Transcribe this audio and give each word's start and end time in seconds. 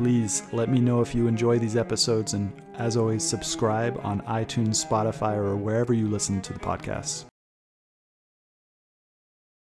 Please 0.00 0.44
let 0.54 0.70
me 0.70 0.80
know 0.80 1.02
if 1.02 1.14
you 1.14 1.26
enjoy 1.26 1.58
these 1.58 1.76
episodes, 1.76 2.32
and 2.32 2.50
as 2.78 2.96
always, 2.96 3.22
subscribe 3.22 4.00
on 4.02 4.22
iTunes, 4.22 4.82
Spotify, 4.82 5.36
or 5.36 5.58
wherever 5.58 5.92
you 5.92 6.08
listen 6.08 6.40
to 6.40 6.54
the 6.54 6.58
podcast. 6.58 7.26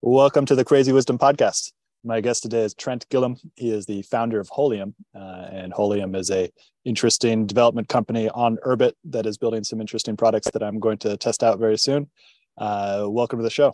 Welcome 0.02 0.48
to 0.48 0.55
the 0.55 0.66
Crazy 0.66 0.91
Wisdom 0.91 1.20
Podcast. 1.20 1.72
My 2.04 2.20
guest 2.20 2.41
today 2.41 2.64
is 2.64 2.74
Trent 2.74 3.08
Gillham. 3.10 3.40
He 3.58 3.70
is 3.70 3.86
the 3.86 4.02
founder 4.02 4.40
of 4.40 4.50
Holium, 4.50 4.96
uh, 5.14 5.50
and 5.52 5.72
Holium 5.72 6.16
is 6.16 6.32
a 6.32 6.50
interesting 6.84 7.46
development 7.46 7.88
company 7.88 8.27
on 8.30 8.58
Urbit 8.66 8.94
that 9.12 9.27
is 9.27 9.38
building 9.38 9.63
some 9.63 9.80
interesting 9.80 10.18
products 10.18 10.50
that 10.50 10.63
I'm 10.63 10.80
going 10.80 10.98
to 10.98 11.16
test 11.16 11.44
out 11.44 11.60
very 11.60 11.77
soon. 11.77 12.10
Uh, 12.58 13.05
welcome 13.08 13.38
to 13.38 13.44
the 13.44 13.52
show. 13.52 13.72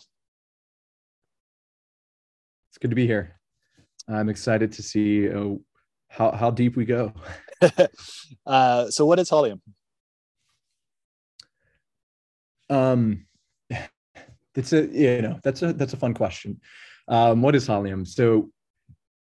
It's 2.70 2.78
good 2.82 2.90
to 2.90 2.98
be 2.98 3.08
here. 3.08 3.40
I'm 4.10 4.28
excited 4.28 4.74
to 4.74 4.84
see 4.84 5.30
uh, 5.30 5.54
how 6.10 6.32
how 6.32 6.52
deep 6.52 6.76
we 6.76 6.86
go. 6.86 7.14
uh, 8.46 8.90
so, 8.90 9.06
what 9.06 9.20
is 9.20 9.30
Holium? 9.30 9.62
Um, 12.70 13.26
it's 14.56 14.74
a 14.74 14.88
you 14.88 15.22
know 15.22 15.40
that's 15.44 15.62
a 15.62 15.74
that's 15.74 15.94
a 15.94 15.98
fun 15.98 16.14
question. 16.14 16.60
Um, 17.08 17.42
what 17.42 17.56
is 17.56 17.68
Holium? 17.68 18.08
So, 18.08 18.50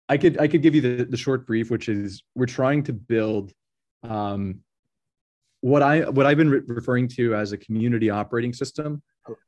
I 0.09 0.19
could 0.19 0.39
I 0.41 0.49
could 0.49 0.63
give 0.63 0.75
you 0.75 0.81
the 0.81 1.05
the 1.05 1.17
short 1.17 1.47
brief, 1.47 1.71
which 1.71 1.89
is 1.89 2.23
we're 2.35 2.47
trying 2.47 2.83
to 2.85 2.93
build 2.93 3.53
um, 4.03 4.61
what 5.61 5.83
I 5.83 6.09
what 6.11 6.27
I've 6.27 6.37
been 6.37 6.51
re- 6.51 6.63
referring 6.67 7.09
to 7.09 7.35
as 7.35 7.53
a 7.53 7.57
community 7.57 8.11
operating 8.11 8.53
system, 8.53 9.03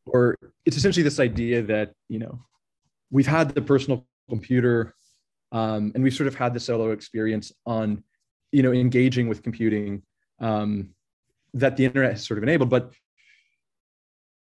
or 0.06 0.36
it's 0.64 0.76
essentially 0.76 1.02
this 1.02 1.20
idea 1.20 1.62
that 1.62 1.92
you 2.08 2.20
know 2.20 2.40
we've 3.10 3.26
had 3.26 3.54
the 3.54 3.62
personal 3.62 4.06
computer 4.28 4.94
um, 5.52 5.92
and 5.94 6.02
we've 6.02 6.14
sort 6.14 6.26
of 6.26 6.34
had 6.34 6.54
the 6.54 6.60
solo 6.60 6.90
experience 6.90 7.52
on 7.66 8.02
you 8.52 8.62
know 8.62 8.72
engaging 8.72 9.28
with 9.28 9.42
computing 9.42 10.02
um, 10.40 10.90
that 11.54 11.76
the 11.76 11.84
internet 11.84 12.12
has 12.12 12.26
sort 12.26 12.38
of 12.38 12.44
enabled 12.44 12.70
but 12.70 12.92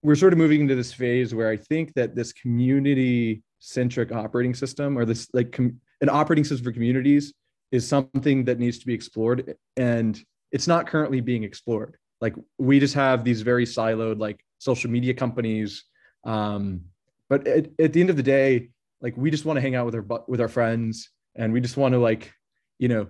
we're 0.03 0.15
sort 0.15 0.33
of 0.33 0.39
moving 0.39 0.61
into 0.61 0.75
this 0.75 0.93
phase 0.93 1.35
where 1.35 1.51
i 1.51 1.57
think 1.57 1.93
that 1.95 2.15
this 2.15 2.33
community 2.33 3.43
centric 3.65 4.13
operating 4.13 4.55
system 4.55 4.99
or 4.99 5.05
this 5.07 5.29
like 5.33 5.53
com- 5.53 5.81
an 6.03 6.11
operating 6.11 6.45
system 6.45 6.65
for 6.65 6.73
communities 6.73 7.33
is 7.73 7.89
something 7.89 8.45
that 8.45 8.59
needs 8.59 8.79
to 8.79 8.87
be 8.87 8.93
explored 8.93 9.57
and 9.77 10.23
it's 10.53 10.69
not 10.69 10.87
currently 10.87 11.21
being 11.21 11.43
explored. 11.43 11.97
Like 12.21 12.37
we 12.59 12.79
just 12.79 12.95
have 12.95 13.25
these 13.25 13.43
very 13.43 13.65
siloed 13.65 14.21
like 14.21 14.45
social 14.59 14.91
media 14.91 15.15
companies 15.15 15.85
um, 16.25 16.83
but 17.29 17.47
at, 17.47 17.69
at 17.81 17.93
the 17.93 18.01
end 18.01 18.11
of 18.11 18.17
the 18.17 18.23
day 18.23 18.69
like 19.01 19.17
we 19.17 19.31
just 19.31 19.45
want 19.45 19.57
to 19.57 19.61
hang 19.61 19.75
out 19.75 19.87
with 19.87 19.95
our 19.95 20.25
with 20.29 20.41
our 20.41 20.49
friends 20.49 21.11
and 21.35 21.53
we 21.53 21.61
just 21.61 21.77
want 21.77 21.93
to 21.93 21.99
like 21.99 22.33
you 22.79 22.89
know 22.89 23.07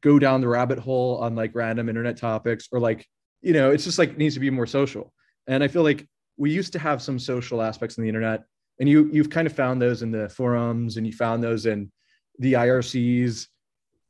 go 0.00 0.18
down 0.18 0.40
the 0.40 0.48
rabbit 0.48 0.78
hole 0.78 1.18
on 1.18 1.34
like 1.34 1.54
random 1.54 1.88
internet 1.88 2.16
topics 2.16 2.68
or 2.72 2.80
like 2.80 3.06
you 3.40 3.52
know 3.52 3.70
it's 3.70 3.84
just 3.84 3.98
like 3.98 4.16
needs 4.16 4.34
to 4.34 4.40
be 4.40 4.50
more 4.50 4.66
social. 4.66 5.12
And 5.46 5.64
i 5.64 5.68
feel 5.68 5.82
like 5.82 6.06
we 6.36 6.50
used 6.50 6.72
to 6.72 6.78
have 6.78 7.02
some 7.02 7.18
social 7.18 7.60
aspects 7.60 7.98
in 7.98 8.02
the 8.02 8.08
internet 8.08 8.44
and 8.78 8.88
you 8.88 9.10
you've 9.12 9.30
kind 9.30 9.46
of 9.46 9.52
found 9.52 9.82
those 9.82 10.02
in 10.02 10.10
the 10.10 10.28
forums 10.28 10.96
and 10.96 11.06
you 11.06 11.12
found 11.12 11.42
those 11.42 11.66
in 11.66 11.90
the 12.38 12.54
ircs 12.54 13.46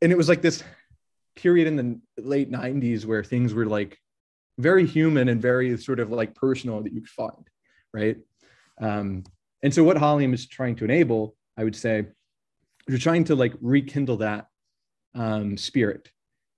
and 0.01 0.13
it 0.13 0.19
was 0.19 0.29
like 0.29 0.43
this 0.43 0.63
period 1.37 1.67
in 1.67 1.77
the 1.77 2.23
late 2.23 2.51
90s 2.51 3.05
where 3.07 3.25
things 3.25 3.55
were 3.55 3.67
like 3.67 3.99
very 4.59 4.87
human 4.87 5.29
and 5.31 5.41
very 5.41 5.77
sort 5.79 5.99
of 5.99 6.11
like 6.11 6.35
personal 6.35 6.83
that 6.83 6.93
you 6.93 7.01
could 7.01 7.11
find 7.11 7.49
right? 7.93 8.17
Um, 8.81 9.25
and 9.63 9.73
so 9.73 9.85
what 9.85 9.97
Holium 9.97 10.35
is 10.35 10.47
trying 10.47 10.77
to 10.77 10.85
enable, 10.85 11.37
I 11.57 11.65
would 11.65 11.77
say, 11.77 12.07
you're 12.89 12.99
trying 12.99 13.25
to 13.25 13.37
like 13.37 13.55
rekindle 13.61 14.19
that 14.19 14.47
um, 15.15 15.57
spirit. 15.57 16.11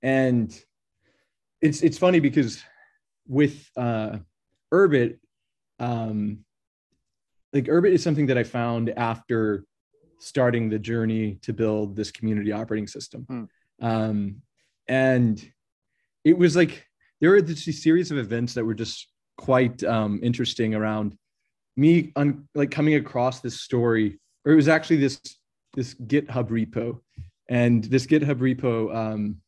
And 0.03 0.59
it's 1.61 1.83
it's 1.83 1.99
funny 1.99 2.21
because 2.21 2.63
with 3.27 3.69
uh, 3.77 4.19
Urbit, 4.73 5.19
um, 5.79 6.45
like 7.53 7.65
Urbit 7.65 7.93
is 7.93 8.03
something 8.03 8.27
that 8.27 8.39
I 8.39 8.45
found 8.45 8.91
after 8.91 9.65
starting 10.19 10.71
the 10.71 10.79
journey 10.79 11.39
to 11.43 11.53
build 11.53 11.97
this 11.97 12.11
community 12.11 12.53
operating 12.53 12.87
system. 12.87 13.25
Hmm. 13.29 13.45
Um, 13.81 14.43
and 14.89 15.53
it 16.25 16.37
was 16.37 16.57
like 16.57 16.87
there 17.21 17.31
were 17.31 17.43
this 17.43 17.65
series 17.83 18.11
of 18.11 18.19
events 18.19 18.55
that 18.55 18.65
were 18.65 18.75
just 18.75 19.09
quite 19.37 19.83
um, 19.85 20.21
interesting 20.23 20.75
around 20.75 21.17
me 21.77 22.13
on 22.17 22.49
like 22.55 22.71
coming 22.71 22.95
across 22.95 23.41
this 23.41 23.61
story, 23.61 24.19
or 24.45 24.53
it 24.53 24.57
was 24.57 24.69
actually 24.69 24.97
this 24.97 25.21
this 25.75 25.95
GitHub 25.95 26.49
repo, 26.49 27.01
and 27.49 27.85
this 27.85 28.07
GitHub 28.07 28.37
repo, 28.37 28.95
um, 28.95 29.41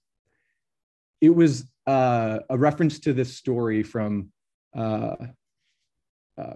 it 1.20 1.31
was 1.31 1.66
uh, 1.87 2.41
a 2.50 2.59
reference 2.59 2.98
to 3.00 3.12
this 3.12 3.37
story 3.37 3.82
from, 3.82 4.31
uh, 4.76 5.14
uh, 6.37 6.54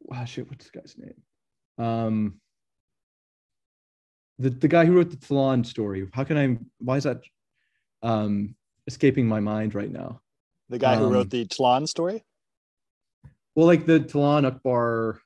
wow, 0.00 0.24
shit, 0.24 0.48
what's 0.48 0.64
this 0.64 0.70
guy's 0.70 0.96
name? 0.98 1.86
Um, 1.86 2.40
the 4.38 4.50
the 4.50 4.68
guy 4.68 4.86
who 4.86 4.96
wrote 4.96 5.10
the 5.10 5.16
Tlon 5.16 5.64
story. 5.64 6.08
How 6.12 6.24
can 6.24 6.38
I? 6.38 6.58
Why 6.78 6.96
is 6.96 7.04
that 7.04 7.22
um, 8.02 8.56
escaping 8.86 9.26
my 9.26 9.40
mind 9.40 9.74
right 9.74 9.90
now? 9.90 10.22
The 10.70 10.78
guy 10.78 10.96
who 10.96 11.06
um, 11.06 11.12
wrote 11.12 11.30
the 11.30 11.44
Tlon 11.46 11.86
story. 11.86 12.24
Well, 13.54 13.66
like 13.66 13.86
the 13.86 14.00
Tlon 14.00 14.44
Uqbar. 14.44 15.18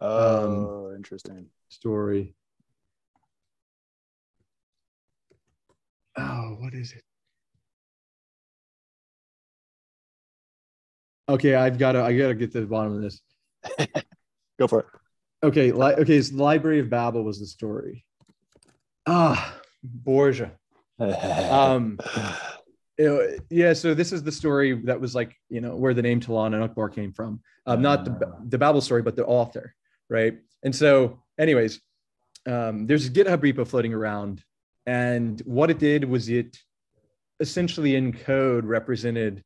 Oh, 0.00 0.86
um, 0.88 0.96
interesting 0.96 1.46
story. 1.68 2.34
Oh, 6.16 6.56
what 6.60 6.74
is 6.74 6.92
it? 6.92 7.02
Okay, 11.28 11.54
I've 11.54 11.78
got 11.78 11.92
to. 11.92 12.02
I 12.02 12.16
got 12.16 12.28
to 12.28 12.34
get 12.34 12.52
to 12.52 12.60
the 12.60 12.66
bottom 12.66 12.96
of 12.96 13.02
this. 13.02 13.20
Go 14.58 14.66
for 14.66 14.80
it. 14.80 14.86
Okay, 15.42 15.72
li- 15.72 15.94
okay. 15.94 16.22
So 16.22 16.36
the 16.36 16.42
Library 16.42 16.80
of 16.80 16.90
Babel 16.90 17.22
was 17.22 17.38
the 17.38 17.46
story. 17.46 18.04
Ah, 19.06 19.60
Borges. 19.82 20.48
um, 20.98 21.98
yeah, 22.98 23.72
so 23.72 23.94
this 23.94 24.12
is 24.12 24.22
the 24.22 24.32
story 24.32 24.72
that 24.84 25.00
was 25.00 25.14
like, 25.14 25.36
you 25.48 25.60
know, 25.60 25.76
where 25.76 25.94
the 25.94 26.02
name 26.02 26.20
Tlon 26.20 26.54
and 26.54 26.68
Uqbar 26.68 26.92
came 26.92 27.12
from. 27.12 27.40
Um, 27.66 27.80
not 27.80 28.04
the, 28.04 28.26
ah. 28.26 28.38
the 28.48 28.58
Babel 28.58 28.80
story, 28.80 29.02
but 29.02 29.14
the 29.14 29.24
author, 29.24 29.74
right? 30.10 30.38
And 30.64 30.74
so, 30.74 31.22
anyways, 31.38 31.80
um, 32.46 32.86
there's 32.86 33.06
a 33.06 33.10
GitHub 33.10 33.38
repo 33.38 33.66
floating 33.66 33.94
around. 33.94 34.42
And 34.86 35.40
what 35.44 35.70
it 35.70 35.78
did 35.78 36.04
was 36.04 36.28
it 36.28 36.58
essentially 37.40 37.94
in 37.94 38.12
code 38.12 38.64
represented 38.64 39.44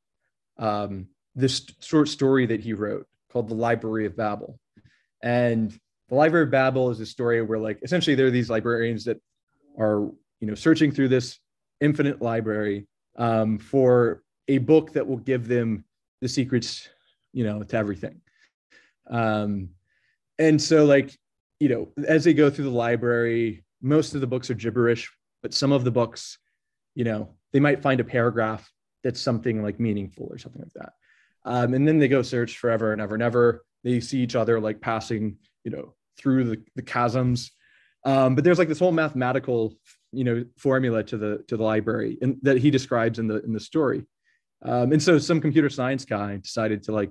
um, 0.58 1.08
this 1.34 1.66
short 1.80 2.08
story 2.08 2.46
that 2.46 2.60
he 2.60 2.72
wrote 2.72 3.06
called 3.30 3.48
The 3.48 3.54
Library 3.54 4.06
of 4.06 4.16
Babel. 4.16 4.58
And 5.22 5.70
the 6.08 6.14
Library 6.14 6.44
of 6.44 6.50
Babel 6.50 6.90
is 6.90 7.00
a 7.00 7.06
story 7.06 7.42
where, 7.42 7.58
like, 7.58 7.80
essentially 7.82 8.14
there 8.14 8.26
are 8.26 8.30
these 8.30 8.50
librarians 8.50 9.04
that 9.04 9.20
are, 9.78 10.10
you 10.40 10.46
know, 10.46 10.54
searching 10.54 10.90
through 10.90 11.08
this 11.08 11.38
infinite 11.80 12.22
library 12.22 12.86
um, 13.16 13.58
for 13.58 14.22
a 14.48 14.58
book 14.58 14.92
that 14.92 15.06
will 15.06 15.18
give 15.18 15.48
them 15.48 15.84
the 16.20 16.28
secrets, 16.28 16.88
you 17.32 17.44
know, 17.44 17.62
to 17.62 17.76
everything. 17.76 18.20
Um, 19.10 19.70
and 20.38 20.60
so, 20.60 20.84
like, 20.84 21.16
you 21.60 21.68
know, 21.68 21.88
as 22.06 22.24
they 22.24 22.34
go 22.34 22.50
through 22.50 22.64
the 22.64 22.70
library, 22.70 23.64
most 23.80 24.14
of 24.14 24.20
the 24.20 24.26
books 24.26 24.50
are 24.50 24.54
gibberish, 24.54 25.10
but 25.42 25.54
some 25.54 25.72
of 25.72 25.84
the 25.84 25.90
books, 25.90 26.38
you 26.94 27.04
know, 27.04 27.34
they 27.52 27.60
might 27.60 27.82
find 27.82 28.00
a 28.00 28.04
paragraph 28.04 28.70
that's 29.04 29.20
something 29.20 29.62
like 29.62 29.80
meaningful 29.80 30.28
or 30.30 30.38
something 30.38 30.62
like 30.62 30.72
that. 30.74 30.92
Um, 31.44 31.74
and 31.74 31.86
then 31.86 31.98
they 31.98 32.08
go 32.08 32.22
search 32.22 32.58
forever 32.58 32.92
and 32.92 33.00
ever 33.00 33.14
and 33.14 33.22
ever. 33.22 33.64
They 33.84 34.00
see 34.00 34.20
each 34.20 34.36
other 34.36 34.60
like 34.60 34.80
passing, 34.80 35.36
you 35.64 35.70
know, 35.72 35.94
through 36.16 36.44
the, 36.44 36.62
the 36.76 36.82
chasms. 36.82 37.50
Um, 38.04 38.34
but 38.34 38.44
there's 38.44 38.58
like 38.58 38.68
this 38.68 38.78
whole 38.78 38.92
mathematical 38.92 39.74
you 40.12 40.24
know 40.24 40.44
formula 40.58 41.02
to 41.02 41.16
the 41.16 41.44
to 41.48 41.56
the 41.56 41.62
library 41.62 42.18
and 42.22 42.36
that 42.42 42.58
he 42.58 42.70
describes 42.70 43.18
in 43.18 43.26
the 43.26 43.42
in 43.42 43.52
the 43.52 43.60
story. 43.60 44.04
Um, 44.64 44.92
and 44.92 45.02
so 45.02 45.18
some 45.18 45.40
computer 45.40 45.68
science 45.68 46.04
guy 46.04 46.36
decided 46.36 46.84
to 46.84 46.92
like 46.92 47.10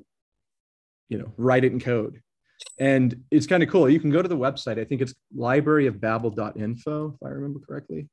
you 1.10 1.18
know 1.18 1.32
write 1.38 1.64
it 1.64 1.72
in 1.72 1.80
code. 1.80 2.22
And 2.80 3.24
it's 3.32 3.48
kind 3.48 3.64
of 3.64 3.70
cool. 3.70 3.90
You 3.90 4.00
can 4.00 4.12
go 4.12 4.22
to 4.22 4.28
the 4.28 4.38
website. 4.38 4.80
I 4.80 4.86
think 4.86 5.02
it's 5.02 5.16
libraryofbabel.info 5.36 7.14
if 7.16 7.28
i 7.28 7.30
remember 7.30 7.60
correctly. 7.60 8.08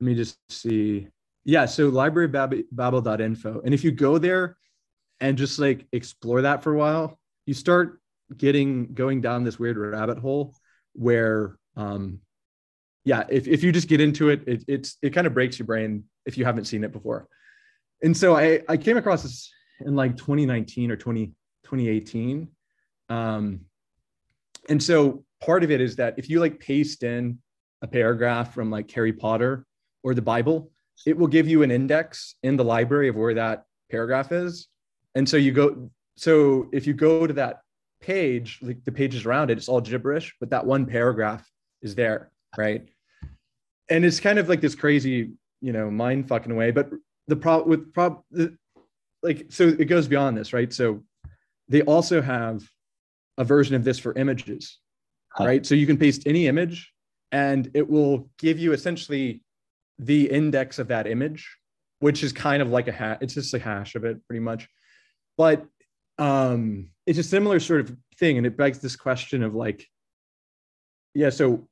Let 0.00 0.06
me 0.06 0.14
just 0.14 0.38
see. 0.48 1.08
Yeah, 1.44 1.66
so 1.66 1.90
librarybabble.info. 1.90 3.60
And 3.64 3.74
if 3.74 3.84
you 3.84 3.90
go 3.90 4.18
there 4.18 4.56
and 5.20 5.38
just 5.38 5.58
like 5.58 5.86
explore 5.92 6.42
that 6.42 6.62
for 6.62 6.74
a 6.74 6.78
while, 6.78 7.18
you 7.46 7.54
start 7.54 8.00
getting 8.36 8.92
going 8.92 9.20
down 9.20 9.44
this 9.44 9.58
weird 9.58 9.76
rabbit 9.76 10.18
hole 10.18 10.54
where 10.94 11.56
um 11.76 12.20
yeah, 13.04 13.22
if, 13.28 13.46
if 13.46 13.62
you 13.62 13.70
just 13.70 13.86
get 13.86 14.00
into 14.00 14.30
it, 14.30 14.42
it 14.46 14.64
it's 14.66 14.98
it 15.00 15.10
kind 15.10 15.28
of 15.28 15.34
breaks 15.34 15.58
your 15.58 15.66
brain 15.66 16.04
if 16.26 16.36
you 16.36 16.44
haven't 16.44 16.64
seen 16.64 16.82
it 16.82 16.92
before. 16.92 17.28
And 18.02 18.16
so 18.16 18.36
I 18.36 18.62
I 18.68 18.76
came 18.76 18.96
across 18.96 19.22
this 19.22 19.52
in 19.80 19.94
like 19.94 20.16
2019 20.16 20.90
or 20.90 20.96
20 20.96 21.26
2018. 21.64 22.48
Um 23.08 23.60
and 24.68 24.82
so 24.82 25.24
part 25.40 25.62
of 25.62 25.70
it 25.70 25.80
is 25.80 25.96
that 25.96 26.14
if 26.18 26.28
you 26.28 26.40
like 26.40 26.58
paste 26.58 27.04
in 27.04 27.38
a 27.82 27.86
paragraph 27.86 28.52
from 28.52 28.70
like 28.70 28.90
Harry 28.90 29.12
Potter 29.12 29.64
or 30.02 30.12
the 30.12 30.22
Bible, 30.22 30.72
it 31.06 31.16
will 31.16 31.28
give 31.28 31.46
you 31.46 31.62
an 31.62 31.70
index 31.70 32.34
in 32.42 32.56
the 32.56 32.64
library 32.64 33.08
of 33.08 33.14
where 33.14 33.34
that 33.34 33.64
paragraph 33.90 34.32
is. 34.32 34.66
And 35.14 35.28
so 35.28 35.36
you 35.36 35.52
go, 35.52 35.90
so 36.16 36.68
if 36.72 36.86
you 36.86 36.94
go 36.94 37.26
to 37.26 37.34
that 37.34 37.60
page, 38.00 38.58
like 38.62 38.84
the 38.84 38.92
pages 38.92 39.26
around 39.26 39.50
it, 39.50 39.58
it's 39.58 39.68
all 39.68 39.80
gibberish, 39.80 40.34
but 40.40 40.50
that 40.50 40.66
one 40.66 40.86
paragraph 40.86 41.48
is 41.82 41.94
there, 41.94 42.30
right? 42.56 42.88
And 43.88 44.04
it's 44.04 44.20
kind 44.20 44.38
of 44.38 44.48
like 44.48 44.60
this 44.60 44.74
crazy, 44.74 45.30
you 45.60 45.72
know, 45.72 45.90
mind 45.90 46.28
fucking 46.28 46.54
way. 46.54 46.70
But 46.70 46.90
the 47.28 47.36
problem 47.36 47.68
with 47.68 47.92
prob, 47.92 48.22
like, 49.22 49.46
so 49.48 49.68
it 49.68 49.86
goes 49.86 50.08
beyond 50.08 50.36
this, 50.36 50.52
right? 50.52 50.72
So 50.72 51.02
they 51.68 51.82
also 51.82 52.20
have 52.22 52.62
a 53.38 53.44
version 53.44 53.74
of 53.74 53.84
this 53.84 53.98
for 53.98 54.16
images, 54.18 54.78
huh. 55.30 55.44
right? 55.44 55.66
So 55.66 55.74
you 55.74 55.86
can 55.86 55.96
paste 55.96 56.22
any 56.26 56.46
image 56.46 56.92
and 57.32 57.70
it 57.74 57.88
will 57.88 58.28
give 58.38 58.58
you 58.58 58.72
essentially 58.72 59.42
the 59.98 60.30
index 60.30 60.78
of 60.78 60.88
that 60.88 61.06
image, 61.06 61.48
which 62.00 62.22
is 62.22 62.32
kind 62.32 62.62
of 62.62 62.70
like 62.70 62.88
a 62.88 62.92
hash. 62.92 63.18
It's 63.20 63.34
just 63.34 63.54
a 63.54 63.58
hash 63.58 63.94
of 63.94 64.04
it 64.04 64.24
pretty 64.26 64.40
much. 64.40 64.68
But 65.36 65.66
um, 66.18 66.90
it's 67.06 67.18
a 67.18 67.22
similar 67.22 67.60
sort 67.60 67.80
of 67.80 67.96
thing. 68.18 68.38
And 68.38 68.46
it 68.46 68.56
begs 68.56 68.78
this 68.78 68.96
question 68.96 69.42
of 69.42 69.54
like, 69.54 69.86
yeah, 71.16 71.30
so 71.30 71.66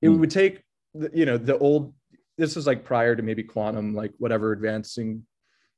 it 0.00 0.08
mm. 0.08 0.18
would 0.18 0.30
take, 0.30 0.62
the, 0.94 1.10
you 1.14 1.24
know, 1.24 1.38
the 1.38 1.58
old, 1.58 1.94
this 2.38 2.56
is 2.56 2.66
like 2.66 2.84
prior 2.84 3.16
to 3.16 3.22
maybe 3.22 3.42
quantum, 3.42 3.94
like 3.94 4.12
whatever 4.18 4.52
advancing, 4.52 5.24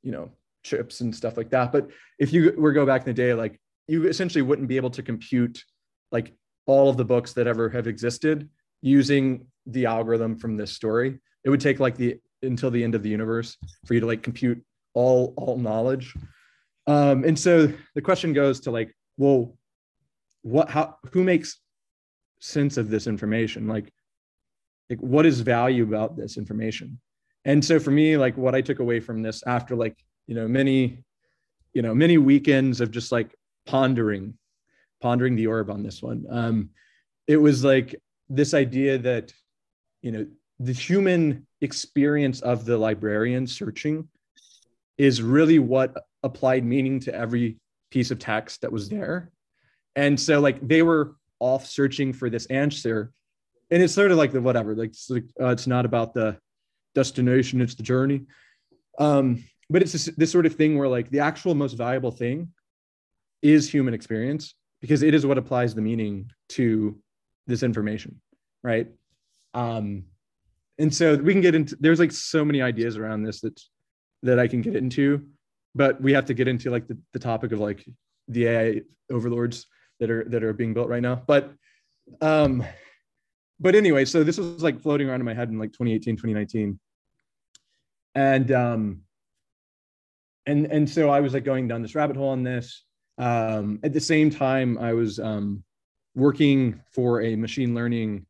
you 0.03 0.12
know, 0.12 0.31
chips 0.62 1.00
and 1.00 1.15
stuff 1.15 1.37
like 1.37 1.50
that. 1.50 1.73
But 1.73 1.91
if 2.19 2.32
you 2.32 2.55
were 2.56 2.73
go 2.73 2.87
back 2.87 3.03
in 3.03 3.06
the 3.06 3.12
day, 3.12 3.35
like 3.35 3.61
you 3.87 4.09
essentially 4.09 4.43
wouldn't 4.43 4.69
be 4.69 4.76
able 4.76 4.91
to 4.91 5.03
compute 5.03 5.62
like 6.11 6.32
all 6.67 6.88
of 6.88 6.97
the 6.97 7.05
books 7.05 7.32
that 7.35 7.47
ever 7.47 7.69
have 7.69 7.87
existed 7.87 8.49
using 8.81 9.47
the 9.67 9.87
algorithm 9.87 10.37
from 10.37 10.56
this 10.56 10.73
story 10.73 11.19
it 11.44 11.50
would 11.50 11.61
take 11.61 11.81
like 11.81 11.97
the 11.97 12.19
until 12.43 12.70
the 12.70 12.82
end 12.82 12.94
of 12.94 13.03
the 13.03 13.09
universe 13.09 13.56
for 13.87 13.94
you 13.94 14.00
to 14.00 14.06
like 14.06 14.23
compute 14.23 14.62
all 14.94 15.32
all 15.37 15.56
knowledge 15.56 16.15
um 16.87 17.25
and 17.25 17.38
so 17.38 17.70
the 17.94 18.03
question 18.03 18.32
goes 18.32 18.61
to 18.61 18.70
like 18.70 18.94
well 19.17 19.56
what 20.43 20.69
how 20.69 20.97
who 21.12 21.25
makes 21.25 21.61
sense 22.40 22.76
of 22.76 22.90
this 22.90 23.06
information 23.06 23.66
like 23.66 23.92
like 24.90 25.00
what 25.00 25.25
is 25.25 25.40
value 25.40 25.82
about 25.82 26.16
this 26.16 26.36
information? 26.36 27.00
And 27.46 27.64
so 27.64 27.78
for 27.78 27.90
me 27.90 28.16
like 28.16 28.36
what 28.36 28.54
i 28.54 28.60
took 28.60 28.78
away 28.78 29.00
from 29.00 29.22
this 29.22 29.42
after 29.46 29.76
like 29.76 29.96
you 30.26 30.34
know 30.34 30.48
many 30.48 31.04
you 31.72 31.82
know 31.82 31.94
many 31.94 32.19
weekends 32.19 32.81
of 32.81 32.90
just 32.90 33.12
like 33.12 33.34
pondering 33.66 34.34
pondering 35.00 35.36
the 35.36 35.46
orb 35.46 35.70
on 35.70 35.82
this 35.82 36.02
one 36.02 36.25
um 36.31 36.70
it 37.26 37.36
was 37.36 37.64
like 37.64 37.94
this 38.31 38.54
idea 38.54 38.96
that 38.96 39.32
you 40.00 40.10
know 40.10 40.26
the 40.58 40.72
human 40.72 41.46
experience 41.60 42.40
of 42.40 42.64
the 42.64 42.78
librarian 42.78 43.46
searching 43.46 44.08
is 44.98 45.22
really 45.22 45.58
what 45.58 45.94
applied 46.22 46.64
meaning 46.64 47.00
to 47.00 47.14
every 47.14 47.56
piece 47.90 48.10
of 48.10 48.19
text 48.19 48.62
that 48.62 48.72
was 48.72 48.88
there. 48.88 49.31
And 49.96 50.19
so 50.19 50.40
like 50.40 50.66
they 50.66 50.82
were 50.82 51.14
off 51.40 51.66
searching 51.66 52.12
for 52.12 52.31
this 52.31 52.46
answer. 52.46 53.12
And 53.70 53.82
it's 53.82 53.94
sort 53.94 54.10
of 54.10 54.19
like 54.19 54.32
the 54.32 54.40
whatever 54.40 54.75
like 54.75 54.90
it's, 54.90 55.10
like, 55.10 55.25
uh, 55.40 55.48
it's 55.48 55.66
not 55.66 55.84
about 55.84 56.14
the 56.14 56.38
destination 56.94 57.60
it's 57.60 57.75
the 57.75 57.82
journey. 57.82 58.26
Um 58.98 59.44
but 59.70 59.82
it's 59.82 59.92
this, 59.92 60.04
this 60.16 60.31
sort 60.31 60.46
of 60.46 60.54
thing 60.54 60.78
where 60.78 60.88
like 60.88 61.10
the 61.10 61.20
actual 61.20 61.54
most 61.54 61.72
valuable 61.75 62.10
thing 62.10 62.52
is 63.42 63.70
human 63.70 63.94
experience 63.94 64.54
because 64.81 65.02
it 65.02 65.14
is 65.14 65.25
what 65.25 65.38
applies 65.38 65.75
the 65.75 65.81
meaning 65.81 66.31
to 66.50 66.98
this 67.46 67.62
information, 67.62 68.20
right? 68.62 68.88
Um, 69.54 70.04
and 70.78 70.92
so 70.92 71.16
we 71.16 71.32
can 71.32 71.42
get 71.42 71.54
into 71.54 71.76
there's 71.78 72.00
like 72.00 72.12
so 72.12 72.44
many 72.44 72.60
ideas 72.60 72.96
around 72.96 73.22
this 73.22 73.40
that 73.42 73.60
that 74.22 74.38
I 74.38 74.48
can 74.48 74.62
get 74.62 74.75
into, 74.76 75.26
but 75.75 76.00
we 76.00 76.12
have 76.12 76.25
to 76.26 76.34
get 76.34 76.48
into 76.48 76.70
like 76.70 76.88
the, 76.88 76.98
the 77.12 77.19
topic 77.19 77.52
of 77.52 77.60
like 77.60 77.86
the 78.28 78.46
AI 78.46 78.81
overlords 79.10 79.66
that 80.05 80.11
are 80.11 80.25
that 80.25 80.45
are 80.45 80.53
being 80.53 80.75
built 80.75 80.89
right 80.89 81.03
now. 81.03 81.23
But 81.27 81.53
um, 82.21 82.62
but 83.59 83.75
anyway, 83.75 84.05
so 84.05 84.23
this 84.23 84.37
was 84.37 84.62
like 84.62 84.81
floating 84.81 85.09
around 85.09 85.21
in 85.21 85.27
my 85.27 85.35
head 85.35 85.49
in 85.49 85.59
like 85.59 85.73
2018, 85.73 86.17
2019. 86.17 86.79
And 88.15 88.53
um 88.53 89.01
and 90.47 90.67
and 90.67 90.89
so 90.89 91.09
I 91.09 91.21
was 91.21 91.33
like 91.33 91.45
going 91.45 91.69
down 91.69 91.83
this 91.83 91.95
rabbit 91.95 92.17
hole 92.17 92.29
on 92.29 92.43
this. 92.43 92.85
Um, 93.17 93.81
at 93.83 93.93
the 93.93 94.01
same 94.01 94.31
time, 94.31 94.77
I 94.79 94.93
was 94.93 95.19
um, 95.19 95.62
working 96.15 96.81
for 96.93 97.23
a 97.23 97.37
machine 97.37 97.75
learning 97.75 98.27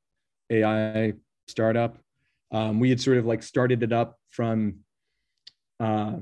AI 0.50 1.14
startup. 1.48 1.98
Um, 2.52 2.78
we 2.78 2.90
had 2.90 3.00
sort 3.00 3.16
of 3.16 3.26
like 3.26 3.42
started 3.42 3.82
it 3.82 3.92
up 3.92 4.18
from 4.30 4.76
uh, 5.80 6.18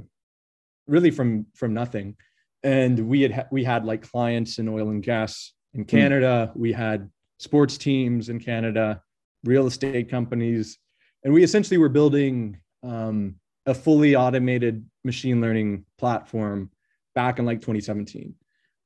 really 0.86 1.10
from 1.10 1.46
from 1.54 1.74
nothing, 1.74 2.16
and 2.62 2.98
we 3.08 3.22
had 3.22 3.48
we 3.50 3.64
had 3.64 3.84
like 3.84 4.02
clients 4.02 4.58
in 4.58 4.68
oil 4.68 4.90
and 4.90 5.02
gas 5.02 5.52
in 5.74 5.82
hmm. 5.82 5.86
Canada. 5.86 6.52
We 6.54 6.72
had 6.72 7.10
sports 7.38 7.76
teams 7.76 8.28
in 8.28 8.38
Canada, 8.38 9.02
real 9.44 9.66
estate 9.66 10.10
companies, 10.10 10.78
and 11.24 11.32
we 11.32 11.42
essentially 11.42 11.78
were 11.78 11.88
building 11.88 12.58
um, 12.82 13.36
a 13.66 13.74
fully 13.74 14.16
automated 14.16 14.84
machine 15.04 15.40
learning 15.40 15.84
platform 15.98 16.70
back 17.14 17.38
in 17.38 17.44
like 17.44 17.60
2017. 17.60 18.34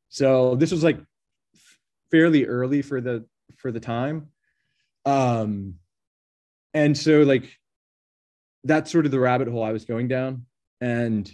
So 0.09 0.55
this 0.55 0.71
was 0.71 0.83
like 0.83 0.99
fairly 2.11 2.47
early 2.47 2.83
for 2.83 3.01
the 3.01 3.25
for 3.57 3.73
the 3.73 3.81
time 3.81 4.29
um 5.05 5.75
and 6.75 6.97
so 6.97 7.23
like 7.23 7.57
that's 8.65 8.91
sort 8.91 9.07
of 9.07 9.13
the 9.13 9.21
rabbit 9.21 9.49
hole 9.49 9.63
i 9.63 9.73
was 9.73 9.85
going 9.85 10.09
down 10.09 10.45
and 10.81 11.33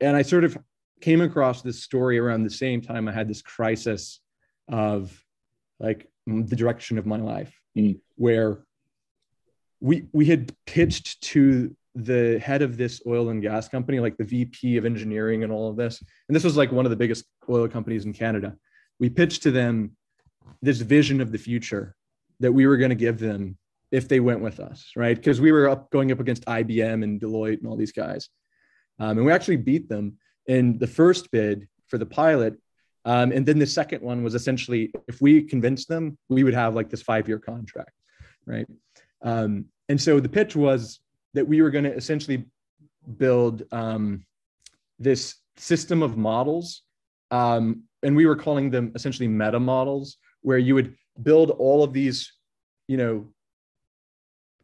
and 0.00 0.16
i 0.16 0.22
sort 0.22 0.44
of 0.44 0.58
came 1.00 1.20
across 1.20 1.62
this 1.62 1.82
story 1.82 2.18
around 2.18 2.42
the 2.42 2.50
same 2.50 2.80
time 2.80 3.08
i 3.08 3.12
had 3.12 3.28
this 3.28 3.42
crisis 3.42 4.20
of 4.68 5.22
like 5.78 6.08
the 6.26 6.56
direction 6.56 6.98
of 6.98 7.06
my 7.06 7.18
life 7.18 7.58
mm. 7.76 7.98
where 8.16 8.64
we 9.80 10.06
we 10.12 10.24
had 10.24 10.52
pitched 10.66 11.20
to 11.20 11.74
the 11.96 12.40
head 12.40 12.62
of 12.62 12.76
this 12.76 13.00
oil 13.06 13.28
and 13.28 13.42
gas 13.42 13.68
company 13.68 14.00
like 14.00 14.16
the 14.16 14.24
vp 14.24 14.76
of 14.76 14.84
engineering 14.84 15.44
and 15.44 15.52
all 15.52 15.70
of 15.70 15.76
this 15.76 16.02
and 16.28 16.34
this 16.34 16.44
was 16.44 16.56
like 16.56 16.72
one 16.72 16.86
of 16.86 16.90
the 16.90 16.96
biggest 16.96 17.24
oil 17.48 17.68
companies 17.68 18.04
in 18.04 18.12
canada 18.12 18.56
we 18.98 19.08
pitched 19.08 19.42
to 19.42 19.50
them 19.50 19.96
this 20.62 20.80
vision 20.80 21.20
of 21.20 21.32
the 21.32 21.38
future 21.38 21.94
that 22.40 22.52
we 22.52 22.66
were 22.66 22.76
going 22.76 22.90
to 22.90 22.96
give 22.96 23.18
them 23.18 23.56
if 23.90 24.08
they 24.08 24.20
went 24.20 24.40
with 24.40 24.60
us, 24.60 24.90
right? 24.96 25.16
Because 25.16 25.40
we 25.40 25.52
were 25.52 25.68
up 25.68 25.90
going 25.90 26.10
up 26.10 26.20
against 26.20 26.44
IBM 26.46 27.04
and 27.04 27.20
Deloitte 27.20 27.58
and 27.58 27.66
all 27.66 27.76
these 27.76 27.92
guys, 27.92 28.28
um, 28.98 29.18
and 29.18 29.26
we 29.26 29.32
actually 29.32 29.56
beat 29.56 29.88
them 29.88 30.18
in 30.46 30.78
the 30.78 30.86
first 30.86 31.30
bid 31.30 31.68
for 31.86 31.98
the 31.98 32.06
pilot. 32.06 32.54
Um, 33.04 33.32
and 33.32 33.44
then 33.44 33.58
the 33.58 33.66
second 33.66 34.02
one 34.02 34.22
was 34.22 34.34
essentially 34.34 34.90
if 35.08 35.20
we 35.20 35.42
convinced 35.42 35.88
them, 35.88 36.16
we 36.28 36.44
would 36.44 36.54
have 36.54 36.74
like 36.74 36.88
this 36.88 37.02
five-year 37.02 37.38
contract, 37.38 37.92
right? 38.46 38.66
Um, 39.22 39.66
and 39.88 40.00
so 40.00 40.20
the 40.20 40.28
pitch 40.28 40.56
was 40.56 41.00
that 41.34 41.46
we 41.46 41.60
were 41.60 41.70
going 41.70 41.84
to 41.84 41.94
essentially 41.94 42.46
build 43.18 43.64
um, 43.72 44.24
this 44.98 45.36
system 45.56 46.02
of 46.02 46.16
models, 46.16 46.82
um, 47.30 47.82
and 48.02 48.16
we 48.16 48.26
were 48.26 48.36
calling 48.36 48.70
them 48.70 48.92
essentially 48.94 49.28
meta 49.28 49.60
models 49.60 50.16
where 50.42 50.58
you 50.58 50.74
would 50.74 50.94
build 51.22 51.50
all 51.50 51.82
of 51.82 51.92
these, 51.92 52.32
you 52.86 52.96
know, 52.96 53.26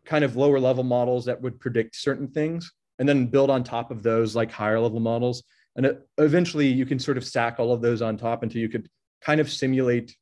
kind 0.05 0.25
of 0.25 0.37
lower 0.37 0.59
level 0.59 0.85
models 0.85 1.25
that 1.27 1.41
would 1.41 1.61
predict 1.61 1.95
certain 1.97 2.29
things 2.29 2.73
and 2.99 3.09
then 3.09 3.27
build 3.27 3.51
on 3.51 3.63
top 3.63 3.91
of 3.91 4.03
those 4.03 4.35
like 4.35 4.51
higher 4.51 4.81
level 4.81 5.01
models. 5.01 5.43
And 5.77 5.99
eventually 6.19 6.67
you 6.67 6.85
can 6.85 6.99
sort 6.99 7.17
of 7.17 7.25
stack 7.25 7.59
all 7.59 7.73
of 7.73 7.81
those 7.81 8.03
on 8.03 8.17
top 8.17 8.43
until 8.43 8.61
you 8.61 8.69
could 8.69 8.89
kind 9.21 9.41
of 9.41 9.51
simulate 9.51 10.17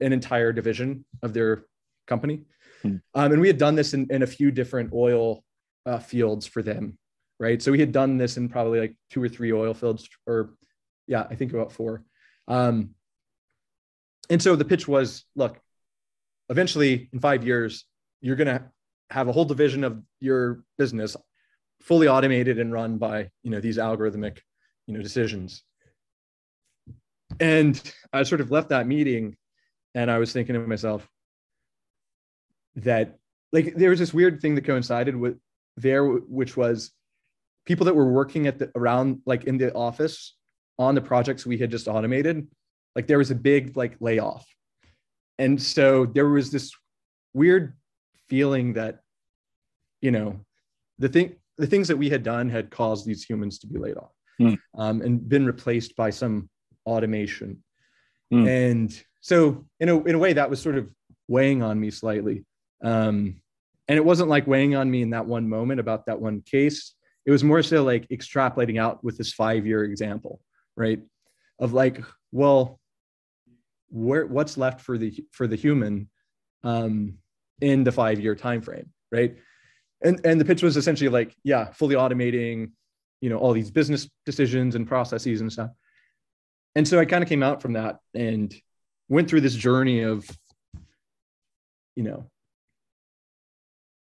an 0.00 0.12
entire 0.12 0.52
division 0.52 1.04
of 1.22 1.32
their 1.32 1.64
company. 2.06 2.42
Hmm. 2.82 2.96
Um, 3.14 3.32
and 3.32 3.40
we 3.40 3.46
had 3.46 3.58
done 3.58 3.74
this 3.74 3.94
in, 3.94 4.06
in 4.10 4.22
a 4.22 4.26
few 4.26 4.50
different 4.50 4.92
oil 4.92 5.44
uh, 5.86 5.98
fields 5.98 6.46
for 6.46 6.62
them, 6.62 6.98
right? 7.38 7.60
So 7.62 7.72
we 7.72 7.80
had 7.80 7.92
done 7.92 8.16
this 8.16 8.36
in 8.36 8.48
probably 8.48 8.80
like 8.80 8.96
two 9.10 9.22
or 9.22 9.28
three 9.28 9.52
oil 9.52 9.74
fields, 9.74 10.08
or 10.26 10.54
yeah, 11.06 11.26
I 11.28 11.34
think 11.34 11.52
about 11.52 11.72
four. 11.72 12.02
Um, 12.48 12.94
and 14.30 14.42
so 14.42 14.56
the 14.56 14.64
pitch 14.64 14.88
was 14.88 15.24
look 15.36 15.60
eventually 16.48 17.10
in 17.12 17.20
five 17.20 17.44
years 17.44 17.84
you're 18.20 18.36
going 18.36 18.46
to 18.46 18.62
have 19.10 19.28
a 19.28 19.32
whole 19.32 19.44
division 19.44 19.84
of 19.84 20.02
your 20.20 20.62
business 20.78 21.16
fully 21.80 22.08
automated 22.08 22.58
and 22.58 22.72
run 22.72 22.98
by 22.98 23.30
you 23.42 23.50
know 23.50 23.60
these 23.60 23.78
algorithmic 23.78 24.38
you 24.86 24.94
know 24.94 25.02
decisions. 25.02 25.62
And 27.38 27.80
i 28.12 28.22
sort 28.24 28.40
of 28.40 28.50
left 28.50 28.70
that 28.70 28.88
meeting 28.88 29.36
and 29.94 30.10
i 30.10 30.18
was 30.18 30.32
thinking 30.32 30.54
to 30.54 30.60
myself 30.66 31.08
that 32.74 33.18
like 33.52 33.76
there 33.76 33.90
was 33.90 34.00
this 34.00 34.12
weird 34.12 34.40
thing 34.40 34.56
that 34.56 34.64
coincided 34.64 35.14
with 35.14 35.38
there 35.76 36.04
which 36.04 36.56
was 36.56 36.90
people 37.66 37.86
that 37.86 37.94
were 37.94 38.10
working 38.10 38.48
at 38.48 38.58
the 38.58 38.70
around 38.74 39.20
like 39.26 39.44
in 39.44 39.58
the 39.58 39.72
office 39.74 40.34
on 40.76 40.96
the 40.96 41.00
projects 41.00 41.46
we 41.46 41.56
had 41.56 41.70
just 41.70 41.86
automated 41.86 42.48
like 42.96 43.06
there 43.06 43.18
was 43.18 43.30
a 43.30 43.34
big 43.34 43.76
like 43.76 43.96
layoff. 44.00 44.46
And 45.38 45.60
so 45.60 46.06
there 46.06 46.28
was 46.28 46.50
this 46.50 46.72
weird 47.32 47.74
feeling 48.28 48.74
that 48.74 49.00
you 50.00 50.10
know 50.10 50.40
the 50.98 51.08
thing 51.08 51.36
the 51.58 51.66
things 51.66 51.88
that 51.88 51.96
we 51.96 52.10
had 52.10 52.22
done 52.22 52.48
had 52.48 52.70
caused 52.70 53.06
these 53.06 53.24
humans 53.24 53.58
to 53.60 53.66
be 53.66 53.78
laid 53.78 53.96
off 53.96 54.12
mm. 54.40 54.58
um, 54.76 55.02
and 55.02 55.28
been 55.28 55.46
replaced 55.46 55.96
by 55.96 56.10
some 56.10 56.48
automation 56.86 57.62
mm. 58.32 58.48
and 58.48 59.02
so 59.20 59.64
in 59.80 59.88
a, 59.88 60.02
in 60.04 60.14
a 60.14 60.18
way 60.18 60.32
that 60.32 60.48
was 60.48 60.60
sort 60.60 60.76
of 60.76 60.88
weighing 61.28 61.62
on 61.62 61.78
me 61.78 61.90
slightly 61.90 62.44
um, 62.82 63.40
and 63.88 63.96
it 63.96 64.04
wasn't 64.04 64.28
like 64.28 64.46
weighing 64.46 64.74
on 64.74 64.90
me 64.90 65.02
in 65.02 65.10
that 65.10 65.26
one 65.26 65.48
moment 65.48 65.80
about 65.80 66.06
that 66.06 66.20
one 66.20 66.40
case 66.42 66.94
it 67.26 67.30
was 67.30 67.44
more 67.44 67.62
so 67.62 67.84
like 67.84 68.08
extrapolating 68.08 68.80
out 68.80 69.02
with 69.04 69.18
this 69.18 69.32
five 69.32 69.66
year 69.66 69.84
example 69.84 70.40
right 70.76 71.00
of 71.58 71.72
like 71.72 72.02
well 72.32 72.80
where 73.90 74.26
what's 74.26 74.56
left 74.56 74.80
for 74.80 74.96
the 74.96 75.24
for 75.32 75.46
the 75.46 75.56
human 75.56 76.08
um, 76.64 77.14
in 77.60 77.84
the 77.84 77.92
five 77.92 78.20
year 78.20 78.34
time 78.34 78.62
frame, 78.62 78.90
right? 79.12 79.36
And 80.02 80.20
and 80.24 80.40
the 80.40 80.44
pitch 80.44 80.62
was 80.62 80.76
essentially 80.76 81.10
like, 81.10 81.36
yeah, 81.44 81.72
fully 81.72 81.94
automating, 81.94 82.72
you 83.20 83.30
know, 83.30 83.38
all 83.38 83.52
these 83.52 83.70
business 83.70 84.08
decisions 84.24 84.74
and 84.74 84.86
processes 84.86 85.40
and 85.40 85.52
stuff. 85.52 85.70
And 86.74 86.86
so 86.86 86.98
I 86.98 87.04
kind 87.04 87.22
of 87.22 87.28
came 87.28 87.42
out 87.42 87.60
from 87.60 87.74
that 87.74 87.98
and 88.14 88.54
went 89.08 89.28
through 89.28 89.40
this 89.40 89.54
journey 89.54 90.02
of, 90.02 90.28
you 91.96 92.04
know, 92.04 92.30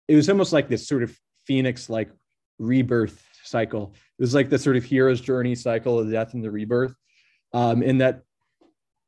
it 0.07 0.15
was 0.15 0.29
almost 0.29 0.53
like 0.53 0.69
this 0.69 0.87
sort 0.87 1.03
of 1.03 1.17
phoenix 1.45 1.89
like 1.89 2.09
rebirth 2.59 3.23
cycle. 3.43 3.93
It 4.19 4.21
was 4.21 4.35
like 4.35 4.49
the 4.49 4.59
sort 4.59 4.77
of 4.77 4.83
hero's 4.83 5.21
journey 5.21 5.55
cycle 5.55 5.99
of 5.99 6.11
death 6.11 6.33
and 6.33 6.43
the 6.43 6.51
rebirth. 6.51 6.93
Um, 7.53 7.81
in 7.81 7.99
that 7.99 8.23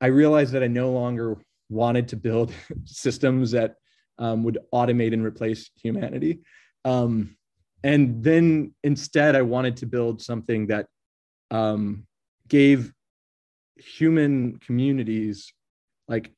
I 0.01 0.07
realized 0.07 0.53
that 0.53 0.63
I 0.63 0.67
no 0.67 0.91
longer 0.91 1.37
wanted 1.69 2.07
to 2.09 2.15
build 2.15 2.53
systems 2.85 3.51
that 3.51 3.75
um, 4.17 4.43
would 4.43 4.59
automate 4.73 5.13
and 5.13 5.23
replace 5.23 5.69
humanity. 5.75 6.39
Um, 6.85 7.35
and 7.83 8.23
then 8.23 8.73
instead, 8.83 9.35
I 9.35 9.41
wanted 9.41 9.77
to 9.77 9.85
build 9.85 10.21
something 10.21 10.67
that 10.67 10.87
um, 11.51 12.05
gave 12.47 12.93
human 13.77 14.57
communities 14.59 15.53
like 16.07 16.31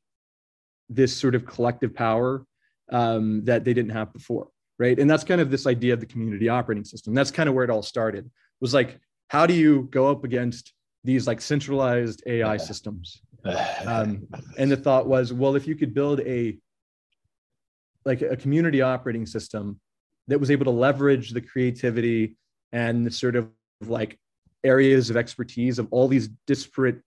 this 0.89 1.15
sort 1.15 1.33
of 1.33 1.45
collective 1.45 1.95
power 1.95 2.45
um, 2.91 3.43
that 3.45 3.63
they 3.63 3.73
didn't 3.73 3.91
have 3.91 4.13
before, 4.13 4.49
right? 4.77 4.99
And 4.99 5.09
that's 5.09 5.23
kind 5.23 5.41
of 5.41 5.49
this 5.49 5.65
idea 5.65 5.93
of 5.93 5.99
the 5.99 6.05
community 6.05 6.49
operating 6.49 6.83
system. 6.83 7.13
That's 7.13 7.31
kind 7.31 7.49
of 7.49 7.55
where 7.55 7.63
it 7.63 7.69
all 7.69 7.81
started. 7.81 8.29
Was 8.59 8.73
like, 8.73 8.99
how 9.29 9.45
do 9.45 9.53
you 9.53 9.87
go 9.91 10.11
up 10.11 10.23
against 10.23 10.73
these 11.03 11.25
like 11.25 11.41
centralized 11.41 12.21
AI 12.27 12.57
systems? 12.57 13.21
Um, 13.87 14.27
and 14.59 14.69
the 14.69 14.77
thought 14.77 15.07
was, 15.07 15.33
well, 15.33 15.55
if 15.55 15.65
you 15.65 15.75
could 15.75 15.95
build 15.95 16.19
a 16.19 16.59
like 18.05 18.21
a 18.21 18.37
community 18.37 18.83
operating 18.83 19.25
system 19.25 19.79
that 20.31 20.39
was 20.39 20.49
able 20.49 20.65
to 20.65 20.71
leverage 20.71 21.31
the 21.31 21.41
creativity 21.41 22.37
and 22.71 23.05
the 23.05 23.11
sort 23.11 23.35
of 23.35 23.49
like 23.81 24.17
areas 24.63 25.09
of 25.09 25.17
expertise 25.17 25.77
of 25.77 25.87
all 25.91 26.07
these 26.07 26.29
disparate 26.47 27.01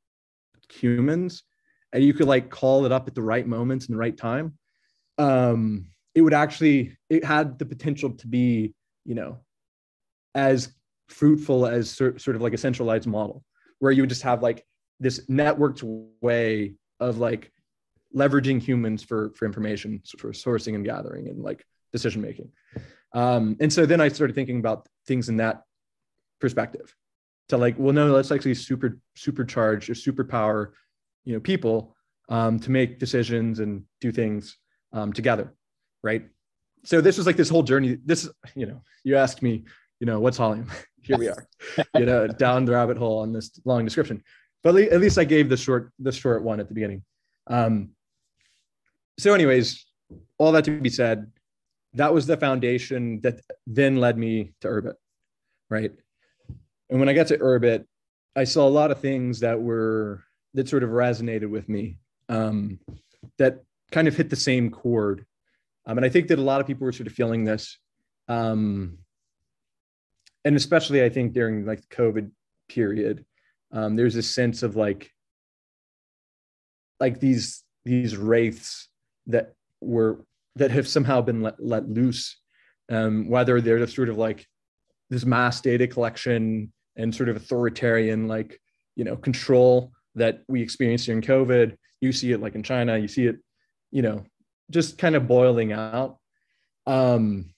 humans 0.70 1.42
and 1.92 2.04
you 2.04 2.12
could 2.12 2.26
like 2.26 2.50
call 2.50 2.84
it 2.84 2.92
up 2.92 3.08
at 3.08 3.14
the 3.14 3.22
right 3.22 3.46
moments 3.46 3.86
and 3.86 3.94
the 3.94 3.98
right 3.98 4.16
time 4.16 4.58
um 5.18 5.86
it 6.14 6.20
would 6.20 6.34
actually 6.34 6.96
it 7.08 7.24
had 7.24 7.58
the 7.58 7.64
potential 7.64 8.10
to 8.10 8.26
be 8.26 8.74
you 9.04 9.14
know 9.14 9.38
as 10.34 10.74
fruitful 11.08 11.66
as 11.66 11.90
sort 11.90 12.28
of 12.28 12.42
like 12.42 12.52
a 12.52 12.58
centralized 12.58 13.06
model 13.06 13.42
where 13.78 13.92
you 13.92 14.02
would 14.02 14.10
just 14.10 14.22
have 14.22 14.42
like 14.42 14.64
this 15.00 15.24
networked 15.26 15.82
way 16.20 16.74
of 17.00 17.18
like 17.18 17.50
leveraging 18.14 18.60
humans 18.60 19.02
for 19.02 19.32
for 19.34 19.46
information 19.46 20.02
for 20.18 20.32
sourcing 20.32 20.74
and 20.74 20.84
gathering 20.84 21.28
and 21.28 21.42
like 21.42 21.64
decision 21.92 22.20
making 22.20 22.50
um, 23.14 23.56
and 23.60 23.72
so 23.72 23.86
then 23.86 24.00
i 24.00 24.08
started 24.08 24.34
thinking 24.34 24.58
about 24.58 24.86
things 25.06 25.28
in 25.28 25.36
that 25.36 25.62
perspective 26.40 26.94
to 27.48 27.56
like 27.56 27.74
well 27.78 27.92
no 27.92 28.12
let's 28.12 28.30
actually 28.30 28.54
super 28.54 28.98
supercharge 29.16 29.88
or 29.88 29.94
superpower 29.94 30.72
you 31.24 31.32
know 31.32 31.40
people 31.40 31.96
um, 32.28 32.58
to 32.58 32.70
make 32.70 32.98
decisions 32.98 33.60
and 33.60 33.84
do 34.00 34.12
things 34.12 34.58
um, 34.92 35.12
together 35.12 35.54
right? 36.04 36.26
So 36.84 37.00
this 37.00 37.16
was 37.16 37.26
like 37.26 37.36
this 37.36 37.48
whole 37.48 37.64
journey. 37.64 37.98
This 38.04 38.28
you 38.54 38.66
know 38.66 38.82
you 39.02 39.16
asked 39.16 39.42
me 39.42 39.64
you 39.98 40.06
know 40.06 40.20
what's 40.20 40.38
Holium 40.38 40.70
here 41.02 41.18
we 41.18 41.28
are 41.28 41.48
you 41.96 42.06
know 42.06 42.26
down 42.44 42.64
the 42.64 42.72
rabbit 42.72 42.96
hole 42.96 43.20
on 43.20 43.32
this 43.32 43.58
long 43.64 43.84
description. 43.84 44.22
But 44.62 44.76
at 44.76 45.00
least 45.00 45.18
i 45.18 45.24
gave 45.24 45.48
the 45.48 45.56
short 45.56 45.92
the 45.98 46.12
short 46.12 46.44
one 46.44 46.60
at 46.60 46.68
the 46.68 46.74
beginning. 46.74 47.02
Um, 47.48 47.90
so 49.18 49.34
anyways 49.34 49.84
all 50.38 50.52
that 50.52 50.64
to 50.64 50.80
be 50.80 50.90
said 50.90 51.30
that 51.94 52.12
was 52.12 52.26
the 52.26 52.36
foundation 52.36 53.20
that 53.22 53.40
then 53.66 53.96
led 53.96 54.18
me 54.18 54.52
to 54.60 54.68
urbit 54.68 54.94
right? 55.70 55.92
And 56.90 57.00
when 57.00 57.08
i 57.08 57.14
got 57.14 57.28
to 57.28 57.38
urbit 57.38 57.84
i 58.36 58.44
saw 58.44 58.66
a 58.66 58.76
lot 58.80 58.90
of 58.90 59.00
things 59.00 59.40
that 59.40 59.60
were 59.60 60.22
that 60.54 60.68
sort 60.68 60.84
of 60.84 60.90
resonated 60.90 61.48
with 61.48 61.68
me 61.68 61.98
um, 62.28 62.78
that 63.38 63.62
kind 63.90 64.08
of 64.08 64.16
hit 64.16 64.30
the 64.30 64.36
same 64.36 64.70
chord. 64.70 65.26
Um, 65.86 65.98
and 65.98 66.04
i 66.04 66.08
think 66.08 66.28
that 66.28 66.38
a 66.38 66.42
lot 66.42 66.60
of 66.60 66.66
people 66.66 66.84
were 66.84 66.92
sort 66.92 67.06
of 67.06 67.12
feeling 67.12 67.44
this 67.44 67.78
um, 68.28 68.98
and 70.44 70.56
especially 70.56 71.02
i 71.04 71.08
think 71.08 71.32
during 71.32 71.66
like 71.66 71.80
the 71.80 71.94
covid 71.94 72.30
period 72.68 73.24
um, 73.72 73.96
there's 73.96 74.16
a 74.16 74.22
sense 74.22 74.62
of 74.62 74.76
like 74.76 75.10
like 77.00 77.20
these 77.20 77.64
these 77.84 78.16
wraiths 78.16 78.88
that 79.26 79.52
were 79.80 80.24
that 80.56 80.70
have 80.70 80.86
somehow 80.86 81.20
been 81.20 81.42
let, 81.42 81.54
let 81.58 81.88
loose 81.88 82.38
um, 82.90 83.28
whether 83.28 83.60
they're 83.60 83.78
just 83.78 83.94
sort 83.96 84.08
of 84.08 84.18
like 84.18 84.46
this 85.10 85.24
mass 85.24 85.60
data 85.60 85.86
collection 85.86 86.72
and 86.96 87.14
sort 87.14 87.28
of 87.28 87.36
authoritarian 87.36 88.28
like 88.28 88.60
you 88.96 89.04
know 89.04 89.16
control 89.16 89.92
that 90.14 90.42
we 90.48 90.62
experienced 90.62 91.06
during 91.06 91.22
covid. 91.22 91.76
You 92.00 92.12
see 92.12 92.32
it 92.32 92.40
like 92.40 92.54
in 92.54 92.62
china 92.62 92.98
you 92.98 93.08
see 93.08 93.26
it 93.26 93.36
you 93.90 94.02
know 94.02 94.24
just 94.70 94.98
kind 94.98 95.16
of 95.16 95.28
boiling 95.28 95.72
out. 95.72 96.18
Um 96.86 97.50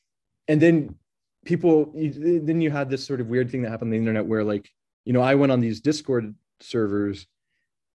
and 0.48 0.60
then 0.60 0.96
people 1.44 1.92
you, 1.94 2.40
then 2.40 2.60
you 2.60 2.70
had 2.70 2.90
this 2.90 3.06
sort 3.06 3.20
of 3.20 3.28
weird 3.28 3.50
thing 3.50 3.62
that 3.62 3.70
happened 3.70 3.88
on 3.88 3.92
the 3.92 3.98
internet 3.98 4.26
where 4.26 4.44
like 4.44 4.68
you 5.04 5.12
know 5.12 5.20
i 5.20 5.34
went 5.34 5.52
on 5.52 5.60
these 5.60 5.80
discord 5.80 6.34
servers 6.60 7.26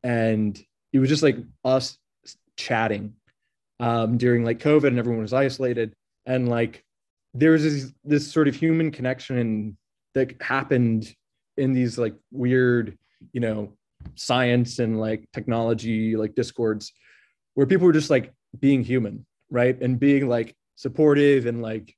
and 0.03 0.63
it 0.93 0.99
was 0.99 1.09
just 1.09 1.21
like 1.21 1.37
us 1.65 1.97
chatting 2.55 3.13
um, 3.81 4.17
during 4.17 4.45
like 4.45 4.59
COVID 4.59 4.87
and 4.87 4.99
everyone 4.99 5.23
was 5.23 5.33
isolated. 5.33 5.93
And 6.25 6.47
like 6.47 6.85
there 7.33 7.51
was 7.51 7.63
this, 7.63 7.91
this 8.05 8.31
sort 8.31 8.47
of 8.47 8.55
human 8.55 8.91
connection 8.91 9.75
that 10.13 10.39
happened 10.41 11.13
in 11.57 11.73
these 11.73 11.97
like 11.97 12.13
weird, 12.31 12.97
you 13.33 13.41
know, 13.41 13.73
science 14.15 14.79
and 14.79 14.99
like 14.99 15.25
technology, 15.33 16.15
like 16.15 16.35
discords 16.35 16.93
where 17.55 17.67
people 17.67 17.87
were 17.87 17.93
just 17.93 18.09
like 18.09 18.31
being 18.59 18.83
human, 18.83 19.25
right? 19.49 19.79
And 19.81 19.99
being 19.99 20.29
like 20.29 20.55
supportive 20.75 21.47
and 21.47 21.61
like 21.61 21.95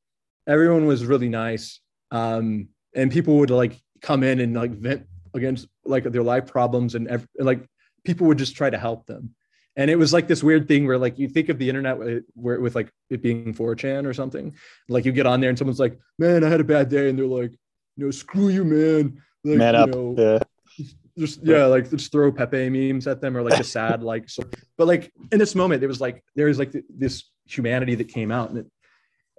everyone 0.48 0.86
was 0.86 1.06
really 1.06 1.30
nice. 1.30 1.82
Um, 2.12 2.70
and 2.96 3.12
people 3.12 3.38
would 3.40 3.50
like 3.50 3.80
come 4.02 4.24
in 4.24 4.40
and 4.40 4.54
like 4.56 4.72
vent 4.72 5.06
against 5.34 5.68
like 5.84 6.04
their 6.06 6.24
life 6.24 6.48
problems 6.48 6.96
and 6.96 7.08
ev- 7.10 7.28
like 7.38 7.66
people 8.06 8.28
would 8.28 8.38
just 8.38 8.56
try 8.56 8.70
to 8.70 8.78
help 8.78 9.06
them 9.06 9.36
and 9.76 9.90
it 9.90 9.96
was 9.96 10.14
like 10.14 10.28
this 10.28 10.44
weird 10.44 10.68
thing 10.68 10.86
where 10.86 10.98
like 10.98 11.18
you 11.18 11.28
think 11.28 11.50
of 11.50 11.58
the 11.58 11.68
internet 11.68 11.98
where 12.34 12.60
with 12.60 12.76
like 12.76 12.92
it 13.10 13.22
being 13.22 13.54
4chan 13.54 14.06
or 14.06 14.14
something. 14.14 14.56
Like 14.90 15.06
you 15.06 15.12
get 15.12 15.26
on 15.26 15.42
there 15.42 15.50
and 15.50 15.58
someone's 15.58 15.80
like 15.80 15.98
man 16.20 16.44
i 16.44 16.50
had 16.50 16.62
a 16.62 16.66
bad 16.66 16.90
day 16.90 17.10
and 17.10 17.18
they're 17.18 17.26
like 17.26 17.52
you 17.98 18.06
know 18.06 18.12
screw 18.12 18.50
you 18.50 18.64
man. 18.64 19.22
Like, 19.44 19.58
man 19.58 19.76
up 19.76 19.90
know, 19.90 20.16
yeah. 20.18 20.86
just 21.18 21.42
yeah 21.44 21.66
like 21.66 21.90
just 21.90 22.12
throw 22.12 22.32
pepe 22.32 22.70
memes 22.70 23.08
at 23.08 23.20
them 23.20 23.36
or 23.36 23.42
like 23.42 23.60
a 23.60 23.64
sad 23.64 24.02
like 24.12 24.30
so 24.30 24.44
but 24.78 24.88
like 24.88 25.12
in 25.32 25.40
this 25.40 25.56
moment 25.56 25.82
there 25.82 25.90
was 25.90 26.00
like 26.00 26.24
there 26.36 26.48
was 26.48 26.60
like 26.60 26.74
this 26.90 27.30
humanity 27.46 27.96
that 27.96 28.08
came 28.08 28.32
out 28.32 28.50
and 28.50 28.60
it 28.60 28.68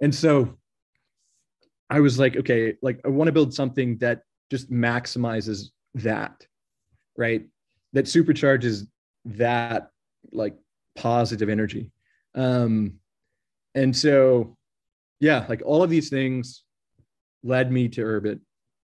and 0.01 0.13
so 0.13 0.55
i 1.89 1.99
was 1.99 2.19
like 2.19 2.37
okay 2.37 2.75
like 2.83 2.99
i 3.03 3.07
want 3.07 3.27
to 3.27 3.31
build 3.31 3.51
something 3.51 3.97
that 3.97 4.21
just 4.51 4.71
maximizes 4.71 5.69
that 5.95 6.45
right? 7.17 7.45
That 7.93 8.05
supercharges 8.05 8.87
that 9.25 9.89
like 10.31 10.55
positive 10.95 11.49
energy 11.49 11.91
um 12.35 12.93
and 13.75 13.95
so 13.95 14.55
yeah, 15.19 15.45
like 15.47 15.61
all 15.65 15.83
of 15.83 15.89
these 15.89 16.09
things 16.09 16.63
led 17.43 17.71
me 17.71 17.87
to 17.89 18.01
Urbit. 18.01 18.39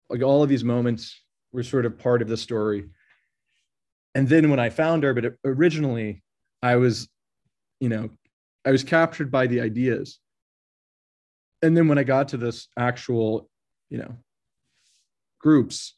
Like 0.09 0.23
all 0.23 0.43
of 0.43 0.49
these 0.49 0.65
moments 0.65 1.21
were 1.53 1.63
sort 1.63 1.87
of 1.87 1.99
part 1.99 2.23
of 2.23 2.29
the 2.29 2.37
story. 2.37 2.85
And 4.15 4.29
then 4.29 4.51
when 4.51 4.61
I 4.61 4.71
found 4.71 5.03
Urbit 5.03 5.37
originally, 5.45 6.23
I 6.63 6.77
was, 6.77 7.09
you 7.81 7.89
know, 7.89 8.11
I 8.65 8.71
was 8.71 8.85
captured 8.85 9.31
by 9.31 9.47
the 9.47 9.61
ideas. 9.61 10.19
And 11.63 11.77
then 11.77 11.89
when 11.89 11.99
I 11.99 12.05
got 12.05 12.29
to 12.29 12.37
this 12.37 12.69
actual, 12.79 13.49
you 13.91 13.99
know, 13.99 14.15
groups, 15.41 15.95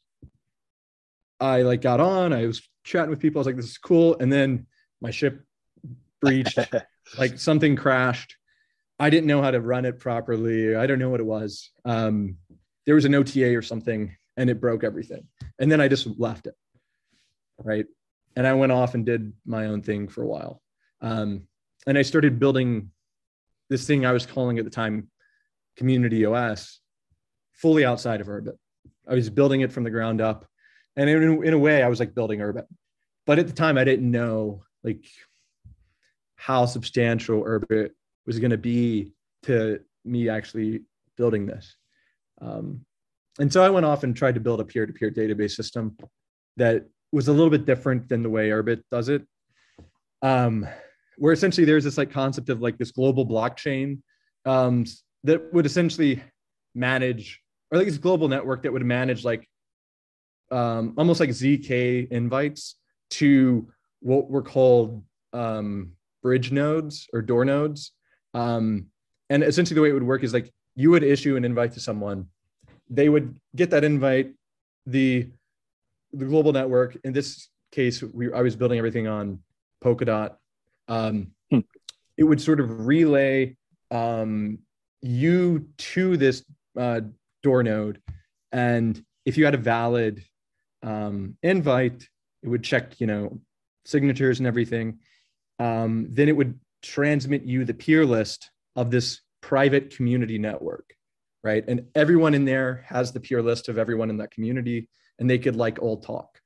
I 1.39 1.61
like 1.61 1.81
got 1.81 1.99
on, 1.99 2.33
I 2.33 2.47
was 2.47 2.67
chatting 2.83 3.09
with 3.09 3.19
people. 3.19 3.39
I 3.39 3.41
was 3.41 3.47
like, 3.47 3.55
this 3.57 3.65
is 3.65 3.77
cool. 3.77 4.17
And 4.19 4.31
then 4.31 4.65
my 5.01 5.11
ship 5.11 5.43
breached, 6.21 6.59
like 7.17 7.39
something 7.39 7.75
crashed. 7.75 8.35
I 8.99 9.09
didn't 9.09 9.27
know 9.27 9.41
how 9.41 9.51
to 9.51 9.61
run 9.61 9.85
it 9.85 9.99
properly. 9.99 10.75
I 10.75 10.87
don't 10.87 10.99
know 10.99 11.09
what 11.09 11.19
it 11.19 11.25
was. 11.25 11.69
Um, 11.85 12.37
there 12.85 12.95
was 12.95 13.05
an 13.05 13.13
OTA 13.13 13.55
or 13.55 13.61
something 13.61 14.15
and 14.37 14.49
it 14.49 14.61
broke 14.61 14.83
everything. 14.83 15.27
And 15.59 15.71
then 15.71 15.81
I 15.81 15.87
just 15.87 16.07
left 16.19 16.47
it. 16.47 16.55
Right. 17.61 17.85
And 18.35 18.45
I 18.45 18.53
went 18.53 18.71
off 18.71 18.93
and 18.93 19.05
did 19.05 19.33
my 19.45 19.65
own 19.65 19.81
thing 19.81 20.07
for 20.07 20.23
a 20.23 20.27
while. 20.27 20.61
Um, 21.01 21.43
and 21.85 21.97
I 21.97 22.03
started 22.03 22.39
building 22.39 22.91
this 23.69 23.85
thing 23.85 24.05
I 24.05 24.13
was 24.13 24.25
calling 24.25 24.59
at 24.59 24.65
the 24.65 24.71
time 24.71 25.09
Community 25.75 26.25
OS 26.25 26.79
fully 27.53 27.85
outside 27.85 28.21
of 28.21 28.27
Urbit. 28.27 28.57
I 29.07 29.15
was 29.15 29.29
building 29.29 29.61
it 29.61 29.71
from 29.71 29.83
the 29.83 29.89
ground 29.89 30.21
up. 30.21 30.45
And 30.95 31.09
in, 31.09 31.43
in 31.43 31.53
a 31.53 31.57
way, 31.57 31.83
I 31.83 31.87
was 31.87 31.99
like 31.99 32.15
building 32.15 32.39
Urbit. 32.39 32.65
But 33.25 33.39
at 33.39 33.47
the 33.47 33.53
time, 33.53 33.77
I 33.77 33.83
didn't 33.83 34.09
know 34.09 34.63
like 34.87 35.05
how 36.35 36.65
substantial 36.65 37.43
Urbit 37.43 37.89
was 38.25 38.39
going 38.39 38.51
to 38.51 38.57
be 38.57 39.11
to 39.43 39.79
me 40.05 40.29
actually 40.29 40.81
building 41.17 41.45
this. 41.45 41.75
Um, 42.41 42.85
and 43.39 43.51
so 43.51 43.61
I 43.63 43.69
went 43.69 43.85
off 43.85 44.03
and 44.03 44.15
tried 44.15 44.35
to 44.35 44.41
build 44.41 44.61
a 44.61 44.65
peer-to-peer 44.65 45.11
database 45.11 45.51
system 45.51 45.97
that 46.55 46.85
was 47.11 47.27
a 47.27 47.33
little 47.33 47.49
bit 47.49 47.65
different 47.65 48.07
than 48.07 48.23
the 48.23 48.29
way 48.29 48.49
Urbit 48.49 48.81
does 48.91 49.09
it. 49.09 49.23
Um, 50.21 50.67
where 51.17 51.33
essentially 51.33 51.65
there's 51.65 51.83
this 51.83 51.97
like 51.97 52.11
concept 52.11 52.49
of 52.49 52.61
like 52.61 52.77
this 52.77 52.91
global 52.91 53.25
blockchain 53.25 53.99
um, 54.45 54.85
that 55.23 55.53
would 55.53 55.65
essentially 55.65 56.21
manage, 56.73 57.41
or 57.71 57.77
like 57.77 57.87
this 57.87 57.97
global 57.97 58.27
network 58.27 58.63
that 58.63 58.71
would 58.71 58.85
manage 58.85 59.23
like 59.25 59.47
um, 60.51 60.93
almost 60.97 61.19
like 61.19 61.29
ZK 61.29 62.07
invites 62.09 62.75
to 63.11 63.67
what 64.01 64.29
were 64.29 64.41
called 64.41 65.03
um, 65.33 65.91
bridge 66.23 66.51
nodes 66.51 67.07
or 67.13 67.21
door 67.21 67.45
nodes. 67.45 67.91
Um, 68.33 68.87
and 69.29 69.43
essentially, 69.43 69.75
the 69.75 69.81
way 69.81 69.89
it 69.89 69.93
would 69.93 70.03
work 70.03 70.23
is 70.23 70.33
like 70.33 70.51
you 70.75 70.91
would 70.91 71.03
issue 71.03 71.35
an 71.35 71.43
invite 71.43 71.73
to 71.73 71.79
someone, 71.79 72.27
they 72.89 73.09
would 73.09 73.39
get 73.55 73.69
that 73.71 73.83
invite, 73.83 74.33
the 74.85 75.27
the 76.13 76.25
global 76.25 76.53
network. 76.53 76.97
In 77.03 77.13
this 77.13 77.49
case, 77.71 78.01
we 78.01 78.31
I 78.31 78.41
was 78.41 78.55
building 78.55 78.77
everything 78.77 79.07
on 79.07 79.39
Polkadot. 79.83 80.35
Um, 80.87 81.31
hmm. 81.51 81.59
It 82.17 82.23
would 82.23 82.41
sort 82.41 82.59
of 82.59 82.87
relay 82.87 83.57
um, 83.91 84.59
you 85.01 85.67
to 85.77 86.17
this 86.17 86.43
uh, 86.77 87.01
door 87.43 87.63
node, 87.63 88.01
and 88.51 89.03
if 89.25 89.37
you 89.37 89.45
had 89.45 89.55
a 89.55 89.57
valid 89.57 90.23
um, 90.83 91.35
invite, 91.43 92.07
it 92.43 92.47
would 92.47 92.63
check, 92.63 92.99
you 93.01 93.07
know, 93.07 93.41
signatures 93.87 94.39
and 94.39 94.47
everything. 94.47 94.99
Um, 95.59 96.07
then 96.09 96.29
it 96.29 96.35
would 96.35 96.59
transmit 96.81 97.43
you 97.43 97.65
the 97.65 97.73
peer 97.73 98.05
list 98.05 98.51
of 98.75 98.91
this 98.91 99.21
private 99.41 99.95
community 99.95 100.37
network, 100.37 100.93
right? 101.43 101.63
And 101.67 101.87
everyone 101.95 102.33
in 102.33 102.45
there 102.45 102.85
has 102.87 103.11
the 103.11 103.19
peer 103.19 103.41
list 103.41 103.69
of 103.69 103.77
everyone 103.77 104.09
in 104.09 104.17
that 104.17 104.31
community, 104.31 104.89
and 105.19 105.29
they 105.29 105.39
could 105.39 105.55
like 105.55 105.79
all 105.79 105.99
talk. 105.99 106.39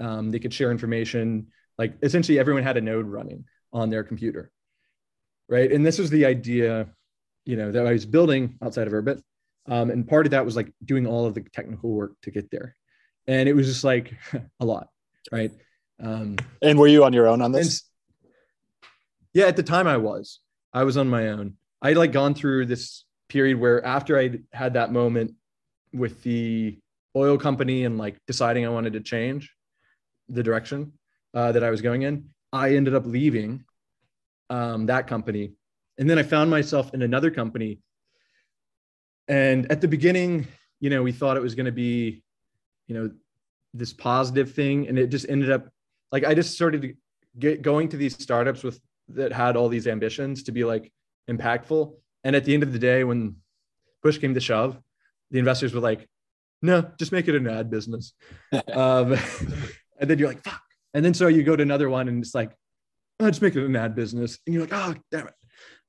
Um, 0.00 0.30
they 0.30 0.38
could 0.38 0.54
share 0.54 0.70
information. 0.70 1.48
Like 1.76 1.94
essentially, 2.02 2.38
everyone 2.38 2.64
had 2.64 2.76
a 2.76 2.80
node 2.80 3.06
running 3.06 3.44
on 3.72 3.90
their 3.90 4.02
computer, 4.02 4.50
right? 5.48 5.70
And 5.70 5.84
this 5.84 5.98
was 5.98 6.10
the 6.10 6.24
idea, 6.24 6.88
you 7.44 7.56
know, 7.56 7.70
that 7.70 7.86
I 7.86 7.92
was 7.92 8.06
building 8.06 8.58
outside 8.62 8.86
of 8.86 8.92
Urbit. 8.92 9.20
Um, 9.66 9.90
and 9.90 10.08
part 10.08 10.26
of 10.26 10.30
that 10.30 10.46
was 10.46 10.56
like 10.56 10.72
doing 10.84 11.06
all 11.06 11.26
of 11.26 11.34
the 11.34 11.42
technical 11.42 11.90
work 11.90 12.14
to 12.22 12.30
get 12.30 12.50
there 12.50 12.74
and 13.28 13.48
it 13.48 13.52
was 13.52 13.66
just 13.66 13.84
like 13.84 14.14
a 14.60 14.64
lot, 14.64 14.88
right? 15.30 15.52
Um, 16.02 16.36
and 16.62 16.78
were 16.78 16.86
you 16.86 17.04
on 17.04 17.12
your 17.12 17.26
own 17.26 17.42
on 17.42 17.52
this? 17.52 17.82
yeah, 19.32 19.46
at 19.46 19.56
the 19.56 19.62
time 19.62 19.86
I 19.86 19.96
was. 19.96 20.40
I 20.72 20.84
was 20.84 20.96
on 20.96 21.08
my 21.08 21.28
own. 21.28 21.54
I'd 21.82 21.96
like 21.96 22.12
gone 22.12 22.34
through 22.34 22.66
this 22.66 23.04
period 23.28 23.58
where 23.58 23.84
after 23.84 24.18
I 24.18 24.40
had 24.52 24.74
that 24.74 24.92
moment 24.92 25.34
with 25.92 26.22
the 26.22 26.78
oil 27.16 27.38
company 27.38 27.84
and 27.84 27.98
like 27.98 28.18
deciding 28.26 28.64
I 28.64 28.68
wanted 28.68 28.92
to 28.94 29.00
change 29.00 29.52
the 30.28 30.42
direction 30.42 30.92
uh, 31.34 31.52
that 31.52 31.64
I 31.64 31.70
was 31.70 31.82
going 31.82 32.02
in, 32.02 32.30
I 32.52 32.74
ended 32.74 32.94
up 32.94 33.06
leaving 33.06 33.64
um, 34.50 34.86
that 34.86 35.06
company. 35.06 35.52
And 35.98 36.08
then 36.08 36.18
I 36.18 36.22
found 36.22 36.50
myself 36.50 36.94
in 36.94 37.02
another 37.02 37.30
company. 37.30 37.80
And 39.26 39.70
at 39.70 39.80
the 39.80 39.88
beginning, 39.88 40.46
you 40.80 40.90
know, 40.90 41.02
we 41.02 41.12
thought 41.12 41.36
it 41.36 41.42
was 41.42 41.54
going 41.54 41.66
to 41.66 41.72
be 41.72 42.22
you 42.88 42.94
know 42.94 43.10
this 43.74 43.92
positive 43.92 44.52
thing 44.52 44.88
and 44.88 44.98
it 44.98 45.08
just 45.08 45.28
ended 45.28 45.50
up 45.52 45.68
like 46.12 46.24
i 46.24 46.34
just 46.34 46.54
started 46.54 46.96
get 47.38 47.62
going 47.62 47.88
to 47.88 47.96
these 47.96 48.14
startups 48.14 48.62
with 48.62 48.80
that 49.08 49.32
had 49.32 49.56
all 49.56 49.68
these 49.68 49.86
ambitions 49.86 50.42
to 50.44 50.52
be 50.52 50.64
like 50.64 50.92
impactful. 51.30 51.94
And 52.24 52.36
at 52.36 52.44
the 52.44 52.54
end 52.54 52.62
of 52.62 52.72
the 52.72 52.78
day 52.78 53.04
when 53.04 53.36
push 54.02 54.18
came 54.18 54.34
to 54.34 54.40
shove 54.40 54.78
the 55.30 55.38
investors 55.38 55.74
were 55.74 55.80
like 55.80 56.08
no 56.62 56.88
just 56.98 57.12
make 57.12 57.28
it 57.28 57.34
an 57.34 57.48
ad 57.48 57.70
business. 57.70 58.12
Um, 58.72 59.12
and 60.00 60.08
then 60.08 60.18
you're 60.18 60.28
like 60.28 60.42
fuck. 60.44 60.62
And 60.94 61.04
then 61.04 61.14
so 61.14 61.28
you 61.28 61.42
go 61.42 61.56
to 61.56 61.62
another 61.62 61.88
one 61.88 62.08
and 62.08 62.22
it's 62.22 62.34
like 62.34 62.52
oh, 63.20 63.28
just 63.28 63.42
make 63.42 63.56
it 63.56 63.64
an 63.64 63.76
ad 63.76 63.94
business. 63.94 64.38
And 64.46 64.54
you're 64.54 64.66
like 64.66 64.74
oh 64.74 64.94
damn 65.10 65.28
it. 65.28 65.34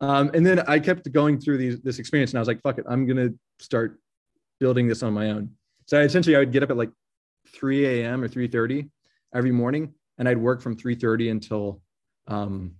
Um, 0.01 0.32
and 0.34 0.45
then 0.45 0.60
i 0.62 0.79
kept 0.79 1.12
going 1.12 1.39
through 1.39 1.58
these, 1.58 1.82
this 1.82 1.99
experience 1.99 2.32
and 2.32 2.38
i 2.38 2.41
was 2.41 2.47
like 2.47 2.62
fuck 2.62 2.77
it. 2.77 2.86
I'm 2.88 3.05
gonna 3.05 3.29
start 3.60 3.99
building 4.60 4.88
this 4.88 5.03
on 5.03 5.13
my 5.13 5.32
own. 5.32 5.51
So 5.88 5.99
essentially, 5.99 6.36
I 6.36 6.39
would 6.39 6.51
get 6.51 6.62
up 6.62 6.69
at 6.69 6.77
like 6.77 6.91
3 7.47 7.86
a.m. 7.86 8.23
or 8.23 8.27
3:30 8.27 8.89
every 9.34 9.51
morning, 9.51 9.93
and 10.19 10.27
I'd 10.27 10.38
work 10.38 10.62
from 10.62 10.75
3:30 10.75 11.32
until 11.32 11.82
um, 12.27 12.75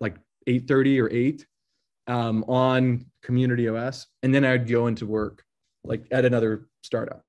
like 0.00 0.16
8:30 0.46 1.02
or 1.02 1.10
8 1.10 1.46
um, 2.06 2.44
on 2.44 3.06
Community 3.22 3.68
OS, 3.68 4.06
and 4.22 4.32
then 4.34 4.44
I'd 4.44 4.68
go 4.68 4.86
into 4.86 5.06
work 5.06 5.42
like 5.82 6.06
at 6.12 6.24
another 6.24 6.68
startup. 6.82 7.24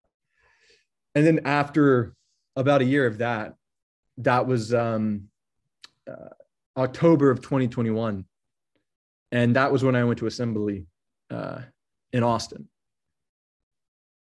And 1.16 1.26
then 1.26 1.42
after 1.46 2.14
about 2.56 2.82
a 2.82 2.86
year 2.86 3.08
of 3.08 3.20
that, 3.20 3.56
that 4.18 4.46
was 4.46 4.74
um, 4.74 5.30
uh, 6.08 6.30
October 6.78 7.32
of 7.32 7.42
2021, 7.42 8.26
and 9.32 9.56
that 9.56 9.72
was 9.72 9.84
when 9.84 9.96
I 9.96 10.04
went 10.04 10.20
to 10.20 10.28
Assembly 10.28 10.86
uh, 11.32 11.62
in 12.12 12.24
Austin. 12.24 12.68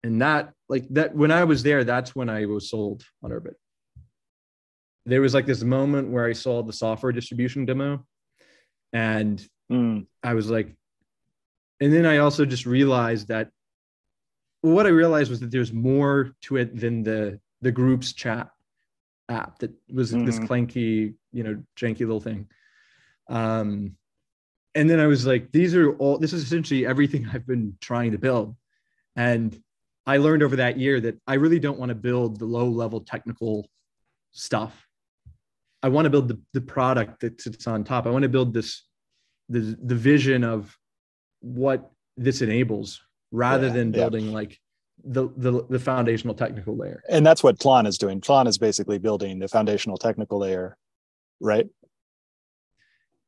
And 0.03 0.22
that 0.22 0.53
like 0.68 0.87
that 0.90 1.14
when 1.14 1.31
i 1.31 1.44
was 1.44 1.62
there 1.62 1.85
that's 1.85 2.14
when 2.14 2.29
i 2.29 2.44
was 2.44 2.70
sold 2.70 3.05
on 3.22 3.31
urbit 3.31 3.55
there 5.07 5.21
was 5.21 5.35
like 5.35 5.47
this 5.47 5.62
moment 5.62 6.11
where 6.11 6.27
i 6.27 6.33
saw 6.33 6.62
the 6.62 6.73
software 6.73 7.12
distribution 7.12 7.64
demo 7.64 8.05
and 8.92 9.47
mm. 9.71 10.07
i 10.23 10.35
was 10.35 10.51
like 10.51 10.75
and 11.81 11.92
then 11.92 12.07
i 12.07 12.19
also 12.19 12.45
just 12.45 12.66
realized 12.66 13.29
that 13.29 13.51
what 14.61 14.87
i 14.87 14.90
realized 14.90 15.31
was 15.31 15.40
that 15.40 15.51
there's 15.51 15.73
more 15.73 16.33
to 16.42 16.57
it 16.57 16.79
than 16.79 17.03
the 17.03 17.40
the 17.62 17.73
groups 17.73 18.12
chat 18.12 18.51
app 19.29 19.59
that 19.59 19.73
was 19.92 20.12
mm. 20.12 20.27
this 20.27 20.38
clanky 20.38 21.14
you 21.33 21.42
know 21.42 21.62
janky 21.77 22.01
little 22.01 22.21
thing 22.21 22.47
um 23.29 23.97
and 24.75 24.88
then 24.90 25.01
i 25.01 25.07
was 25.07 25.27
like 25.27 25.51
these 25.53 25.75
are 25.75 25.97
all 25.97 26.19
this 26.19 26.33
is 26.33 26.42
essentially 26.42 26.87
everything 26.87 27.27
i've 27.33 27.47
been 27.47 27.77
trying 27.81 28.12
to 28.12 28.19
build 28.19 28.55
and 29.16 29.59
I 30.07 30.19
learned 30.19 30.42
over 30.42 30.57
that 30.57 30.79
year 30.79 31.01
that 31.01 31.21
I 31.27 31.35
really 31.35 31.59
don't 31.59 31.79
want 31.79 31.88
to 31.88 31.95
build 31.95 32.38
the 32.38 32.45
low 32.45 32.69
level 32.69 33.01
technical 33.01 33.69
stuff. 34.31 34.86
I 35.82 35.88
want 35.88 36.06
to 36.06 36.10
build 36.10 36.28
the, 36.28 36.40
the 36.52 36.60
product 36.60 37.20
that 37.20 37.40
sits 37.40 37.66
on 37.66 37.84
top. 37.84 38.06
I 38.06 38.10
want 38.10 38.22
to 38.22 38.28
build 38.28 38.54
this, 38.54 38.84
the, 39.48 39.76
the 39.82 39.94
vision 39.94 40.42
of 40.44 40.76
what 41.40 41.90
this 42.16 42.42
enables 42.42 43.00
rather 43.30 43.68
yeah, 43.68 43.72
than 43.72 43.92
building 43.92 44.26
yeah. 44.26 44.32
like 44.32 44.60
the, 45.04 45.28
the, 45.36 45.64
the 45.68 45.78
foundational 45.78 46.34
technical 46.34 46.76
layer. 46.76 47.02
And 47.08 47.24
that's 47.24 47.42
what 47.42 47.58
Tlon 47.58 47.86
is 47.86 47.98
doing. 47.98 48.20
Tlon 48.20 48.48
is 48.48 48.58
basically 48.58 48.98
building 48.98 49.38
the 49.38 49.48
foundational 49.48 49.96
technical 49.96 50.38
layer, 50.38 50.76
right? 51.40 51.68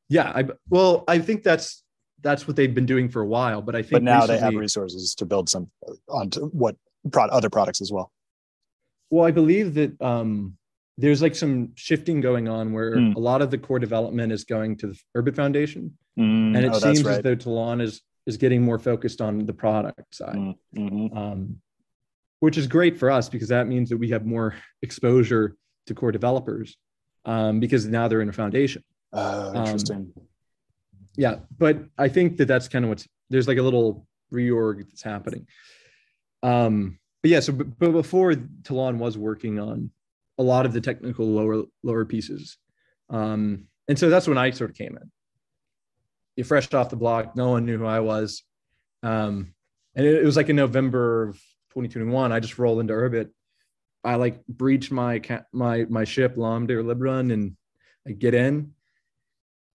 Yeah. 0.09 0.31
I, 0.33 0.45
well, 0.69 1.03
I 1.07 1.19
think 1.19 1.43
that's 1.43 1.83
that's 2.21 2.47
what 2.47 2.57
they've 2.57 2.73
been 2.75 2.85
doing 2.85 3.07
for 3.07 3.21
a 3.21 3.25
while. 3.25 3.61
But 3.61 3.75
I 3.75 3.81
think 3.81 3.91
but 3.91 4.03
now 4.03 4.21
recently, 4.21 4.35
they 4.35 4.41
have 4.43 4.55
resources 4.55 5.15
to 5.15 5.25
build 5.25 5.47
some 5.47 5.69
onto 6.09 6.47
what 6.47 6.75
pro- 7.11 7.25
other 7.25 7.49
products 7.49 7.79
as 7.79 7.91
well. 7.91 8.11
Well, 9.09 9.25
I 9.25 9.31
believe 9.31 9.75
that 9.75 10.01
um, 10.01 10.57
there's 10.99 11.21
like 11.21 11.33
some 11.33 11.71
shifting 11.75 12.19
going 12.19 12.49
on 12.49 12.73
where 12.73 12.97
mm. 12.97 13.15
a 13.15 13.19
lot 13.19 13.41
of 13.41 13.51
the 13.51 13.57
core 13.57 13.79
development 13.79 14.33
is 14.33 14.43
going 14.43 14.75
to 14.77 14.87
the 14.87 14.99
Urbit 15.15 15.35
Foundation, 15.35 15.97
mm. 16.19 16.55
and 16.55 16.57
it 16.57 16.71
oh, 16.73 16.79
seems 16.79 17.03
right. 17.03 17.17
as 17.17 17.23
though 17.23 17.35
Tlon 17.35 17.81
is 17.81 18.01
is 18.25 18.35
getting 18.35 18.61
more 18.61 18.77
focused 18.77 19.21
on 19.21 19.45
the 19.45 19.53
product 19.53 20.13
side, 20.13 20.35
Mm-hmm. 20.75 21.17
um, 21.17 21.61
which 22.41 22.57
is 22.57 22.67
great 22.67 22.99
for 22.99 23.09
us 23.09 23.29
because 23.29 23.47
that 23.47 23.67
means 23.67 23.89
that 23.89 23.97
we 23.97 24.09
have 24.09 24.25
more 24.25 24.55
exposure 24.81 25.55
to 25.87 25.95
core 25.95 26.11
developers 26.11 26.77
um, 27.25 27.59
because 27.59 27.85
now 27.85 28.07
they're 28.07 28.21
in 28.21 28.29
a 28.29 28.33
foundation. 28.33 28.83
Oh, 29.13 29.49
Um, 29.49 29.55
interesting. 29.55 30.13
Yeah, 31.15 31.37
but 31.57 31.79
I 31.97 32.09
think 32.09 32.37
that 32.37 32.45
that's 32.45 32.67
kind 32.67 32.85
of 32.85 32.89
what's 32.89 33.07
there's 33.29 33.47
like 33.47 33.57
a 33.57 33.63
little 33.63 34.05
reorg 34.33 34.85
that's 34.89 35.01
happening. 35.01 35.47
Um, 36.43 36.99
but 37.21 37.31
yeah, 37.31 37.39
so 37.39 37.53
b- 37.53 37.65
but 37.77 37.91
before 37.91 38.33
Tlon 38.63 38.97
was 38.97 39.17
working 39.17 39.59
on 39.59 39.91
a 40.39 40.43
lot 40.43 40.65
of 40.65 40.73
the 40.73 40.81
technical 40.81 41.27
lower 41.27 41.63
lower 41.83 42.05
pieces, 42.05 42.57
um, 43.09 43.67
and 43.87 43.99
so 43.99 44.09
that's 44.09 44.27
when 44.27 44.37
I 44.37 44.49
sort 44.51 44.71
of 44.71 44.75
came 44.75 44.97
in. 44.97 45.11
You 46.35 46.43
fresh 46.43 46.73
off 46.73 46.89
the 46.89 46.95
block, 46.95 47.35
no 47.35 47.49
one 47.49 47.65
knew 47.65 47.77
who 47.77 47.85
I 47.85 47.99
was, 47.99 48.43
um, 49.03 49.53
and 49.95 50.05
it, 50.05 50.15
it 50.15 50.25
was 50.25 50.37
like 50.37 50.49
in 50.49 50.55
November 50.55 51.29
of 51.29 51.35
2021. 51.69 52.31
I 52.31 52.39
just 52.39 52.57
rolled 52.57 52.79
into 52.79 52.93
Urbit. 52.93 53.29
I 54.03 54.15
like 54.15 54.45
breached 54.47 54.91
my 54.91 55.21
my 55.51 55.85
my 55.89 56.05
ship 56.05 56.37
Lambda 56.37 56.77
or 56.77 56.83
Libran, 56.83 57.33
and 57.33 57.55
I 58.07 58.11
get 58.11 58.33
in, 58.33 58.71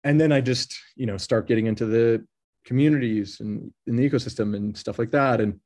and 0.04 0.20
then 0.20 0.32
I 0.32 0.42
just 0.42 0.78
you 0.96 1.06
know 1.06 1.18
start 1.18 1.48
getting 1.48 1.68
into 1.68 1.86
the 1.86 2.26
communities 2.66 3.40
and 3.40 3.74
in 3.88 3.96
the 3.96 4.08
ecosystem 4.08 4.56
and 4.56 4.78
stuff 4.78 5.00
like 5.00 5.12
that, 5.12 5.40
and 5.40 5.60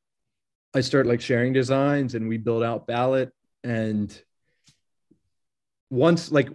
I 0.75 0.81
start 0.81 1.07
like 1.07 1.21
sharing 1.21 1.53
designs, 1.53 2.13
and 2.13 2.29
we 2.29 2.37
build 2.37 2.63
out 2.63 2.87
Ballot, 2.87 3.31
and 3.63 4.15
once 5.93 6.31
like 6.31 6.49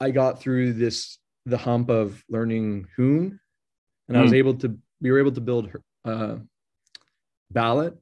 I 0.00 0.10
got 0.12 0.40
through 0.40 0.74
this 0.74 1.18
the 1.46 1.58
hump 1.58 1.90
of 1.90 2.22
learning 2.30 2.86
Hoon, 2.96 3.40
and 4.08 4.16
I 4.16 4.22
was 4.22 4.30
Hmm. 4.30 4.36
able 4.36 4.54
to 4.54 4.78
we 5.00 5.10
were 5.10 5.18
able 5.18 5.32
to 5.32 5.40
build 5.40 5.68
her, 5.68 5.82
uh, 6.04 6.36
Ballot. 7.50 7.98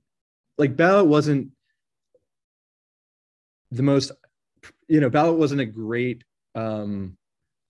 Like 0.58 0.76
Ballot 0.76 1.06
wasn't 1.06 1.48
the 3.70 3.82
most, 3.82 4.12
you 4.86 5.00
know, 5.00 5.10
Ballot 5.10 5.38
wasn't 5.38 5.62
a 5.62 5.66
great 5.66 6.24
um 6.54 7.16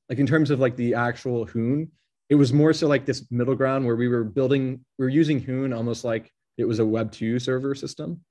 like 0.08 0.18
in 0.18 0.26
terms 0.26 0.50
of 0.50 0.58
like 0.58 0.76
the 0.76 0.94
actual 0.94 1.46
Hoon. 1.46 1.90
It 2.28 2.34
was 2.34 2.52
more 2.52 2.72
so 2.72 2.88
like 2.88 3.06
this 3.06 3.24
middle 3.30 3.54
ground 3.54 3.86
where 3.86 3.96
we 3.96 4.08
were 4.08 4.24
building, 4.24 4.84
we 4.98 5.04
were 5.04 5.08
using 5.10 5.38
Hoon 5.40 5.72
almost 5.72 6.02
like 6.04 6.32
it 6.58 6.64
was 6.64 6.80
a 6.80 6.86
Web 6.86 7.12
two 7.12 7.38
server 7.38 7.74
system. 7.74 8.24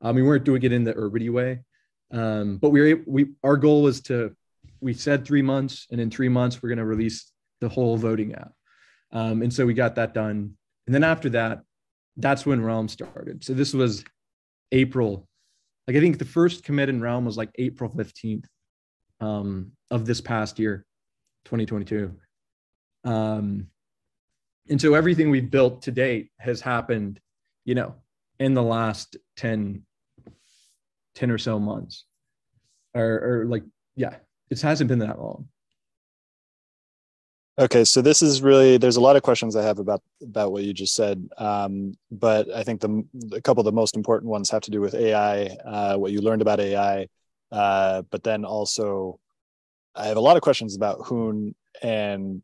Um, 0.00 0.16
we 0.16 0.22
weren't 0.22 0.44
doing 0.44 0.62
it 0.62 0.72
in 0.72 0.82
the 0.84 0.94
Urbity 0.94 1.30
way, 1.30 1.60
um, 2.10 2.58
but 2.58 2.70
we 2.70 2.80
were 2.80 2.86
able, 2.86 3.04
we 3.06 3.26
our 3.42 3.56
goal 3.56 3.82
was 3.82 4.00
to 4.02 4.34
we 4.80 4.94
said 4.94 5.24
three 5.24 5.42
months, 5.42 5.86
and 5.90 6.00
in 6.00 6.10
three 6.10 6.28
months 6.28 6.62
we're 6.62 6.68
going 6.68 6.78
to 6.78 6.84
release 6.84 7.30
the 7.60 7.68
whole 7.68 7.96
voting 7.96 8.34
app, 8.34 8.52
um, 9.12 9.42
and 9.42 9.52
so 9.52 9.66
we 9.66 9.74
got 9.74 9.96
that 9.96 10.14
done. 10.14 10.54
And 10.86 10.94
then 10.94 11.04
after 11.04 11.30
that, 11.30 11.62
that's 12.16 12.44
when 12.44 12.62
Realm 12.62 12.88
started. 12.88 13.44
So 13.44 13.54
this 13.54 13.72
was 13.72 14.04
April, 14.72 15.28
like 15.86 15.96
I 15.96 16.00
think 16.00 16.18
the 16.18 16.24
first 16.24 16.64
commit 16.64 16.88
in 16.88 17.00
Realm 17.00 17.24
was 17.24 17.36
like 17.36 17.50
April 17.58 17.92
fifteenth 17.94 18.46
um, 19.20 19.72
of 19.90 20.06
this 20.06 20.20
past 20.20 20.58
year, 20.58 20.84
2022. 21.44 22.14
Um, 23.04 23.66
and 24.68 24.80
so 24.80 24.94
everything 24.94 25.30
we've 25.30 25.50
built 25.50 25.82
to 25.82 25.90
date 25.90 26.30
has 26.38 26.60
happened, 26.60 27.20
you 27.64 27.74
know, 27.74 27.94
in 28.38 28.54
the 28.54 28.62
last 28.62 29.16
10, 29.36 29.82
10 31.14 31.30
or 31.30 31.38
so 31.38 31.58
months. 31.58 32.04
Or, 32.94 33.42
or 33.42 33.46
like, 33.46 33.62
yeah, 33.96 34.16
it 34.50 34.60
hasn't 34.60 34.88
been 34.88 34.98
that 35.00 35.20
long. 35.20 35.48
Okay, 37.58 37.84
so 37.84 38.00
this 38.00 38.22
is 38.22 38.40
really 38.40 38.78
there's 38.78 38.96
a 38.96 39.02
lot 39.02 39.16
of 39.16 39.22
questions 39.22 39.54
I 39.54 39.62
have 39.62 39.78
about 39.78 40.02
about 40.22 40.50
what 40.50 40.62
you 40.62 40.72
just 40.72 40.94
said, 40.94 41.28
um, 41.36 41.92
but 42.10 42.48
I 42.50 42.62
think 42.62 42.80
the 42.80 43.04
a 43.32 43.42
couple 43.42 43.60
of 43.60 43.66
the 43.66 43.72
most 43.72 43.96
important 43.96 44.30
ones 44.30 44.48
have 44.48 44.62
to 44.62 44.70
do 44.70 44.80
with 44.80 44.94
AI, 44.94 45.46
uh, 45.66 45.96
what 45.96 46.10
you 46.10 46.22
learned 46.22 46.40
about 46.40 46.58
AI, 46.58 47.06
uh, 47.52 48.00
but 48.10 48.22
then 48.22 48.46
also 48.46 49.20
I 49.94 50.06
have 50.06 50.16
a 50.16 50.20
lot 50.20 50.36
of 50.36 50.42
questions 50.42 50.74
about 50.74 51.06
Hoon 51.06 51.54
and 51.82 52.40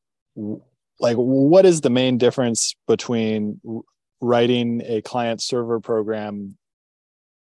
like 1.00 1.16
what 1.16 1.64
is 1.64 1.81
the 1.81 1.90
main 1.90 2.18
difference 2.18 2.74
between 2.87 3.61
writing 4.20 4.83
a 4.85 5.00
client 5.00 5.40
server 5.40 5.81
program 5.81 6.59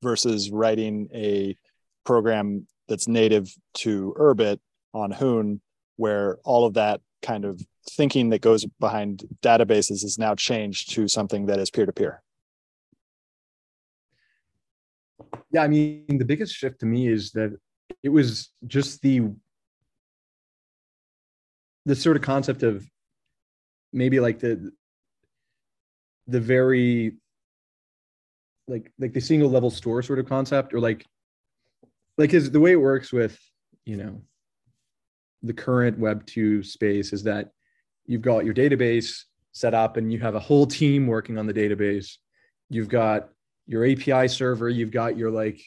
versus 0.03 0.51
writing 0.51 1.09
a 1.15 1.57
program 2.05 2.67
that's 2.89 3.09
native 3.09 3.55
to 3.75 4.15
Urbit 4.19 4.59
on 4.93 5.11
Hoon, 5.11 5.61
where 5.97 6.39
all 6.45 6.67
of 6.67 6.75
that 6.75 7.01
kind 7.23 7.45
of 7.45 7.61
thinking 7.91 8.31
that 8.31 8.41
goes 8.41 8.67
behind 8.81 9.25
databases 9.43 10.05
is 10.05 10.19
now 10.19 10.35
changed 10.35 10.91
to 10.93 11.09
something 11.09 11.47
that 11.47 11.59
is 11.59 11.71
peer 11.71 11.87
to 11.87 11.93
peer. 11.93 12.23
Yeah, 15.51 15.63
I 15.63 15.69
mean, 15.69 16.19
the 16.19 16.25
biggest 16.25 16.55
shift 16.55 16.81
to 16.81 16.87
me 16.87 17.09
is 17.09 17.31
that 17.33 17.57
it 18.03 18.09
was 18.09 18.51
just 18.67 19.01
the 19.03 19.31
the 21.85 21.97
sort 21.97 22.17
of 22.17 22.23
concept 22.23 22.63
of 22.63 22.87
maybe 23.93 24.21
like 24.21 24.39
the 24.39 24.73
the 26.27 26.41
very 26.41 27.17
like 28.69 28.93
like 28.99 29.13
the 29.13 29.21
single 29.21 29.51
level 29.51 29.71
store 29.71 30.03
sort 30.03 30.19
of 30.19 30.29
concept 30.29 30.73
or 30.73 30.81
like 30.81 31.05
like 32.19 32.35
is 32.35 32.51
the 32.51 32.61
way 32.61 32.73
it 32.73 32.81
works 32.81 33.13
with 33.13 33.39
you 33.85 33.97
know 33.97 34.21
the 35.43 35.53
current 35.53 35.99
web 35.99 36.25
2 36.27 36.63
space 36.63 37.13
is 37.13 37.25
that 37.25 37.51
you've 38.07 38.23
got 38.23 38.45
your 38.45 38.55
database 38.55 39.25
set 39.53 39.75
up 39.75 39.97
and 39.97 40.13
you 40.13 40.19
have 40.19 40.35
a 40.35 40.41
whole 40.41 40.67
team 40.67 41.07
working 41.07 41.37
on 41.39 41.47
the 41.47 41.55
database. 41.55 42.17
You've 42.71 42.89
got 42.89 43.29
your 43.67 43.85
api 43.85 44.27
server 44.27 44.69
you've 44.69 44.91
got 44.91 45.17
your 45.17 45.31
like 45.31 45.61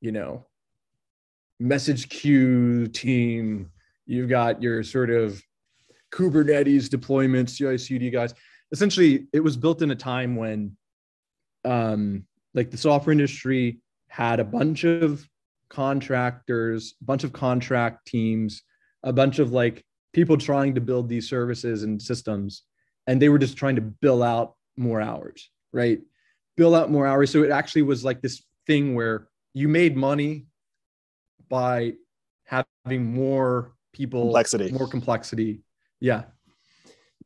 you 0.00 0.12
know 0.12 0.46
message 1.58 2.08
queue 2.08 2.86
team. 2.88 3.70
You've 4.06 4.28
got 4.28 4.62
your 4.62 4.82
sort 4.82 5.10
of 5.10 5.42
kubernetes 6.12 6.88
deployments 6.88 7.56
ci/cd 7.56 8.10
guys. 8.10 8.34
Essentially 8.72 9.28
it 9.32 9.40
was 9.40 9.56
built 9.56 9.82
in 9.82 9.90
a 9.90 9.96
time 9.96 10.36
when 10.36 10.76
um 11.64 12.24
like 12.58 12.70
the 12.70 12.76
software 12.76 13.12
industry 13.12 13.80
had 14.08 14.40
a 14.40 14.44
bunch 14.44 14.84
of 14.84 15.26
contractors 15.70 16.94
a 17.02 17.04
bunch 17.04 17.24
of 17.24 17.32
contract 17.32 18.06
teams 18.06 18.62
a 19.02 19.12
bunch 19.12 19.38
of 19.38 19.52
like 19.52 19.84
people 20.12 20.36
trying 20.36 20.74
to 20.74 20.80
build 20.80 21.08
these 21.08 21.28
services 21.28 21.82
and 21.82 22.00
systems 22.00 22.64
and 23.06 23.20
they 23.20 23.28
were 23.28 23.38
just 23.38 23.56
trying 23.56 23.76
to 23.76 23.82
bill 23.82 24.22
out 24.22 24.54
more 24.76 25.00
hours 25.00 25.50
right? 25.72 26.00
Bill 26.56 26.74
out 26.74 26.90
more 26.90 27.06
hours. 27.06 27.30
So 27.30 27.42
it 27.42 27.50
actually 27.50 27.82
was 27.82 28.04
like 28.04 28.20
this 28.20 28.42
thing 28.66 28.94
where 28.94 29.28
you 29.54 29.68
made 29.68 29.96
money 29.96 30.46
by 31.48 31.94
having 32.44 33.14
more 33.14 33.72
people 33.92 34.22
Complexity. 34.22 34.72
more 34.72 34.88
complexity. 34.88 35.62
Yeah. 36.00 36.24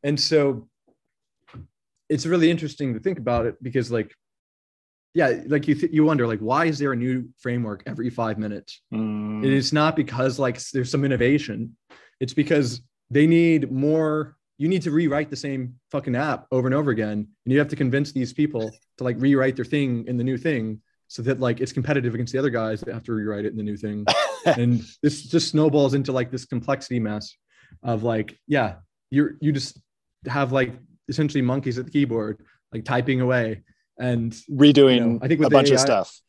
And 0.02 0.18
so 0.18 0.68
it's 2.08 2.26
really 2.26 2.50
interesting 2.50 2.94
to 2.94 3.00
think 3.00 3.18
about 3.18 3.46
it 3.46 3.62
because 3.62 3.90
like 3.90 4.12
yeah 5.14 5.42
like 5.46 5.68
you 5.68 5.74
th- 5.74 5.92
you 5.92 6.04
wonder 6.04 6.26
like 6.26 6.40
why 6.40 6.66
is 6.66 6.78
there 6.78 6.92
a 6.92 6.96
new 6.96 7.28
framework 7.38 7.82
every 7.86 8.10
5 8.10 8.38
minutes? 8.38 8.80
Mm, 8.92 9.44
it's 9.44 9.72
not 9.72 9.96
because 9.96 10.38
like 10.38 10.58
there's 10.70 10.90
some 10.90 11.04
innovation. 11.04 11.76
It's 12.20 12.34
because 12.34 12.80
they 13.10 13.26
need 13.26 13.70
more 13.70 14.36
you 14.58 14.68
need 14.68 14.82
to 14.82 14.90
rewrite 14.90 15.28
the 15.28 15.36
same 15.36 15.74
fucking 15.90 16.14
app 16.14 16.46
over 16.52 16.68
and 16.68 16.74
over 16.74 16.90
again 16.90 17.26
and 17.44 17.52
you 17.52 17.58
have 17.58 17.68
to 17.68 17.76
convince 17.76 18.12
these 18.12 18.32
people 18.32 18.70
to 18.98 19.04
like 19.04 19.16
rewrite 19.18 19.56
their 19.56 19.64
thing 19.64 20.04
in 20.06 20.16
the 20.16 20.24
new 20.24 20.38
thing 20.38 20.80
so 21.08 21.20
that 21.20 21.40
like 21.40 21.60
it's 21.60 21.72
competitive 21.72 22.14
against 22.14 22.32
the 22.32 22.38
other 22.38 22.50
guys 22.50 22.80
that 22.80 22.94
have 22.94 23.02
to 23.04 23.12
rewrite 23.12 23.44
it 23.44 23.50
in 23.50 23.56
the 23.56 23.62
new 23.62 23.76
thing. 23.76 24.06
And 24.44 24.82
this 25.04 25.22
just 25.22 25.50
snowballs 25.50 25.94
into 25.94 26.10
like 26.10 26.32
this 26.32 26.44
complexity 26.46 26.98
mess 26.98 27.36
of 27.84 28.02
like 28.02 28.36
yeah 28.48 28.74
you're 29.08 29.36
you 29.40 29.52
just 29.52 29.80
have 30.26 30.50
like 30.50 30.72
essentially 31.08 31.42
monkeys 31.42 31.78
at 31.78 31.84
the 31.84 31.92
keyboard 31.92 32.44
like 32.72 32.84
typing 32.84 33.20
away 33.20 33.62
and 34.02 34.32
redoing 34.50 34.96
you 34.96 35.06
know, 35.06 35.18
I 35.22 35.28
think 35.28 35.42
a 35.44 35.48
bunch 35.48 35.70
of 35.70 35.80
stuff. 35.80 36.20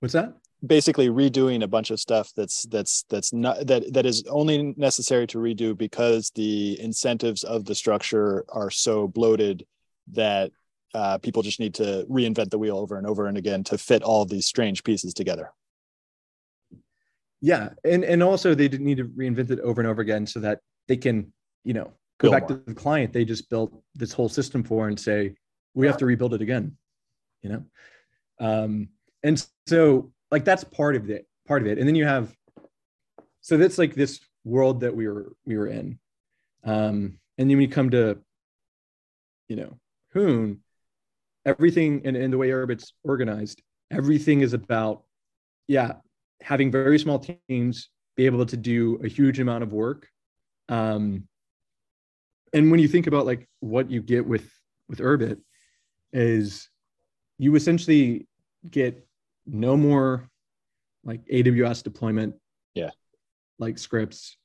what's 0.00 0.14
that 0.14 0.34
Basically, 0.66 1.10
redoing 1.10 1.62
a 1.62 1.68
bunch 1.68 1.90
of 1.90 2.00
stuff 2.00 2.32
that's 2.34 2.62
that's 2.64 3.04
that's 3.10 3.30
not 3.32 3.66
that 3.66 3.92
that 3.92 4.06
is 4.06 4.24
only 4.28 4.74
necessary 4.78 5.26
to 5.28 5.38
redo 5.38 5.76
because 5.76 6.32
the 6.34 6.80
incentives 6.80 7.44
of 7.44 7.66
the 7.66 7.74
structure 7.74 8.44
are 8.48 8.70
so 8.70 9.06
bloated 9.06 9.66
that 10.12 10.50
uh, 10.94 11.18
people 11.18 11.42
just 11.42 11.60
need 11.60 11.74
to 11.74 12.06
reinvent 12.10 12.48
the 12.48 12.58
wheel 12.58 12.78
over 12.78 12.96
and 12.96 13.06
over 13.06 13.26
and 13.26 13.36
again 13.36 13.64
to 13.64 13.76
fit 13.76 14.02
all 14.02 14.24
these 14.24 14.46
strange 14.46 14.82
pieces 14.82 15.12
together. 15.12 15.52
yeah 17.42 17.68
and 17.84 18.02
and 18.02 18.22
also 18.22 18.54
they 18.54 18.66
didn't 18.66 18.86
need 18.86 18.96
to 18.96 19.04
reinvent 19.04 19.50
it 19.50 19.60
over 19.60 19.82
and 19.82 19.88
over 19.90 20.00
again 20.00 20.26
so 20.26 20.40
that 20.40 20.60
they 20.88 20.96
can 20.96 21.30
you 21.64 21.74
know 21.74 21.92
go 22.18 22.30
back 22.30 22.48
more. 22.48 22.58
to 22.58 22.64
the 22.64 22.74
client 22.74 23.12
they 23.12 23.26
just 23.26 23.50
built 23.50 23.70
this 23.94 24.12
whole 24.12 24.30
system 24.30 24.64
for 24.64 24.88
and 24.88 24.98
say 24.98 25.34
we 25.76 25.86
have 25.86 25.98
to 25.98 26.06
rebuild 26.06 26.34
it 26.34 26.42
again 26.42 26.76
you 27.46 27.50
know? 27.50 27.64
Um 28.38 28.88
and 29.22 29.44
so 29.66 30.12
like 30.30 30.44
that's 30.44 30.64
part 30.64 30.96
of 30.96 31.10
it 31.10 31.26
part 31.46 31.62
of 31.62 31.68
it. 31.68 31.78
And 31.78 31.86
then 31.86 31.94
you 31.94 32.04
have 32.04 32.34
so 33.40 33.56
that's 33.56 33.78
like 33.78 33.94
this 33.94 34.20
world 34.44 34.80
that 34.80 34.94
we 34.94 35.08
were 35.08 35.32
we 35.44 35.56
were 35.56 35.68
in. 35.68 35.98
Um 36.64 37.18
and 37.38 37.48
then 37.48 37.56
we 37.56 37.68
come 37.68 37.90
to 37.90 38.18
you 39.48 39.56
know, 39.56 39.78
Hoon, 40.12 40.60
everything 41.44 42.02
and, 42.04 42.16
and 42.16 42.32
the 42.32 42.38
way 42.38 42.48
Urbit's 42.48 42.92
organized, 43.04 43.62
everything 43.92 44.40
is 44.40 44.54
about, 44.54 45.04
yeah, 45.68 45.92
having 46.42 46.72
very 46.72 46.98
small 46.98 47.20
teams 47.48 47.90
be 48.16 48.26
able 48.26 48.44
to 48.44 48.56
do 48.56 48.98
a 49.04 49.08
huge 49.08 49.38
amount 49.38 49.62
of 49.62 49.72
work. 49.72 50.08
Um, 50.68 51.28
and 52.52 52.72
when 52.72 52.80
you 52.80 52.88
think 52.88 53.06
about 53.06 53.26
like 53.26 53.48
what 53.60 53.88
you 53.88 54.02
get 54.02 54.26
with 54.26 54.50
with 54.88 54.98
Urbit 54.98 55.38
is 56.16 56.68
you 57.38 57.54
essentially 57.54 58.26
get 58.70 59.06
no 59.46 59.76
more 59.76 60.28
like 61.04 61.24
AWS 61.26 61.82
deployment, 61.82 62.34
yeah, 62.74 62.90
like 63.58 63.78
scripts, 63.78 64.36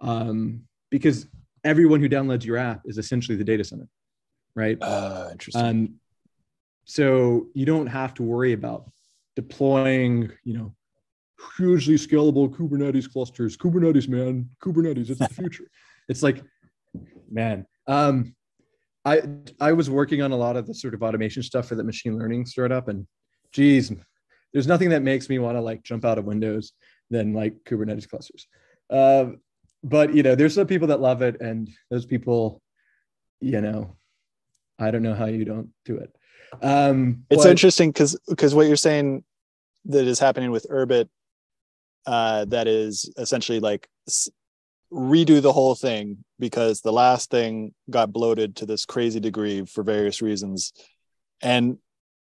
um, 0.00 0.62
because 0.90 1.26
everyone 1.64 2.00
who 2.00 2.08
downloads 2.08 2.44
your 2.44 2.56
app 2.56 2.82
is 2.84 2.98
essentially 2.98 3.36
the 3.36 3.44
data 3.44 3.64
center, 3.64 3.88
right? 4.54 4.76
Uh, 4.82 5.28
interesting. 5.30 5.62
Um, 5.64 5.94
so 6.84 7.46
you 7.54 7.64
don't 7.64 7.86
have 7.86 8.14
to 8.14 8.22
worry 8.22 8.52
about 8.52 8.90
deploying, 9.36 10.30
you 10.44 10.54
know, 10.54 10.74
hugely 11.56 11.94
scalable 11.94 12.50
Kubernetes 12.50 13.10
clusters. 13.10 13.56
Kubernetes, 13.56 14.08
man, 14.08 14.50
Kubernetes, 14.62 15.08
it's 15.10 15.20
the 15.20 15.28
future. 15.34 15.64
it's 16.08 16.22
like, 16.22 16.42
man, 17.30 17.64
um, 17.86 18.34
I 19.04 19.22
I 19.60 19.72
was 19.72 19.90
working 19.90 20.22
on 20.22 20.32
a 20.32 20.36
lot 20.36 20.56
of 20.56 20.66
the 20.66 20.74
sort 20.74 20.94
of 20.94 21.02
automation 21.02 21.42
stuff 21.42 21.68
for 21.68 21.74
that 21.74 21.84
machine 21.84 22.18
learning 22.18 22.46
startup, 22.46 22.88
and 22.88 23.06
geez, 23.52 23.92
there's 24.52 24.66
nothing 24.66 24.90
that 24.90 25.02
makes 25.02 25.28
me 25.28 25.38
want 25.38 25.56
to 25.56 25.60
like 25.60 25.82
jump 25.82 26.04
out 26.04 26.18
of 26.18 26.24
Windows 26.24 26.72
than 27.10 27.34
like 27.34 27.54
Kubernetes 27.64 28.08
clusters. 28.08 28.46
Uh, 28.90 29.32
but 29.82 30.14
you 30.14 30.22
know, 30.22 30.34
there's 30.34 30.54
some 30.54 30.66
people 30.66 30.88
that 30.88 31.00
love 31.00 31.22
it, 31.22 31.40
and 31.40 31.68
those 31.90 32.06
people, 32.06 32.62
you 33.40 33.60
know, 33.60 33.96
I 34.78 34.90
don't 34.90 35.02
know 35.02 35.14
how 35.14 35.26
you 35.26 35.44
don't 35.44 35.70
do 35.84 35.96
it. 35.96 36.14
Um, 36.60 37.24
it's 37.30 37.44
but- 37.44 37.50
interesting 37.50 37.90
because 37.90 38.18
because 38.28 38.54
what 38.54 38.66
you're 38.66 38.76
saying 38.76 39.24
that 39.86 40.06
is 40.06 40.18
happening 40.20 40.52
with 40.52 40.66
Urbit, 40.70 41.08
uh, 42.06 42.44
that 42.46 42.68
is 42.68 43.12
essentially 43.16 43.58
like 43.58 43.88
redo 44.92 45.40
the 45.40 45.52
whole 45.52 45.74
thing 45.74 46.24
because 46.38 46.80
the 46.80 46.92
last 46.92 47.30
thing 47.30 47.72
got 47.88 48.12
bloated 48.12 48.56
to 48.56 48.66
this 48.66 48.84
crazy 48.84 49.20
degree 49.20 49.64
for 49.64 49.82
various 49.82 50.20
reasons, 50.20 50.72
and 51.40 51.78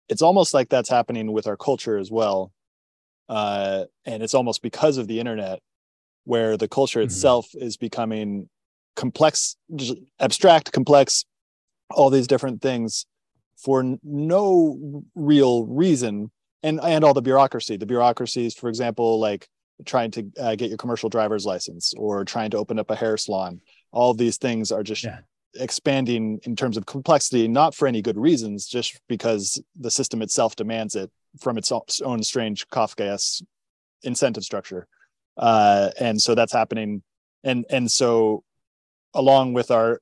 it's 0.09 0.22
almost 0.22 0.54
like 0.54 0.68
that's 0.68 0.88
happening 0.88 1.33
with 1.33 1.46
our 1.46 1.56
culture 1.56 1.98
as 1.98 2.11
well, 2.11 2.52
uh, 3.28 3.85
and 4.04 4.22
it's 4.22 4.35
almost 4.35 4.62
because 4.62 4.98
of 4.98 5.06
the 5.09 5.20
internet 5.20 5.61
where 6.24 6.56
the 6.56 6.68
culture 6.68 7.00
Mhm. 7.00 7.04
itself 7.04 7.48
is 7.54 7.76
becoming 7.76 8.48
complex, 8.94 9.56
abstract, 10.18 10.72
complex, 10.72 11.24
all 11.90 12.11
these 12.11 12.26
different 12.26 12.61
things 12.62 13.06
for 13.56 13.98
no 14.02 15.04
real 15.14 15.64
reason. 15.64 16.30
And 16.62 16.78
and 16.83 17.04
all 17.04 17.14
the 17.14 17.22
bureaucracy. 17.22 17.78
The 17.78 17.87
bureaucracies 17.87 18.54
for 18.54 18.68
example 18.68 19.18
like 19.18 19.48
trying 19.85 20.11
to 20.11 20.31
uh, 20.40 20.55
get 20.55 20.69
your 20.69 20.79
commercial 20.79 21.09
driver's 21.09 21.47
license 21.47 21.95
or 21.97 22.25
trying 22.25 22.51
to 22.51 22.59
open 22.59 22.79
up 22.79 22.90
a 22.90 22.97
hair 22.97 23.16
salon 23.16 23.61
all 23.93 24.14
these 24.14 24.37
things 24.37 24.71
are 24.73 24.83
just 24.83 25.05
Yeah. 25.05 25.21
expanding 25.55 26.38
in 26.45 26.55
terms 26.57 26.77
of 26.77 26.87
complexity 26.87 27.49
not 27.49 27.75
for 27.75 27.88
any 27.88 28.03
good 28.03 28.16
reasons 28.16 28.66
just 28.66 29.01
because 29.09 29.61
the 29.79 29.90
system 29.90 30.23
itself 30.23 30.57
demands 30.57 30.95
it 30.95 31.11
from 31.40 31.59
its 31.59 31.73
own 32.03 32.23
strange 32.23 32.66
kafkaesque 32.69 33.43
incentive 34.03 34.45
structure 34.45 34.87
uh, 35.37 35.90
and 35.99 36.21
so 36.21 36.35
that's 36.35 36.53
happening 36.53 37.03
and 37.45 37.64
and 37.71 37.90
so 37.90 38.43
along 39.14 39.53
with 39.53 39.71
our 39.71 40.01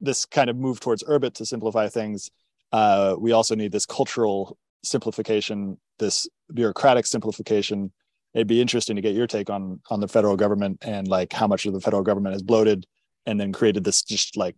this 0.00 0.26
kind 0.26 0.50
of 0.50 0.56
move 0.56 0.78
towards 0.78 1.02
urbit 1.04 1.34
to 1.34 1.46
simplify 1.46 1.88
things 1.88 2.30
uh, 2.72 3.14
we 3.18 3.32
also 3.32 3.54
need 3.54 3.72
this 3.72 3.86
cultural 3.86 4.58
simplification, 4.82 5.78
this 5.98 6.28
bureaucratic 6.52 7.06
simplification. 7.06 7.92
It'd 8.36 8.46
be 8.46 8.60
interesting 8.60 8.96
to 8.96 9.02
get 9.02 9.14
your 9.14 9.26
take 9.26 9.48
on 9.48 9.80
on 9.88 9.98
the 9.98 10.08
federal 10.08 10.36
government 10.36 10.78
and 10.82 11.08
like 11.08 11.32
how 11.32 11.46
much 11.46 11.64
of 11.64 11.72
the 11.72 11.80
federal 11.80 12.02
government 12.02 12.34
has 12.34 12.42
bloated 12.42 12.86
and 13.24 13.40
then 13.40 13.50
created 13.50 13.82
this 13.82 14.02
just 14.02 14.36
like 14.36 14.54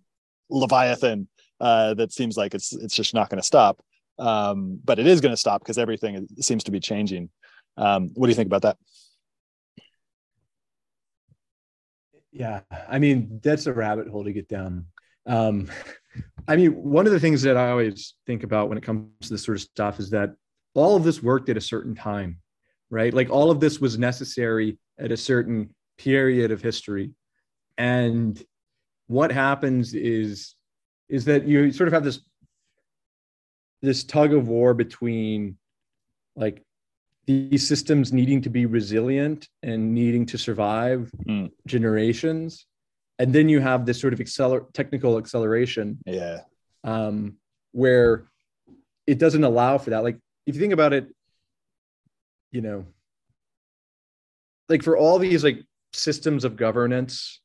leviathan 0.51 1.29
uh, 1.61 1.95
that 1.95 2.13
seems 2.13 2.37
like 2.37 2.55
it's 2.55 2.73
it's 2.73 2.95
just 2.95 3.15
not 3.15 3.31
going 3.31 3.41
to 3.41 3.47
stop. 3.47 3.81
Um, 4.19 4.81
but 4.85 4.99
it 4.99 5.07
is 5.07 5.21
going 5.21 5.33
to 5.33 5.37
stop 5.37 5.61
because 5.61 5.79
everything 5.79 6.27
seems 6.41 6.65
to 6.65 6.73
be 6.73 6.81
changing. 6.81 7.31
Um, 7.77 8.11
what 8.15 8.27
do 8.27 8.31
you 8.31 8.35
think 8.35 8.49
about 8.49 8.63
that? 8.63 8.77
Yeah, 12.33 12.63
I 12.89 12.99
mean 12.99 13.39
that's 13.45 13.67
a 13.67 13.73
rabbit 13.73 14.09
hole 14.09 14.25
to 14.25 14.33
get 14.33 14.49
down. 14.49 14.87
Um, 15.25 15.71
I 16.49 16.57
mean, 16.57 16.73
one 16.73 17.07
of 17.07 17.13
the 17.13 17.21
things 17.21 17.43
that 17.43 17.57
I 17.57 17.71
always 17.71 18.15
think 18.27 18.43
about 18.43 18.69
when 18.69 18.77
it 18.77 18.83
comes 18.83 19.09
to 19.23 19.31
this 19.31 19.45
sort 19.45 19.59
of 19.59 19.63
stuff 19.63 20.01
is 20.01 20.11
that 20.11 20.31
all 20.75 20.97
of 20.97 21.05
this 21.05 21.23
worked 21.23 21.49
at 21.49 21.57
a 21.57 21.61
certain 21.61 21.95
time, 21.95 22.39
right? 22.91 23.13
Like 23.13 23.31
all 23.31 23.51
of 23.51 23.61
this 23.61 23.81
was 23.81 23.99
necessary 23.99 24.79
at 24.99 25.13
a 25.13 25.17
certain 25.17 25.75
period 25.99 26.51
of 26.51 26.63
history, 26.63 27.13
and 27.77 28.41
what 29.07 29.31
happens 29.33 29.95
is 29.95 30.55
is 31.09 31.25
that 31.25 31.47
you 31.47 31.73
sort 31.73 31.89
of 31.89 31.93
have 31.95 32.05
this 32.05 32.21
this 33.83 34.05
tug 34.05 34.33
of 34.35 34.49
war 34.49 34.75
between 34.75 35.57
like 36.37 36.63
these 37.27 37.67
systems 37.69 38.13
needing 38.13 38.41
to 38.43 38.51
be 38.51 38.67
resilient 38.67 39.49
and 39.63 39.95
needing 39.95 40.27
to 40.27 40.39
survive 40.39 41.11
Mm. 41.27 41.51
generations. 41.67 42.67
And 43.19 43.33
then 43.33 43.49
you 43.49 43.61
have 43.61 43.85
this 43.85 44.01
sort 44.01 44.13
of 44.13 44.19
acceler- 44.21 44.73
technical 44.73 45.19
acceleration. 45.19 45.99
Yeah, 46.07 46.43
um, 46.85 47.37
where 47.73 48.25
it 49.07 49.19
doesn't 49.19 49.45
allow 49.45 49.79
for 49.79 49.91
that. 49.91 50.03
Like 50.05 50.19
if 50.47 50.55
you 50.55 50.61
think 50.61 50.73
about 50.73 50.93
it 50.93 51.09
you 52.51 52.61
know 52.61 52.85
like 54.69 54.83
for 54.83 54.97
all 54.97 55.19
these 55.19 55.45
like 55.45 55.63
systems 55.93 56.45
of 56.45 56.57
governance 56.57 57.41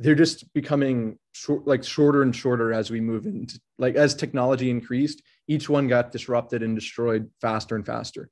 they're 0.00 0.14
just 0.14 0.50
becoming 0.54 1.18
short 1.32 1.66
like 1.66 1.84
shorter 1.84 2.22
and 2.22 2.34
shorter 2.34 2.72
as 2.72 2.90
we 2.90 3.00
move 3.00 3.26
into 3.26 3.60
like 3.78 3.96
as 3.96 4.14
technology 4.14 4.70
increased 4.70 5.22
each 5.46 5.68
one 5.68 5.88
got 5.88 6.12
disrupted 6.12 6.62
and 6.62 6.76
destroyed 6.76 7.28
faster 7.40 7.74
and 7.74 7.84
faster. 7.84 8.30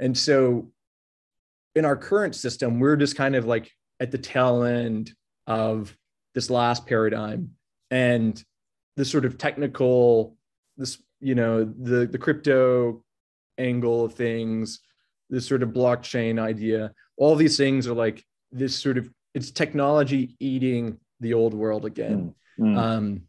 And 0.00 0.18
so 0.18 0.72
in 1.76 1.84
our 1.84 1.96
current 1.96 2.34
system 2.34 2.80
we're 2.80 2.96
just 2.96 3.16
kind 3.16 3.36
of 3.36 3.46
like 3.46 3.70
at 4.00 4.10
the 4.10 4.18
tail 4.18 4.64
end 4.64 5.12
of 5.46 5.96
this 6.34 6.50
last 6.50 6.86
paradigm 6.86 7.52
and 7.90 8.42
the 8.96 9.04
sort 9.04 9.24
of 9.24 9.38
technical 9.38 10.36
this 10.76 11.02
you 11.20 11.34
know 11.34 11.64
the 11.64 12.06
the 12.06 12.18
crypto 12.18 13.02
angle 13.56 14.04
of 14.04 14.14
things 14.14 14.80
this 15.30 15.46
sort 15.46 15.62
of 15.62 15.70
blockchain 15.70 16.40
idea. 16.40 16.92
All 17.16 17.36
these 17.36 17.56
things 17.56 17.86
are 17.86 17.94
like 17.94 18.24
this 18.52 18.76
sort 18.76 18.98
of 18.98 19.08
it's 19.34 19.50
technology 19.50 20.36
eating 20.40 20.98
the 21.20 21.34
old 21.34 21.54
world 21.54 21.84
again. 21.84 22.34
Mm. 22.58 22.76
um, 22.76 23.22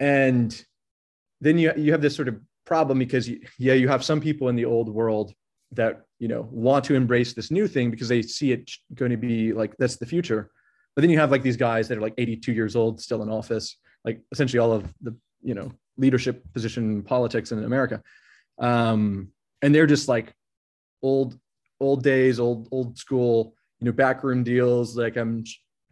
and 0.00 0.64
then 1.40 1.58
you 1.58 1.72
you 1.76 1.92
have 1.92 2.02
this 2.02 2.16
sort 2.16 2.28
of 2.28 2.40
problem 2.64 2.98
because 2.98 3.28
you, 3.28 3.40
yeah 3.58 3.74
you 3.74 3.88
have 3.88 4.04
some 4.04 4.20
people 4.20 4.48
in 4.48 4.56
the 4.56 4.64
old 4.64 4.88
world 4.88 5.32
that 5.72 6.02
you 6.18 6.28
know 6.28 6.48
want 6.50 6.84
to 6.86 6.94
embrace 6.94 7.34
this 7.34 7.50
new 7.50 7.68
thing 7.68 7.90
because 7.90 8.08
they 8.08 8.22
see 8.22 8.52
it 8.52 8.70
going 8.94 9.10
to 9.10 9.16
be 9.16 9.52
like 9.52 9.76
that's 9.76 9.96
the 9.96 10.06
future. 10.06 10.50
But 10.94 11.02
then 11.02 11.10
you 11.10 11.18
have 11.18 11.30
like 11.30 11.42
these 11.42 11.56
guys 11.56 11.86
that 11.88 11.98
are 11.98 12.00
like 12.00 12.14
82 12.18 12.52
years 12.52 12.74
old 12.74 13.00
still 13.00 13.22
in 13.22 13.28
office 13.28 13.76
like 14.04 14.20
essentially 14.32 14.58
all 14.58 14.72
of 14.72 14.92
the 15.02 15.14
you 15.42 15.54
know 15.54 15.70
leadership 15.96 16.42
position 16.52 17.02
politics 17.02 17.52
in 17.52 17.62
america. 17.62 18.02
Um 18.58 19.28
and 19.62 19.74
they're 19.74 19.86
just 19.86 20.08
like 20.08 20.32
old 21.02 21.38
old 21.80 22.02
days 22.02 22.40
old 22.40 22.68
old 22.70 22.98
school 22.98 23.54
you 23.80 23.86
know 23.86 23.92
backroom 23.92 24.42
deals. 24.42 24.96
Like 24.96 25.16
i'm 25.16 25.44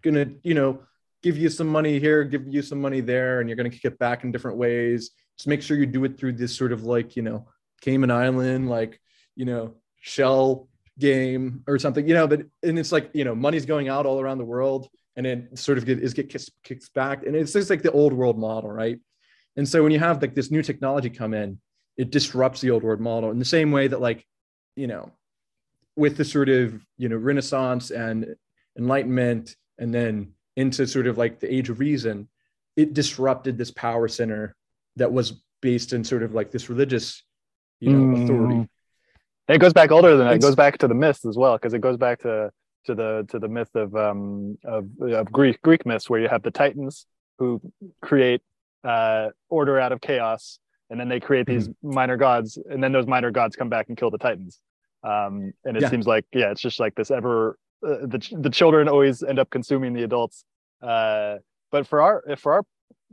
gonna 0.03 0.27
you 0.43 0.55
know 0.55 0.81
give 1.23 1.37
you 1.37 1.49
some 1.49 1.67
money 1.67 1.99
here 1.99 2.25
give 2.25 2.47
you 2.49 2.63
some 2.63 2.81
money 2.81 3.01
there 3.01 3.41
and 3.41 3.49
you're 3.49 3.57
gonna 3.57 3.71
kick 3.71 3.85
it 3.85 3.99
back 3.99 4.25
in 4.25 4.33
different 4.33 4.57
ways. 4.57 5.11
Just 5.37 5.49
make 5.49 5.63
sure 5.63 5.77
you 5.77 5.87
do 5.87 6.05
it 6.05 6.19
through 6.19 6.33
this 6.33 6.57
sort 6.57 6.73
of 6.73 6.85
like 6.85 7.17
you 7.17 7.23
know 7.23 7.49
cayman 7.81 8.11
island 8.11 8.71
like 8.71 9.01
you 9.35 9.45
know 9.45 9.75
shell 10.01 10.69
game 10.99 11.63
or 11.67 11.79
something 11.79 12.09
you 12.09 12.15
know 12.15 12.27
but 12.27 12.41
and 12.63 12.79
it's 12.79 12.91
like 12.91 13.11
you 13.13 13.23
know 13.23 13.35
money's 13.35 13.67
going 13.67 13.89
out 13.89 14.07
all 14.07 14.19
around 14.19 14.39
the 14.39 14.45
world 14.45 14.89
and 15.15 15.27
it 15.27 15.59
sort 15.59 15.79
of 15.79 15.87
get, 15.87 15.99
is 15.99 16.15
get 16.15 16.29
kicks, 16.29 16.51
kicks 16.63 16.89
back 16.89 17.25
and 17.27 17.37
it's 17.37 17.53
just 17.53 17.71
like 17.71 17.83
the 17.83 17.93
old 17.93 18.13
world 18.13 18.39
model 18.39 18.71
right? 18.71 18.99
And 19.59 19.67
so 19.67 19.83
when 19.83 19.93
you 19.93 19.99
have 19.99 20.21
like 20.21 20.35
this 20.35 20.51
new 20.51 20.63
technology 20.63 21.11
come 21.11 21.35
in 21.35 21.59
it 21.97 22.11
disrupts 22.11 22.61
the 22.61 22.71
old 22.71 22.83
world 22.83 23.01
model 23.01 23.31
in 23.31 23.39
the 23.39 23.45
same 23.45 23.73
way 23.73 23.89
that 23.89 24.01
like 24.01 24.27
you 24.77 24.87
know 24.87 25.11
with 25.97 26.17
the 26.17 26.25
sort 26.25 26.49
of 26.49 26.81
you 26.99 27.09
know 27.09 27.17
renaissance 27.17 27.91
and 27.91 28.37
enlightenment 28.79 29.57
and 29.79 29.93
then 29.93 30.33
into 30.57 30.87
sort 30.87 31.07
of 31.07 31.19
like 31.19 31.41
the 31.41 31.53
age 31.53 31.69
of 31.69 31.81
reason 31.81 32.29
it 32.77 32.95
disrupted 32.95 33.57
this 33.57 33.71
power 33.71 34.07
center 34.07 34.55
that 34.97 35.13
was 35.13 35.43
based 35.63 35.93
in 35.93 36.05
sort 36.05 36.23
of 36.23 36.35
like 36.35 36.51
this 36.51 36.69
religious 36.69 37.23
you 37.81 37.93
know 37.93 38.23
authority 38.23 38.69
Mm. 39.49 39.55
It 39.55 39.59
goes 39.59 39.73
back 39.73 39.93
older 39.93 40.17
than 40.17 40.27
that. 40.27 40.35
It 40.35 40.43
goes 40.43 40.57
back 40.57 40.79
to 40.79 40.89
the 40.89 40.95
myths 40.95 41.25
as 41.25 41.37
well, 41.37 41.57
because 41.57 41.73
it 41.73 41.81
goes 41.81 41.97
back 41.97 42.19
to 42.23 42.51
to 42.87 42.95
the 42.97 43.25
to 43.29 43.39
the 43.39 43.47
myth 43.49 43.73
of 43.75 43.95
um 43.95 44.59
of, 44.65 44.89
of 45.01 45.31
Greek 45.31 45.63
Greek 45.63 45.87
myths, 45.87 46.11
where 46.11 46.21
you 46.21 46.29
have 46.29 46.43
the 46.43 46.51
Titans 46.51 47.07
who 47.39 47.61
create 48.03 48.43
uh, 48.85 49.29
order 49.49 49.79
out 49.79 49.93
of 49.93 50.01
chaos, 50.01 50.59
and 50.91 50.99
then 50.99 51.09
they 51.09 51.21
create 51.21 51.47
these 51.47 51.69
mm-hmm. 51.69 51.95
minor 51.95 52.17
gods, 52.17 52.59
and 52.71 52.83
then 52.83 52.93
those 52.93 53.07
minor 53.07 53.31
gods 53.31 53.57
come 53.57 53.69
back 53.69 53.89
and 53.89 53.97
kill 53.97 54.11
the 54.11 54.19
titans. 54.19 54.61
Um, 55.03 55.53
and 55.65 55.77
it 55.77 55.83
yeah. 55.83 55.91
seems 55.91 56.07
like 56.07 56.25
yeah, 56.33 56.51
it's 56.51 56.61
just 56.61 56.81
like 56.81 56.95
this 56.95 57.11
ever 57.11 57.59
uh, 57.87 58.07
the 58.07 58.37
the 58.41 58.51
children 58.51 58.89
always 58.89 59.23
end 59.23 59.39
up 59.39 59.51
consuming 59.51 59.93
the 59.93 60.03
adults. 60.03 60.45
Uh, 60.83 61.37
but 61.71 61.87
for 61.87 62.01
our 62.03 62.25
for 62.37 62.53
our 62.55 62.63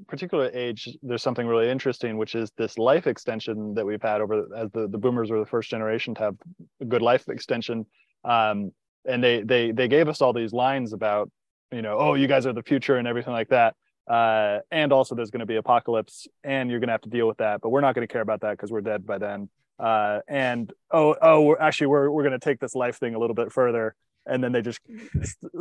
particular 0.08 0.50
age, 0.54 0.98
there's 1.04 1.22
something 1.22 1.46
really 1.46 1.70
interesting, 1.70 2.18
which 2.18 2.36
is 2.36 2.52
this 2.58 2.78
life 2.78 3.08
extension 3.08 3.74
that 3.76 3.86
we've 3.86 4.02
had 4.02 4.22
over 4.22 4.48
as 4.56 4.72
the, 4.72 4.88
the 4.88 4.98
boomers 4.98 5.30
were 5.30 5.40
the 5.40 5.46
first 5.46 5.70
generation 5.70 6.16
to 6.16 6.22
have 6.22 6.36
a 6.82 6.86
good 6.86 7.02
life 7.02 7.28
extension. 7.30 7.86
Um, 8.24 8.72
and 9.06 9.24
they 9.24 9.42
they 9.42 9.72
they 9.72 9.88
gave 9.88 10.08
us 10.08 10.22
all 10.22 10.34
these 10.34 10.54
lines 10.54 10.94
about, 10.94 11.30
you 11.72 11.82
know, 11.82 11.98
oh, 12.00 12.14
you 12.14 12.28
guys 12.28 12.46
are 12.46 12.54
the 12.54 12.64
future 12.64 12.98
and 12.98 13.08
everything 13.08 13.34
like 13.34 13.50
that. 13.50 13.76
Uh, 14.08 14.60
and 14.72 14.92
also 14.92 15.16
there's 15.16 15.30
going 15.30 15.40
to 15.40 15.46
be 15.46 15.56
apocalypse 15.56 16.28
and 16.44 16.70
you're 16.70 16.80
going 16.80 16.90
to 16.90 16.94
have 16.94 17.02
to 17.02 17.10
deal 17.10 17.28
with 17.28 17.38
that, 17.38 17.62
but 17.62 17.70
we're 17.70 17.82
not 17.82 17.96
going 17.96 18.06
to 18.06 18.12
care 18.12 18.22
about 18.22 18.42
that 18.42 18.52
because 18.52 18.72
we're 18.72 18.82
dead 18.82 19.06
by 19.06 19.18
then. 19.18 19.50
Uh, 19.84 20.22
and 20.30 20.72
oh, 20.92 21.14
oh, 21.22 21.42
we're 21.42 21.60
actually 21.60 21.88
we're 21.88 22.10
we're 22.10 22.24
going 22.24 22.40
to 22.40 22.40
take 22.40 22.60
this 22.60 22.74
life 22.74 22.98
thing 22.98 23.16
a 23.16 23.20
little 23.20 23.36
bit 23.36 23.52
further. 23.52 23.96
And 24.26 24.42
then 24.42 24.54
they 24.54 24.62
just 24.62 24.80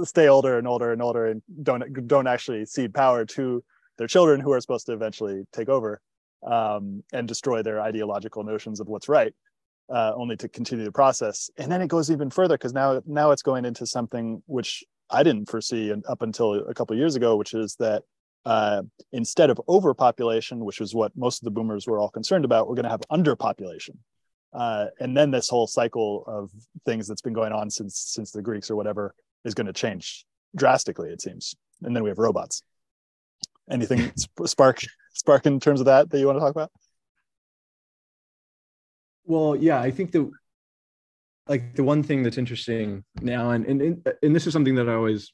stay 0.04 0.28
older 0.28 0.56
and 0.56 0.68
older 0.68 0.92
and 0.92 1.02
older 1.02 1.26
and 1.26 1.42
don't 1.62 2.06
don't 2.06 2.28
actually 2.28 2.64
cede 2.66 2.94
power 2.94 3.24
to 3.24 3.64
their 3.98 4.06
children 4.06 4.40
who 4.40 4.52
are 4.52 4.60
supposed 4.60 4.86
to 4.86 4.92
eventually 4.92 5.42
take 5.52 5.68
over 5.68 6.00
um, 6.46 7.02
and 7.12 7.26
destroy 7.26 7.62
their 7.62 7.80
ideological 7.80 8.44
notions 8.44 8.78
of 8.78 8.86
what's 8.86 9.08
right 9.08 9.34
uh, 9.92 10.12
only 10.14 10.36
to 10.36 10.48
continue 10.48 10.84
the 10.84 10.92
process. 10.92 11.50
And 11.58 11.72
then 11.72 11.82
it 11.82 11.88
goes 11.88 12.08
even 12.08 12.30
further 12.30 12.56
because 12.56 12.72
now 12.72 13.02
now 13.04 13.32
it's 13.32 13.42
going 13.42 13.64
into 13.64 13.86
something 13.86 14.42
which 14.46 14.84
i 15.10 15.22
didn't 15.22 15.50
foresee 15.50 15.92
up 16.08 16.22
until 16.22 16.54
a 16.54 16.74
couple 16.74 16.96
years 16.96 17.16
ago 17.16 17.36
which 17.36 17.54
is 17.54 17.76
that 17.78 18.02
uh, 18.44 18.82
instead 19.12 19.50
of 19.50 19.60
overpopulation 19.68 20.64
which 20.64 20.80
is 20.80 20.94
what 20.94 21.16
most 21.16 21.40
of 21.40 21.44
the 21.44 21.50
boomers 21.50 21.86
were 21.86 21.98
all 21.98 22.10
concerned 22.10 22.44
about 22.44 22.68
we're 22.68 22.74
going 22.74 22.84
to 22.84 22.90
have 22.90 23.02
underpopulation. 23.10 23.96
Uh, 24.52 24.86
and 25.00 25.16
then 25.16 25.30
this 25.30 25.48
whole 25.48 25.66
cycle 25.66 26.24
of 26.26 26.50
things 26.84 27.08
that's 27.08 27.22
been 27.22 27.32
going 27.32 27.52
on 27.52 27.70
since 27.70 27.98
since 27.98 28.32
the 28.32 28.42
greeks 28.42 28.70
or 28.70 28.76
whatever 28.76 29.14
is 29.44 29.54
going 29.54 29.66
to 29.66 29.72
change 29.72 30.24
drastically 30.56 31.10
it 31.10 31.22
seems. 31.22 31.54
And 31.82 31.96
then 31.96 32.02
we 32.02 32.10
have 32.10 32.18
robots. 32.18 32.62
Anything 33.70 34.12
spark 34.44 34.80
spark 35.14 35.46
in 35.46 35.60
terms 35.60 35.80
of 35.80 35.86
that 35.86 36.10
that 36.10 36.18
you 36.18 36.26
want 36.26 36.36
to 36.36 36.40
talk 36.40 36.50
about? 36.50 36.70
Well 39.24 39.56
yeah 39.56 39.80
i 39.80 39.90
think 39.90 40.10
the 40.10 40.30
like 41.46 41.74
the 41.74 41.84
one 41.84 42.02
thing 42.02 42.22
that's 42.22 42.38
interesting 42.38 43.04
now 43.20 43.50
and 43.50 43.64
and 43.66 44.08
and 44.22 44.34
this 44.34 44.46
is 44.46 44.52
something 44.52 44.74
that 44.74 44.88
i 44.88 44.94
always 44.94 45.32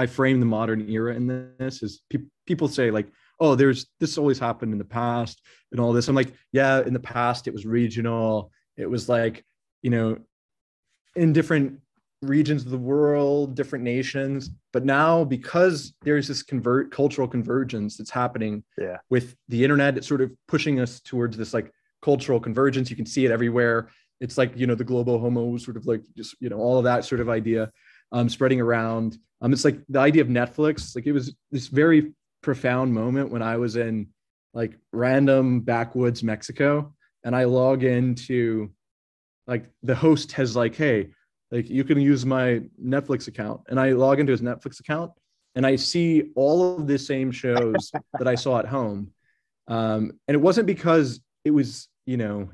i 0.00 0.06
frame 0.06 0.40
the 0.40 0.46
modern 0.46 0.88
era 0.88 1.14
in 1.14 1.26
this 1.58 1.82
is 1.82 2.02
pe- 2.10 2.18
people 2.46 2.68
say 2.68 2.90
like 2.90 3.08
oh 3.38 3.54
there's 3.54 3.86
this 4.00 4.18
always 4.18 4.38
happened 4.38 4.72
in 4.72 4.78
the 4.78 4.84
past 4.84 5.40
and 5.72 5.80
all 5.80 5.92
this 5.92 6.08
i'm 6.08 6.14
like 6.14 6.32
yeah 6.52 6.80
in 6.80 6.92
the 6.92 7.00
past 7.00 7.46
it 7.46 7.52
was 7.52 7.64
regional 7.66 8.50
it 8.76 8.88
was 8.88 9.08
like 9.08 9.44
you 9.82 9.90
know 9.90 10.16
in 11.16 11.32
different 11.32 11.80
regions 12.22 12.64
of 12.64 12.70
the 12.70 12.78
world, 12.78 13.54
different 13.54 13.84
nations. 13.84 14.50
But 14.72 14.84
now, 14.84 15.24
because 15.24 15.94
there's 16.02 16.28
this 16.28 16.42
convert 16.42 16.90
cultural 16.90 17.26
convergence 17.26 17.96
that's 17.96 18.10
happening 18.10 18.62
yeah. 18.78 18.98
with 19.08 19.36
the 19.48 19.64
internet, 19.64 19.96
it's 19.96 20.06
sort 20.06 20.20
of 20.20 20.30
pushing 20.46 20.80
us 20.80 21.00
towards 21.00 21.36
this 21.36 21.54
like 21.54 21.72
cultural 22.02 22.40
convergence. 22.40 22.90
You 22.90 22.96
can 22.96 23.06
see 23.06 23.24
it 23.24 23.30
everywhere. 23.30 23.88
It's 24.20 24.36
like 24.36 24.52
you 24.54 24.66
know 24.66 24.74
the 24.74 24.84
global 24.84 25.18
homo 25.18 25.56
sort 25.56 25.78
of 25.78 25.86
like 25.86 26.02
just 26.16 26.36
you 26.40 26.50
know 26.50 26.58
all 26.58 26.76
of 26.76 26.84
that 26.84 27.04
sort 27.06 27.22
of 27.22 27.30
idea 27.30 27.70
um, 28.12 28.28
spreading 28.28 28.60
around. 28.60 29.18
Um, 29.40 29.52
it's 29.52 29.64
like 29.64 29.80
the 29.88 30.00
idea 30.00 30.22
of 30.22 30.28
Netflix. 30.28 30.94
Like 30.94 31.06
it 31.06 31.12
was 31.12 31.34
this 31.50 31.68
very 31.68 32.12
profound 32.42 32.92
moment 32.92 33.30
when 33.30 33.42
I 33.42 33.56
was 33.56 33.76
in 33.76 34.08
like 34.54 34.76
random 34.92 35.60
backwoods 35.60 36.22
Mexico, 36.22 36.94
and 37.24 37.34
I 37.34 37.44
log 37.44 37.84
into 37.84 38.70
like 39.46 39.70
the 39.82 39.94
host 39.94 40.32
has 40.32 40.54
like, 40.54 40.74
hey, 40.74 41.10
like 41.50 41.68
you 41.68 41.84
can 41.84 42.00
use 42.00 42.24
my 42.24 42.62
Netflix 42.82 43.28
account. 43.28 43.62
And 43.68 43.78
I 43.80 43.92
log 43.92 44.20
into 44.20 44.32
his 44.32 44.40
Netflix 44.40 44.80
account 44.80 45.12
and 45.54 45.66
I 45.66 45.76
see 45.76 46.30
all 46.36 46.76
of 46.76 46.86
the 46.86 46.98
same 46.98 47.30
shows 47.30 47.90
that 48.18 48.28
I 48.28 48.34
saw 48.34 48.58
at 48.58 48.66
home. 48.66 49.10
Um, 49.68 50.12
and 50.28 50.34
it 50.34 50.40
wasn't 50.40 50.66
because 50.66 51.20
it 51.44 51.50
was, 51.50 51.88
you 52.06 52.16
know, 52.16 52.50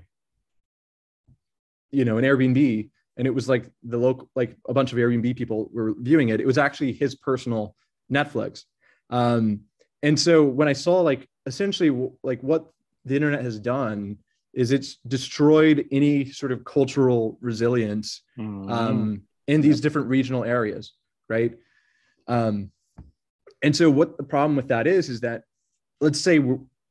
you 1.90 2.04
know, 2.04 2.18
an 2.18 2.24
Airbnb 2.24 2.90
and 3.16 3.26
it 3.26 3.34
was 3.34 3.48
like 3.48 3.70
the 3.82 3.96
local, 3.96 4.28
like 4.34 4.56
a 4.68 4.74
bunch 4.74 4.92
of 4.92 4.98
Airbnb 4.98 5.36
people 5.36 5.70
were 5.72 5.94
viewing 5.98 6.28
it. 6.28 6.40
It 6.40 6.46
was 6.46 6.58
actually 6.58 6.92
his 6.92 7.14
personal 7.14 7.74
Netflix. 8.12 8.64
Um, 9.10 9.60
and 10.02 10.18
so 10.18 10.44
when 10.44 10.68
I 10.68 10.72
saw 10.72 11.00
like 11.00 11.28
essentially 11.46 12.10
like 12.22 12.40
what 12.42 12.66
the 13.04 13.14
internet 13.14 13.42
has 13.42 13.58
done 13.58 14.18
is 14.52 14.72
it's 14.72 14.96
destroyed 15.06 15.86
any 15.92 16.30
sort 16.30 16.52
of 16.52 16.64
cultural 16.64 17.38
resilience 17.40 18.22
mm-hmm. 18.38 18.70
um, 18.70 19.22
in 19.46 19.60
these 19.60 19.80
different 19.80 20.08
regional 20.08 20.44
areas, 20.44 20.94
right? 21.28 21.54
Um, 22.26 22.70
and 23.62 23.74
so 23.74 23.90
what 23.90 24.16
the 24.16 24.22
problem 24.22 24.56
with 24.56 24.68
that 24.68 24.86
is, 24.86 25.08
is 25.08 25.20
that 25.20 25.42
let's 26.00 26.20
say 26.20 26.40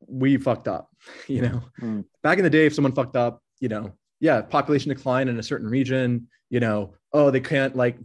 we 0.07 0.37
fucked 0.37 0.67
up, 0.67 0.89
you 1.27 1.41
know, 1.41 1.61
mm. 1.81 2.05
back 2.23 2.37
in 2.37 2.43
the 2.43 2.49
day, 2.49 2.65
if 2.65 2.73
someone 2.73 2.93
fucked 2.93 3.15
up, 3.15 3.41
you 3.59 3.69
know, 3.69 3.93
yeah, 4.19 4.41
population 4.41 4.89
decline 4.89 5.27
in 5.27 5.39
a 5.39 5.43
certain 5.43 5.67
region, 5.67 6.27
you 6.49 6.59
know, 6.59 6.93
oh, 7.13 7.31
they 7.31 7.39
can't 7.39 7.75
like 7.75 7.97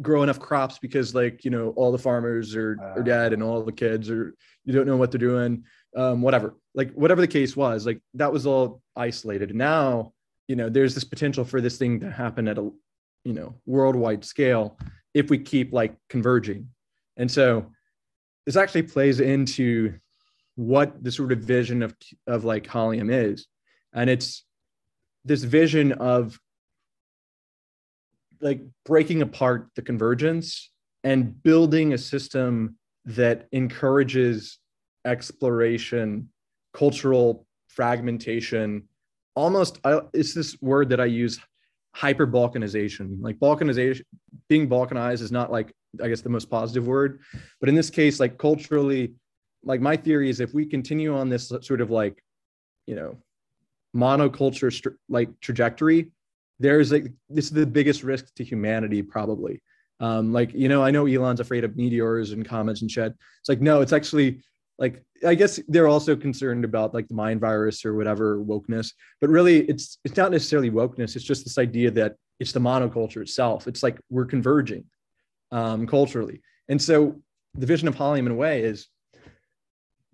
grow 0.00 0.22
enough 0.22 0.38
crops 0.38 0.78
because 0.78 1.14
like, 1.14 1.44
you 1.44 1.50
know, 1.50 1.70
all 1.70 1.90
the 1.90 1.98
farmers 1.98 2.54
are, 2.54 2.76
uh, 2.80 3.00
are 3.00 3.02
dead 3.02 3.32
and 3.32 3.42
all 3.42 3.62
the 3.62 3.72
kids 3.72 4.10
are, 4.10 4.34
you 4.64 4.72
don't 4.72 4.86
know 4.86 4.96
what 4.96 5.10
they're 5.10 5.18
doing 5.18 5.64
um, 5.96 6.22
whatever, 6.22 6.54
like 6.74 6.92
whatever 6.92 7.20
the 7.20 7.26
case 7.26 7.56
was, 7.56 7.86
like 7.86 8.00
that 8.14 8.32
was 8.32 8.46
all 8.46 8.82
isolated. 8.96 9.54
Now, 9.54 10.12
you 10.46 10.56
know, 10.56 10.68
there's 10.68 10.94
this 10.94 11.04
potential 11.04 11.44
for 11.44 11.60
this 11.60 11.78
thing 11.78 12.00
to 12.00 12.10
happen 12.10 12.48
at 12.48 12.58
a, 12.58 12.70
you 13.24 13.32
know, 13.32 13.54
worldwide 13.66 14.24
scale 14.24 14.78
if 15.14 15.30
we 15.30 15.38
keep 15.38 15.72
like 15.72 15.96
converging. 16.08 16.68
And 17.16 17.30
so 17.30 17.72
this 18.46 18.56
actually 18.56 18.82
plays 18.82 19.20
into 19.20 19.94
what 20.54 21.02
the 21.02 21.12
sort 21.12 21.32
of 21.32 21.40
vision 21.40 21.82
of, 21.82 21.94
of 22.26 22.44
like 22.44 22.66
Holium 22.66 23.12
is. 23.12 23.46
And 23.92 24.08
it's 24.08 24.44
this 25.28 25.44
vision 25.44 25.92
of 25.92 26.38
like 28.40 28.60
breaking 28.84 29.22
apart 29.22 29.68
the 29.76 29.82
convergence 29.82 30.70
and 31.04 31.42
building 31.42 31.92
a 31.92 31.98
system 31.98 32.76
that 33.04 33.46
encourages 33.52 34.58
exploration, 35.04 36.28
cultural 36.72 37.46
fragmentation, 37.68 38.88
almost 39.34 39.78
it's 40.12 40.34
this 40.34 40.60
word 40.60 40.88
that 40.88 41.00
I 41.00 41.04
use 41.04 41.38
hyper 41.94 42.26
balkanization 42.26 43.16
like 43.20 43.36
balkanization 43.38 44.02
being 44.48 44.68
balkanized 44.68 45.22
is 45.22 45.32
not 45.32 45.50
like 45.50 45.72
i 46.02 46.08
guess 46.08 46.20
the 46.20 46.28
most 46.28 46.50
positive 46.50 46.86
word 46.86 47.20
but 47.60 47.68
in 47.68 47.74
this 47.74 47.90
case 47.90 48.20
like 48.20 48.38
culturally 48.38 49.14
like 49.64 49.80
my 49.80 49.96
theory 49.96 50.28
is 50.28 50.38
if 50.38 50.52
we 50.54 50.64
continue 50.64 51.16
on 51.16 51.28
this 51.28 51.50
sort 51.62 51.80
of 51.80 51.90
like 51.90 52.22
you 52.86 52.94
know 52.94 53.16
monoculture 53.96 54.94
like 55.08 55.28
trajectory 55.40 56.10
there's 56.60 56.92
like 56.92 57.12
this 57.28 57.46
is 57.46 57.50
the 57.50 57.66
biggest 57.66 58.02
risk 58.02 58.34
to 58.34 58.44
humanity 58.44 59.02
probably 59.02 59.62
um 60.00 60.32
like 60.32 60.52
you 60.54 60.68
know 60.68 60.82
i 60.82 60.90
know 60.90 61.06
elon's 61.06 61.40
afraid 61.40 61.64
of 61.64 61.76
meteors 61.76 62.32
and 62.32 62.46
comets 62.46 62.82
and 62.82 62.90
shit 62.90 63.12
it's 63.40 63.48
like 63.48 63.60
no 63.60 63.80
it's 63.80 63.92
actually 63.92 64.40
like 64.78 65.02
I 65.26 65.34
guess 65.34 65.58
they're 65.68 65.88
also 65.88 66.14
concerned 66.14 66.64
about 66.64 66.94
like 66.94 67.08
the 67.08 67.14
mind 67.14 67.40
virus 67.40 67.84
or 67.84 67.94
whatever 67.94 68.38
wokeness, 68.38 68.92
but 69.20 69.28
really 69.28 69.68
it's 69.68 69.98
it's 70.04 70.16
not 70.16 70.30
necessarily 70.30 70.70
wokeness. 70.70 71.16
It's 71.16 71.24
just 71.24 71.44
this 71.44 71.58
idea 71.58 71.90
that 71.92 72.14
it's 72.38 72.52
the 72.52 72.60
monoculture 72.60 73.20
itself. 73.20 73.66
It's 73.66 73.82
like 73.82 73.98
we're 74.10 74.26
converging 74.26 74.84
um, 75.50 75.86
culturally, 75.86 76.42
and 76.68 76.80
so 76.80 77.20
the 77.54 77.66
vision 77.66 77.88
of 77.88 77.96
Holium 77.96 78.26
in 78.26 78.32
a 78.32 78.34
way 78.34 78.62
is 78.62 78.86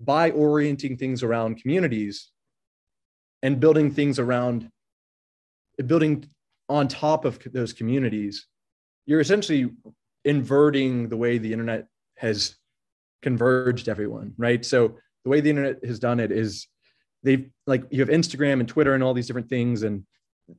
by 0.01 0.31
orienting 0.31 0.97
things 0.97 1.23
around 1.23 1.61
communities 1.61 2.31
and 3.45 3.61
building 3.61 3.91
things 3.93 4.19
around 4.19 4.69
building 5.87 6.25
on 6.69 6.89
top 6.89 7.25
of 7.27 7.39
those 7.53 7.73
communities, 7.73 8.47
you're 9.07 9.21
essentially 9.21 9.71
inverting 10.25 11.11
the 11.11 11.17
way 11.17 11.37
the 11.37 11.53
internet 11.53 11.87
has 12.17 12.57
converged 13.23 13.89
everyone, 13.89 14.33
right? 14.39 14.65
So 14.65 14.97
the 15.25 15.31
way 15.31 15.41
the 15.41 15.51
internet 15.51 15.85
has 15.85 15.99
done 15.99 16.21
it 16.21 16.33
is 16.33 16.67
they've 17.23 17.49
like 17.67 17.85
you 17.91 18.01
have 18.01 18.09
Instagram 18.09 18.61
and 18.61 18.69
Twitter 18.69 18.95
and 18.95 19.03
all 19.03 19.13
these 19.13 19.27
different 19.27 19.51
things, 19.51 19.83
and 19.83 20.05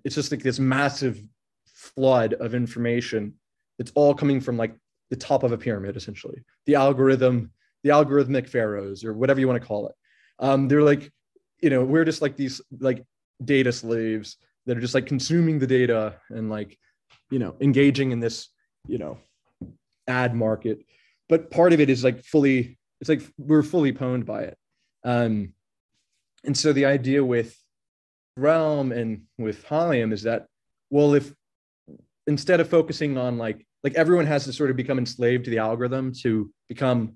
it's 0.03 0.15
just 0.15 0.31
like 0.31 0.43
this 0.43 0.59
massive 0.59 1.19
flood 1.65 2.33
of 2.35 2.53
information 2.53 3.33
that's 3.79 3.91
all 3.95 4.13
coming 4.13 4.39
from 4.39 4.57
like 4.57 4.75
the 5.09 5.15
top 5.15 5.41
of 5.41 5.51
a 5.51 5.57
pyramid, 5.57 5.97
essentially. 5.97 6.43
The 6.67 6.75
algorithm, 6.75 7.51
the 7.83 7.89
algorithmic 7.89 8.47
pharaohs, 8.47 9.03
or 9.03 9.13
whatever 9.13 9.39
you 9.39 9.47
want 9.47 9.59
to 9.59 9.67
call 9.67 9.87
it. 9.87 9.95
Um, 10.37 10.67
they're 10.67 10.83
like, 10.83 11.11
you 11.61 11.69
know, 11.69 11.83
we're 11.83 12.05
just 12.05 12.21
like 12.21 12.35
these 12.35 12.61
like 12.79 13.03
data 13.43 13.71
slaves 13.71 14.37
that 14.65 14.77
are 14.77 14.81
just 14.81 14.95
like 14.95 15.05
consuming 15.05 15.59
the 15.59 15.67
data 15.67 16.15
and 16.29 16.49
like, 16.49 16.77
you 17.29 17.39
know, 17.39 17.55
engaging 17.59 18.11
in 18.11 18.19
this, 18.19 18.49
you 18.87 18.97
know, 18.97 19.17
ad 20.07 20.35
market. 20.35 20.79
But 21.29 21.51
part 21.51 21.73
of 21.73 21.79
it 21.79 21.89
is 21.89 22.03
like 22.03 22.23
fully 22.23 22.77
it's 23.01 23.09
like 23.09 23.21
we're 23.37 23.63
fully 23.63 23.91
pwned 23.91 24.25
by 24.25 24.43
it. 24.43 24.57
Um, 25.03 25.53
and 26.43 26.57
so 26.57 26.73
the 26.73 26.85
idea 26.85 27.23
with 27.23 27.57
Realm 28.37 28.91
and 28.91 29.23
with 29.37 29.65
Holium 29.65 30.11
is 30.11 30.23
that, 30.23 30.47
well, 30.89 31.13
if 31.13 31.33
instead 32.27 32.59
of 32.59 32.69
focusing 32.69 33.17
on 33.17 33.37
like 33.37 33.65
like 33.83 33.93
everyone 33.95 34.25
has 34.25 34.45
to 34.45 34.53
sort 34.53 34.71
of 34.71 34.75
become 34.75 34.97
enslaved 34.97 35.45
to 35.45 35.51
the 35.51 35.59
algorithm 35.59 36.11
to 36.11 36.51
become 36.67 37.15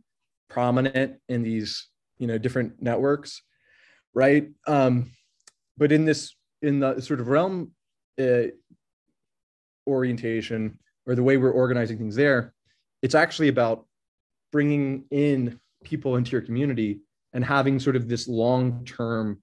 prominent 0.50 1.18
in 1.28 1.42
these 1.44 1.88
you 2.18 2.28
know 2.28 2.38
different 2.38 2.82
networks, 2.82 3.42
right? 4.14 4.50
Um, 4.68 5.12
but 5.78 5.92
in 5.92 6.06
this 6.06 6.36
in 6.62 6.80
the 6.80 7.00
sort 7.00 7.20
of 7.20 7.28
realm 7.28 7.72
uh, 8.20 8.48
orientation 9.88 10.78
or 11.06 11.16
the 11.16 11.24
way 11.24 11.38
we're 11.38 11.52
organizing 11.52 11.98
things 11.98 12.16
there, 12.16 12.54
it's 13.02 13.16
actually 13.16 13.48
about 13.48 13.86
bringing 14.52 15.06
in 15.12 15.60
people 15.84 16.16
into 16.16 16.32
your 16.32 16.42
community 16.42 17.00
and 17.34 17.46
having 17.46 17.80
sort 17.80 17.96
of 17.96 18.08
this 18.08 18.28
long 18.28 18.84
term 18.86 19.42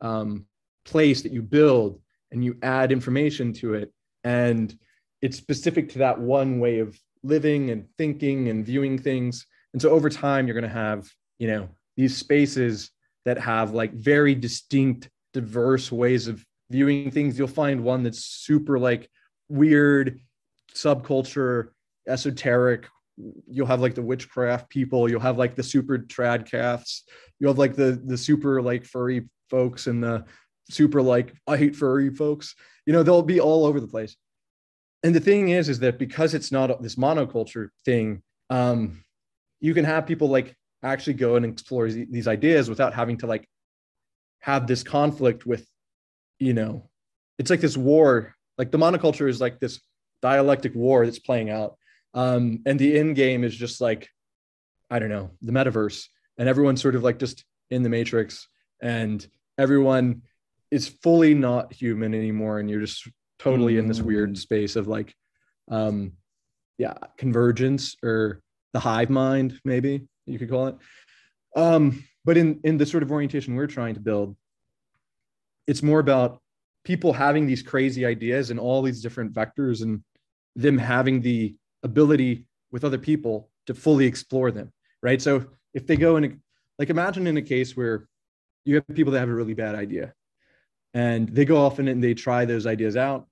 um, 0.00 0.46
place 0.84 1.22
that 1.22 1.32
you 1.32 1.42
build 1.42 2.00
and 2.30 2.44
you 2.44 2.56
add 2.62 2.92
information 2.92 3.52
to 3.52 3.74
it 3.74 3.92
and 4.24 4.76
it's 5.20 5.36
specific 5.36 5.88
to 5.90 5.98
that 5.98 6.18
one 6.18 6.58
way 6.58 6.78
of 6.78 6.98
living 7.22 7.70
and 7.70 7.86
thinking 7.98 8.48
and 8.48 8.66
viewing 8.66 8.98
things 8.98 9.46
and 9.72 9.80
so 9.80 9.90
over 9.90 10.10
time 10.10 10.46
you're 10.46 10.58
going 10.58 10.62
to 10.62 10.68
have 10.68 11.08
you 11.38 11.46
know 11.46 11.68
these 11.96 12.16
spaces 12.16 12.90
that 13.24 13.38
have 13.38 13.72
like 13.72 13.92
very 13.92 14.34
distinct 14.34 15.08
diverse 15.32 15.90
ways 15.90 16.28
of 16.28 16.44
viewing 16.70 17.10
things. 17.10 17.38
You'll 17.38 17.48
find 17.48 17.84
one 17.84 18.02
that's 18.02 18.24
super 18.24 18.78
like 18.78 19.08
weird 19.48 20.20
subculture 20.74 21.68
esoteric. 22.08 22.88
You'll 23.46 23.66
have 23.66 23.80
like 23.80 23.94
the 23.94 24.02
witchcraft 24.02 24.68
people. 24.68 25.08
You'll 25.08 25.20
have 25.20 25.38
like 25.38 25.54
the 25.54 25.62
super 25.62 25.98
trad 25.98 26.50
calves 26.50 27.04
you'll 27.42 27.50
have 27.50 27.58
like 27.58 27.74
the 27.74 28.00
the 28.04 28.16
super 28.16 28.62
like 28.62 28.84
furry 28.84 29.28
folks 29.50 29.88
and 29.88 30.02
the 30.02 30.24
super 30.70 31.02
like 31.02 31.34
i 31.48 31.56
hate 31.56 31.74
furry 31.74 32.08
folks. 32.08 32.54
You 32.86 32.92
know 32.92 33.02
they'll 33.02 33.20
be 33.20 33.40
all 33.40 33.66
over 33.66 33.80
the 33.80 33.88
place. 33.88 34.16
And 35.02 35.12
the 35.12 35.20
thing 35.20 35.48
is 35.48 35.68
is 35.68 35.80
that 35.80 35.98
because 35.98 36.34
it's 36.34 36.52
not 36.52 36.80
this 36.80 36.94
monoculture 36.94 37.68
thing 37.84 38.22
um 38.48 39.02
you 39.60 39.74
can 39.74 39.84
have 39.84 40.06
people 40.06 40.28
like 40.28 40.56
actually 40.82 41.14
go 41.14 41.36
and 41.36 41.44
explore 41.44 41.88
these 41.88 42.28
ideas 42.28 42.68
without 42.68 42.94
having 42.94 43.16
to 43.18 43.26
like 43.26 43.48
have 44.40 44.66
this 44.66 44.82
conflict 44.82 45.46
with 45.46 45.66
you 46.38 46.52
know 46.52 46.88
it's 47.38 47.50
like 47.50 47.60
this 47.60 47.76
war 47.76 48.34
like 48.58 48.70
the 48.70 48.78
monoculture 48.78 49.28
is 49.28 49.40
like 49.40 49.60
this 49.60 49.80
dialectic 50.20 50.74
war 50.74 51.04
that's 51.04 51.18
playing 51.18 51.50
out. 51.50 51.76
Um 52.14 52.60
and 52.66 52.78
the 52.78 52.98
end 52.98 53.16
game 53.16 53.44
is 53.44 53.54
just 53.54 53.80
like 53.80 54.08
i 54.90 54.98
don't 54.98 55.08
know 55.08 55.30
the 55.40 55.52
metaverse. 55.52 56.06
And 56.38 56.48
everyone's 56.48 56.80
sort 56.80 56.94
of 56.94 57.02
like 57.02 57.18
just 57.18 57.44
in 57.70 57.82
the 57.82 57.88
matrix 57.88 58.48
and 58.80 59.26
everyone 59.58 60.22
is 60.70 60.88
fully 60.88 61.34
not 61.34 61.72
human 61.72 62.14
anymore. 62.14 62.58
And 62.58 62.70
you're 62.70 62.80
just 62.80 63.08
totally 63.38 63.78
in 63.78 63.88
this 63.88 64.00
weird 64.00 64.34
mm. 64.34 64.38
space 64.38 64.76
of 64.76 64.86
like 64.86 65.14
um 65.70 66.12
yeah 66.78 66.94
convergence 67.18 67.96
or 68.02 68.40
the 68.72 68.80
hive 68.80 69.10
mind 69.10 69.60
maybe 69.64 70.06
you 70.26 70.38
could 70.38 70.50
call 70.50 70.68
it. 70.68 70.76
Um 71.56 72.04
but 72.24 72.36
in 72.36 72.60
in 72.64 72.78
the 72.78 72.86
sort 72.86 73.02
of 73.02 73.10
orientation 73.10 73.54
we're 73.54 73.66
trying 73.66 73.94
to 73.94 74.00
build 74.00 74.36
it's 75.66 75.82
more 75.82 76.00
about 76.00 76.40
people 76.84 77.12
having 77.12 77.46
these 77.46 77.62
crazy 77.62 78.04
ideas 78.04 78.50
and 78.50 78.58
all 78.58 78.82
these 78.82 79.00
different 79.00 79.32
vectors 79.32 79.82
and 79.82 80.02
them 80.56 80.78
having 80.78 81.20
the 81.20 81.54
ability 81.82 82.46
with 82.70 82.84
other 82.84 82.98
people 82.98 83.48
to 83.66 83.74
fully 83.74 84.06
explore 84.06 84.50
them 84.50 84.72
right? 85.02 85.20
So 85.20 85.46
if 85.74 85.86
they 85.86 85.96
go 85.96 86.16
in 86.16 86.24
a, 86.24 86.30
like 86.78 86.90
imagine 86.90 87.26
in 87.26 87.36
a 87.36 87.42
case 87.42 87.76
where 87.76 88.08
you 88.64 88.76
have 88.76 88.86
people 88.94 89.12
that 89.12 89.20
have 89.20 89.28
a 89.28 89.34
really 89.34 89.54
bad 89.54 89.74
idea 89.74 90.14
and 90.94 91.28
they 91.28 91.44
go 91.44 91.56
off 91.56 91.78
and 91.78 92.02
they 92.02 92.14
try 92.14 92.44
those 92.44 92.66
ideas 92.66 92.96
out. 92.96 93.26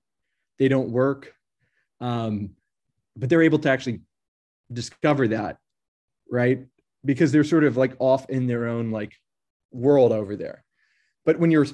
They 0.59 0.67
don't 0.67 0.89
work 0.89 1.33
um, 2.01 2.51
but 3.15 3.29
they're 3.29 3.43
able 3.43 3.59
to 3.59 3.69
actually 3.69 4.01
discover 4.73 5.27
that 5.29 5.57
right 6.29 6.65
because 7.03 7.31
they're 7.31 7.43
sort 7.43 7.63
of 7.63 7.77
like 7.77 7.93
off 7.99 8.29
in 8.29 8.47
their 8.47 8.67
own 8.67 8.91
like 8.91 9.13
world 9.71 10.11
over 10.11 10.35
there. 10.35 10.63
But 11.25 11.39
when 11.39 11.51
you're 11.51 11.67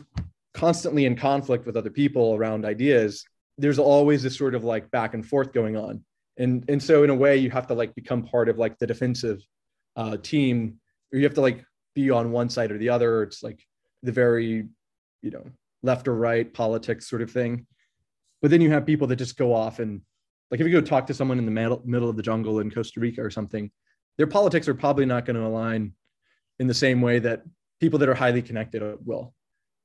constantly 0.53 1.05
in 1.05 1.15
conflict 1.15 1.65
with 1.65 1.78
other 1.78 1.89
people 1.89 2.36
around 2.36 2.65
ideas 2.65 3.25
there's 3.57 3.80
always 3.80 4.23
this 4.23 4.38
sort 4.38 4.55
of 4.55 4.63
like 4.63 4.89
back 4.91 5.13
and 5.13 5.25
forth 5.25 5.51
going 5.51 5.75
on. 5.75 6.03
And 6.38 6.63
and 6.69 6.82
so 6.82 7.03
in 7.03 7.09
a 7.09 7.15
way 7.15 7.38
you 7.38 7.49
have 7.49 7.67
to 7.67 7.73
like 7.73 7.95
become 7.95 8.23
part 8.23 8.49
of 8.49 8.57
like 8.57 8.78
the 8.78 8.88
defensive 8.88 9.41
uh, 9.95 10.17
team. 10.17 10.80
Or 11.11 11.17
you 11.17 11.23
have 11.23 11.34
to 11.36 11.41
like 11.41 11.65
be 11.95 12.11
on 12.11 12.32
one 12.32 12.49
side 12.49 12.71
or 12.71 12.78
the 12.78 12.89
other. 12.89 13.23
It's 13.23 13.41
like 13.41 13.59
the 14.03 14.11
very 14.11 14.67
you 15.21 15.32
know 15.32 15.45
left 15.82 16.07
or 16.07 16.15
right 16.15 16.51
politics 16.53 17.09
sort 17.09 17.21
of 17.21 17.32
thing. 17.32 17.65
But 18.41 18.51
then 18.51 18.61
you 18.61 18.69
have 18.71 18.86
people 18.86 19.07
that 19.07 19.15
just 19.15 19.38
go 19.38 19.53
off 19.53 19.80
and 19.80 20.01
like 20.51 20.59
if 20.59 20.67
you 20.67 20.71
go 20.71 20.82
talk 20.82 21.07
to 21.07 21.13
someone 21.13 21.39
in 21.39 21.45
the 21.45 21.51
middle, 21.51 21.82
middle 21.84 22.09
of 22.09 22.15
the 22.15 22.23
jungle 22.23 22.59
in 22.59 22.69
costa 22.69 22.99
rica 22.99 23.21
or 23.21 23.32
something 23.32 23.71
their 24.18 24.28
politics 24.28 24.68
are 24.68 24.74
probably 24.74 25.05
not 25.05 25.26
going 25.26 25.36
to 25.36 25.45
align 25.45 25.93
in 26.59 26.68
the 26.68 26.74
same 26.74 27.01
way 27.01 27.20
that 27.20 27.43
people 27.80 27.99
that 27.99 28.09
are 28.09 28.15
highly 28.15 28.41
connected 28.41 28.82
will. 29.05 29.34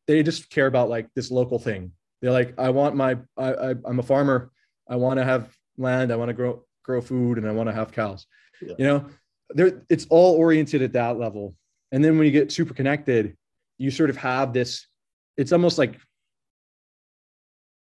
They 0.07 0.23
just 0.23 0.51
care 0.51 0.67
about 0.67 0.89
like 0.89 1.09
this 1.15 1.31
local 1.31 1.59
thing. 1.59 1.93
They're 2.21 2.33
like 2.33 2.55
i 2.59 2.71
want 2.71 2.95
my 2.95 3.19
I, 3.37 3.53
I 3.53 3.75
i'm 3.85 3.99
a 3.99 4.03
farmer. 4.03 4.51
I 4.89 4.97
want 4.97 5.19
to 5.19 5.25
have 5.25 5.55
land. 5.77 6.13
I 6.13 6.17
want 6.17 6.29
to 6.29 6.35
grow 6.35 6.65
grow 6.85 7.01
food 7.01 7.39
and 7.39 7.47
i 7.47 7.53
want 7.53 7.69
to 7.69 7.75
have 7.75 7.93
cows. 7.93 8.27
Yeah. 8.61 8.75
you 8.79 8.87
know 8.87 9.07
there 9.51 9.83
it's 9.89 10.07
all 10.09 10.37
oriented 10.37 10.83
at 10.83 10.93
that 10.95 11.19
level. 11.19 11.55
And 11.91 12.03
then 12.03 12.17
when 12.17 12.27
you 12.27 12.33
get 12.33 12.53
super 12.53 12.75
connected 12.75 13.37
you 13.79 13.91
sort 13.91 14.11
of 14.11 14.17
have 14.17 14.53
this 14.53 14.87
it's 15.37 15.53
almost 15.53 15.79
like 15.79 15.99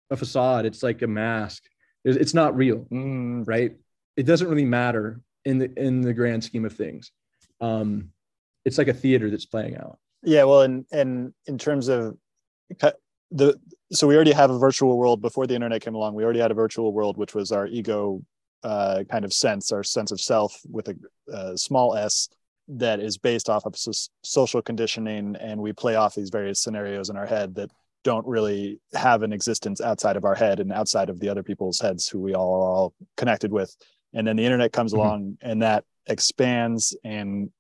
a 0.10 0.18
facade. 0.18 0.66
It's 0.66 0.84
like 0.84 1.02
a 1.02 1.08
mask. 1.08 1.64
It's 2.04 2.34
not 2.34 2.56
real 2.56 2.86
mm. 2.92 3.48
right? 3.48 3.76
It 4.16 4.24
doesn't 4.24 4.48
really 4.48 4.66
matter 4.66 5.22
in 5.46 5.58
the 5.58 5.72
in 5.78 6.02
the 6.02 6.14
grand 6.14 6.44
scheme 6.44 6.66
of 6.66 6.74
things. 6.74 7.12
Um 7.62 8.10
it's 8.66 8.78
like 8.78 8.88
a 8.88 8.94
theater 8.94 9.30
that's 9.30 9.46
playing 9.46 9.78
out. 9.78 9.98
Yeah 10.24 10.44
well 10.44 10.62
and 10.62 10.86
and 10.92 11.34
in 11.46 11.58
terms 11.58 11.88
of 11.88 12.18
the 13.32 13.60
so 13.92 14.08
we 14.08 14.16
already 14.16 14.32
have 14.32 14.50
a 14.50 14.58
virtual 14.58 14.98
world 14.98 15.22
before 15.22 15.46
the 15.48 15.56
internet 15.56 15.82
came 15.82 15.96
along. 15.96 16.16
We 16.16 16.24
already 16.24 16.40
had 16.40 16.52
a 16.52 16.56
virtual 16.56 16.94
world 16.94 17.18
which 17.18 17.36
was 17.36 17.52
our 17.52 17.68
ego 17.68 18.22
uh, 18.64 19.04
kind 19.12 19.24
of 19.24 19.32
sense 19.32 19.72
our 19.72 19.84
sense 19.84 20.12
of 20.12 20.20
self 20.20 20.60
with 20.72 20.88
a, 20.88 20.96
a 21.32 21.58
small 21.58 21.96
s 21.96 22.30
that 22.68 23.00
is 23.00 23.18
based 23.18 23.50
off 23.50 23.66
of 23.66 23.76
so- 23.78 24.10
social 24.24 24.62
conditioning. 24.62 25.36
And 25.40 25.62
we 25.62 25.74
play 25.74 25.96
off 25.96 26.16
these 26.16 26.30
various 26.30 26.60
scenarios 26.60 27.10
in 27.10 27.18
our 27.18 27.26
head 27.26 27.56
that 27.56 27.70
don't 28.04 28.26
really 28.26 28.80
have 28.94 29.24
an 29.24 29.34
existence 29.34 29.82
outside 29.82 30.16
of 30.16 30.26
our 30.26 30.36
head 30.36 30.60
and 30.60 30.72
outside 30.72 31.10
of 31.10 31.20
the 31.20 31.30
other 31.30 31.44
people's 31.44 31.80
heads 31.80 32.08
who 32.08 32.20
we 32.20 32.36
all 32.36 32.54
are 32.54 32.72
all 32.72 32.94
connected 33.18 33.52
with 33.52 33.76
and 34.16 34.26
then 34.26 34.38
the 34.38 34.46
internet 34.46 34.72
comes 34.72 34.94
mm-hmm. 34.94 35.02
along 35.02 35.38
and 35.42 35.62
that 35.62 35.84
expands 36.08 36.98
and 37.04 37.52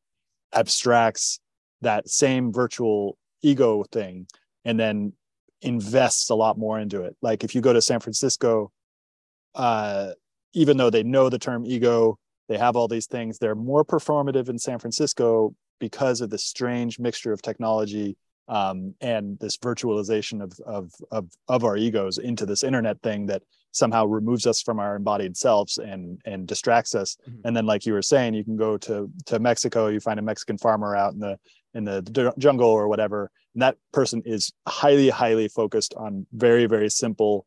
abstracts 0.54 1.40
that 1.82 2.10
same 2.10 2.52
virtual 2.52 3.18
ego 3.44 3.84
thing 3.92 4.26
and 4.64 4.80
then 4.80 5.14
invests 5.62 6.30
a 6.30 6.36
lot 6.36 6.58
more 6.58 6.80
into 6.80 7.04
it 7.04 7.16
like 7.22 7.44
if 7.44 7.54
you 7.54 7.62
go 7.62 7.74
to 7.74 7.82
san 7.82 8.00
francisco 8.00 8.72
uh, 9.56 10.12
even 10.54 10.76
though 10.76 10.90
they 10.90 11.04
know 11.04 11.30
the 11.30 11.40
term 11.40 11.66
ego 11.66 12.18
they 12.48 12.58
have 12.58 12.76
all 12.76 12.88
these 12.88 13.08
things 13.08 13.38
they're 13.38 13.56
more 13.56 13.84
performative 13.84 14.50
in 14.50 14.58
san 14.58 14.80
francisco 14.80 15.54
because 15.80 16.22
of 16.22 16.30
the 16.30 16.38
strange 16.38 17.00
mixture 17.00 17.34
of 17.34 17.42
technology 17.42 18.16
um, 18.48 18.94
and 19.02 19.40
this 19.40 19.58
virtualization 19.58 20.44
of, 20.44 20.54
of, 20.66 20.92
of, 21.12 21.30
of 21.48 21.64
our 21.64 21.78
egos 21.78 22.18
into 22.18 22.46
this 22.46 22.64
internet 22.64 23.02
thing 23.02 23.26
that 23.28 23.42
somehow 23.72 24.06
removes 24.06 24.48
us 24.48 24.62
from 24.62 24.80
our 24.80 24.96
embodied 24.96 25.36
selves 25.36 25.78
and, 25.78 26.22
and 26.26 26.48
distracts 26.48 26.96
us. 26.96 27.18
Mm-hmm. 27.28 27.42
And 27.46 27.58
then, 27.58 27.66
like 27.66 27.86
you 27.86 27.94
were 27.94 28.02
saying, 28.02 28.34
you 28.34 28.44
can 28.44 28.56
go 28.56 28.78
to, 28.78 29.10
to 29.26 29.40
Mexico, 29.40 29.88
you 29.88 30.00
find 30.00 30.20
a 30.20 30.24
Mexican 30.24 30.58
farmer 30.58 30.96
out 30.96 31.14
in 31.14 31.20
the, 31.20 31.38
in 31.74 31.84
the 31.84 32.34
jungle 32.38 32.70
or 32.70 32.88
whatever. 32.88 33.32
And 33.54 33.62
that 33.62 33.78
person 33.92 34.22
is 34.26 34.54
highly, 34.68 35.10
highly 35.10 35.48
focused 35.48 35.94
on 35.96 36.26
very, 36.34 36.68
very 36.68 36.90
simple 36.90 37.46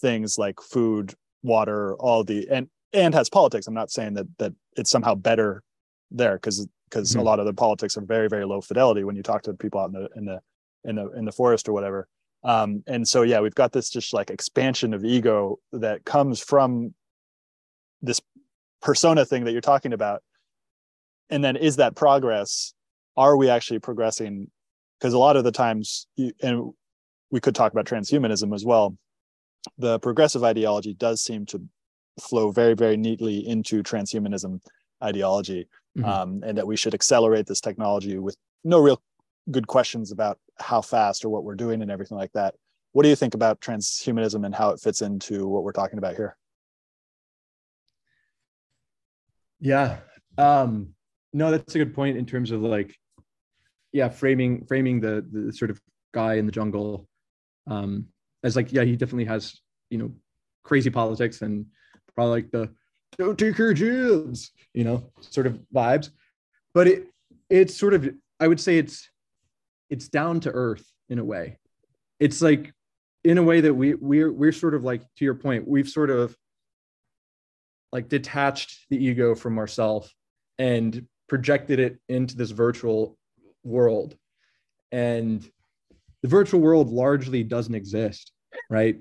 things 0.00 0.36
like 0.38 0.60
food, 0.60 1.14
water, 1.42 1.94
all 1.96 2.24
the, 2.24 2.48
and, 2.50 2.68
and 2.92 3.14
has 3.14 3.30
politics. 3.30 3.66
I'm 3.66 3.74
not 3.74 3.90
saying 3.90 4.14
that, 4.14 4.26
that 4.38 4.52
it's 4.76 4.90
somehow 4.90 5.14
better 5.14 5.62
there 6.10 6.34
because 6.34 6.66
because 6.92 7.10
mm-hmm. 7.10 7.20
a 7.20 7.22
lot 7.22 7.40
of 7.40 7.46
the 7.46 7.54
politics 7.54 7.96
are 7.96 8.02
very 8.02 8.28
very 8.28 8.44
low 8.44 8.60
fidelity 8.60 9.04
when 9.04 9.16
you 9.16 9.22
talk 9.22 9.42
to 9.42 9.54
people 9.54 9.80
out 9.80 9.86
in 9.86 9.94
the 9.94 10.08
in 10.16 10.24
the 10.24 10.40
in 10.84 10.96
the 10.96 11.10
in 11.12 11.24
the 11.24 11.32
forest 11.32 11.68
or 11.68 11.72
whatever. 11.72 12.06
Um, 12.44 12.82
and 12.86 13.06
so 13.06 13.22
yeah 13.22 13.40
we've 13.40 13.54
got 13.54 13.72
this 13.72 13.88
just 13.88 14.12
like 14.12 14.30
expansion 14.30 14.94
of 14.94 15.04
ego 15.04 15.58
that 15.72 16.04
comes 16.04 16.40
from 16.40 16.94
this 18.02 18.20
persona 18.80 19.24
thing 19.24 19.44
that 19.44 19.52
you're 19.52 19.60
talking 19.60 19.92
about. 19.92 20.22
And 21.30 21.42
then 21.42 21.56
is 21.56 21.76
that 21.76 21.94
progress? 21.94 22.74
Are 23.16 23.36
we 23.36 23.48
actually 23.48 23.78
progressing? 23.78 24.50
Because 24.98 25.14
a 25.14 25.18
lot 25.18 25.36
of 25.36 25.44
the 25.44 25.52
times 25.52 26.06
you, 26.16 26.32
and 26.42 26.72
we 27.30 27.40
could 27.40 27.54
talk 27.54 27.72
about 27.72 27.86
transhumanism 27.86 28.54
as 28.54 28.64
well. 28.64 28.96
The 29.78 29.98
progressive 30.00 30.42
ideology 30.42 30.94
does 30.94 31.22
seem 31.22 31.46
to 31.46 31.62
flow 32.20 32.50
very 32.50 32.74
very 32.74 32.96
neatly 32.96 33.46
into 33.48 33.82
transhumanism 33.82 34.60
ideology 35.02 35.66
mm-hmm. 35.96 36.08
um, 36.08 36.42
and 36.44 36.58
that 36.58 36.66
we 36.66 36.76
should 36.76 36.94
accelerate 36.94 37.46
this 37.46 37.60
technology 37.60 38.18
with 38.18 38.36
no 38.64 38.78
real 38.78 39.00
good 39.50 39.66
questions 39.66 40.12
about 40.12 40.38
how 40.58 40.80
fast 40.80 41.24
or 41.24 41.28
what 41.28 41.44
we're 41.44 41.54
doing 41.54 41.82
and 41.82 41.90
everything 41.90 42.16
like 42.16 42.32
that. 42.32 42.54
What 42.92 43.02
do 43.02 43.08
you 43.08 43.16
think 43.16 43.34
about 43.34 43.60
transhumanism 43.60 44.44
and 44.44 44.54
how 44.54 44.70
it 44.70 44.80
fits 44.80 45.02
into 45.02 45.48
what 45.48 45.64
we're 45.64 45.72
talking 45.72 45.98
about 45.98 46.14
here? 46.14 46.36
Yeah. 49.60 49.98
Um, 50.36 50.94
no, 51.32 51.50
that's 51.50 51.74
a 51.74 51.78
good 51.78 51.94
point 51.94 52.18
in 52.18 52.26
terms 52.26 52.50
of 52.50 52.62
like, 52.62 52.94
yeah, 53.92 54.08
framing 54.08 54.64
framing 54.66 55.00
the 55.00 55.24
the 55.30 55.52
sort 55.52 55.70
of 55.70 55.80
guy 56.12 56.34
in 56.34 56.46
the 56.46 56.52
jungle 56.52 57.08
um, 57.66 58.06
as 58.42 58.56
like, 58.56 58.72
yeah, 58.72 58.82
he 58.82 58.96
definitely 58.96 59.26
has 59.26 59.60
you 59.90 59.98
know 59.98 60.10
crazy 60.64 60.90
politics 60.90 61.42
and 61.42 61.66
probably 62.14 62.42
like 62.42 62.50
the 62.50 62.70
don't 63.18 63.38
take 63.38 63.58
your 63.58 63.74
jibs, 63.74 64.50
you 64.74 64.84
know, 64.84 65.10
sort 65.20 65.46
of 65.46 65.60
vibes. 65.74 66.10
But 66.74 66.88
it 66.88 67.08
it's 67.50 67.76
sort 67.76 67.94
of 67.94 68.08
I 68.40 68.48
would 68.48 68.60
say 68.60 68.78
it's 68.78 69.08
it's 69.90 70.08
down 70.08 70.40
to 70.40 70.50
earth 70.50 70.84
in 71.08 71.18
a 71.18 71.24
way. 71.24 71.58
It's 72.18 72.40
like 72.40 72.72
in 73.24 73.38
a 73.38 73.42
way 73.42 73.60
that 73.60 73.74
we 73.74 73.94
we're 73.94 74.32
we're 74.32 74.52
sort 74.52 74.74
of 74.74 74.84
like 74.84 75.02
to 75.16 75.24
your 75.24 75.34
point, 75.34 75.68
we've 75.68 75.88
sort 75.88 76.10
of 76.10 76.36
like 77.92 78.08
detached 78.08 78.86
the 78.88 79.04
ego 79.04 79.34
from 79.34 79.58
ourself 79.58 80.12
and 80.58 81.06
projected 81.28 81.78
it 81.78 81.98
into 82.08 82.36
this 82.36 82.50
virtual 82.50 83.18
world. 83.64 84.16
And 84.90 85.46
the 86.22 86.28
virtual 86.28 86.60
world 86.60 86.90
largely 86.90 87.42
doesn't 87.42 87.74
exist, 87.74 88.32
right? 88.70 88.98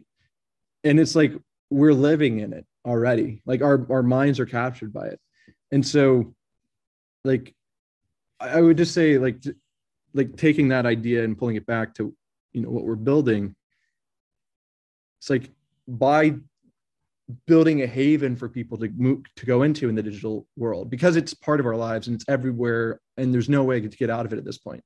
And 0.84 1.00
it's 1.00 1.16
like 1.16 1.34
we're 1.70 1.94
living 1.94 2.40
in 2.40 2.54
it 2.54 2.66
already. 2.86 3.42
Like 3.46 3.62
our 3.62 3.86
our 3.92 4.04
minds 4.04 4.40
are 4.40 4.46
captured 4.46 4.94
by 4.94 5.08
it. 5.08 5.20
And 5.72 5.86
so 5.86 6.34
like 7.24 7.54
I 8.40 8.62
would 8.62 8.78
just 8.78 8.94
say 8.94 9.18
like 9.18 9.44
like 10.14 10.36
taking 10.36 10.70
that 10.70 10.86
idea 10.86 11.24
and 11.24 11.38
pulling 11.38 11.56
it 11.56 11.66
back 11.66 11.94
to 11.96 12.14
you 12.54 12.62
know 12.62 12.70
what 12.70 12.84
we're 12.84 12.96
building 12.96 13.56
it's 15.20 15.30
like 15.30 15.52
by 15.88 16.36
building 17.46 17.82
a 17.82 17.88
haven 17.88 18.36
for 18.36 18.50
people 18.50 18.78
to 18.78 18.90
move 18.98 19.24
to 19.36 19.46
go 19.46 19.64
into 19.64 19.88
in 19.88 19.96
the 19.96 20.04
digital 20.04 20.48
world 20.58 20.90
because 20.90 21.16
it's 21.16 21.34
part 21.34 21.60
of 21.60 21.66
our 21.66 21.76
lives 21.76 22.08
and 22.08 22.16
it's 22.16 22.26
everywhere 22.28 23.00
and 23.18 23.34
there's 23.34 23.48
no 23.48 23.64
way 23.64 23.80
to 23.80 23.88
get 23.88 24.10
out 24.10 24.26
of 24.26 24.34
it 24.34 24.38
at 24.38 24.46
this 24.46 24.58
point 24.58 24.84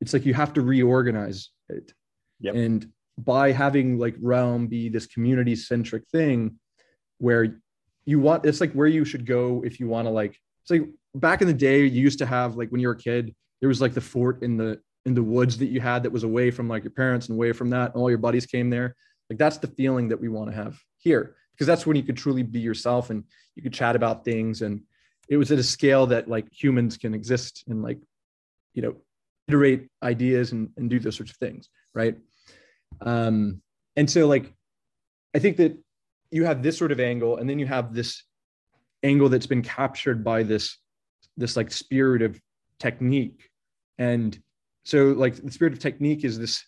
it's 0.00 0.12
like 0.12 0.24
you 0.24 0.34
have 0.34 0.52
to 0.52 0.60
reorganize 0.60 1.50
it 1.68 1.92
yep. 2.40 2.54
and 2.54 2.88
by 3.16 3.50
having 3.50 3.98
like 3.98 4.14
realm 4.20 4.68
be 4.68 4.88
this 4.88 5.06
community 5.06 5.56
centric 5.56 6.06
thing 6.12 6.56
where 7.18 7.60
you 8.04 8.18
want 8.20 8.44
it's 8.44 8.60
like 8.60 8.72
where 8.72 8.86
you 8.86 9.04
should 9.04 9.26
go 9.26 9.62
if 9.64 9.78
you 9.78 9.88
want 9.88 10.06
to 10.06 10.10
like 10.10 10.38
it's 10.62 10.70
like 10.70 10.88
back 11.14 11.40
in 11.40 11.46
the 11.46 11.54
day 11.54 11.84
you 11.84 12.02
used 12.02 12.18
to 12.18 12.26
have 12.26 12.56
like 12.56 12.70
when 12.70 12.80
you 12.80 12.88
were 12.88 12.94
a 12.94 12.98
kid 12.98 13.34
there 13.60 13.68
was 13.68 13.80
like 13.80 13.94
the 13.94 14.00
fort 14.00 14.42
in 14.42 14.56
the 14.56 14.80
in 15.08 15.14
the 15.14 15.22
woods 15.22 15.56
that 15.58 15.66
you 15.66 15.80
had 15.80 16.02
that 16.02 16.12
was 16.12 16.22
away 16.22 16.50
from 16.50 16.68
like 16.68 16.84
your 16.84 16.90
parents 16.90 17.28
and 17.28 17.36
away 17.36 17.52
from 17.52 17.70
that 17.70 17.92
and 17.92 18.00
all 18.00 18.10
your 18.10 18.18
buddies 18.18 18.46
came 18.46 18.68
there. 18.68 18.94
Like 19.30 19.38
that's 19.38 19.58
the 19.58 19.68
feeling 19.68 20.08
that 20.08 20.20
we 20.20 20.28
want 20.28 20.50
to 20.50 20.56
have 20.56 20.78
here 20.98 21.36
because 21.52 21.66
that's 21.66 21.86
when 21.86 21.96
you 21.96 22.02
could 22.02 22.16
truly 22.16 22.42
be 22.42 22.60
yourself 22.60 23.10
and 23.10 23.24
you 23.54 23.62
could 23.62 23.72
chat 23.72 23.96
about 23.96 24.24
things 24.24 24.62
and 24.62 24.82
it 25.28 25.36
was 25.36 25.50
at 25.50 25.58
a 25.58 25.62
scale 25.62 26.06
that 26.06 26.28
like 26.28 26.46
humans 26.52 26.96
can 26.96 27.14
exist 27.14 27.64
and 27.68 27.82
like 27.82 27.98
you 28.74 28.82
know 28.82 28.96
iterate 29.48 29.88
ideas 30.02 30.52
and, 30.52 30.70
and 30.76 30.90
do 30.90 30.98
those 30.98 31.16
sorts 31.16 31.32
of 31.32 31.38
things 31.38 31.68
right? 31.94 32.16
Um 33.00 33.62
and 33.96 34.08
so 34.10 34.26
like 34.26 34.52
i 35.34 35.38
think 35.38 35.56
that 35.56 35.76
you 36.30 36.44
have 36.44 36.62
this 36.62 36.76
sort 36.76 36.92
of 36.92 37.00
angle 37.00 37.36
and 37.38 37.48
then 37.48 37.58
you 37.58 37.66
have 37.66 37.94
this 37.94 38.22
angle 39.02 39.28
that's 39.28 39.46
been 39.46 39.62
captured 39.62 40.22
by 40.24 40.42
this 40.42 40.78
this 41.36 41.56
like 41.56 41.70
spirit 41.70 42.22
of 42.22 42.40
technique 42.78 43.50
and 43.98 44.40
so 44.84 45.06
like 45.08 45.36
the 45.36 45.50
spirit 45.50 45.72
of 45.72 45.78
technique 45.78 46.24
is 46.24 46.38
this 46.38 46.64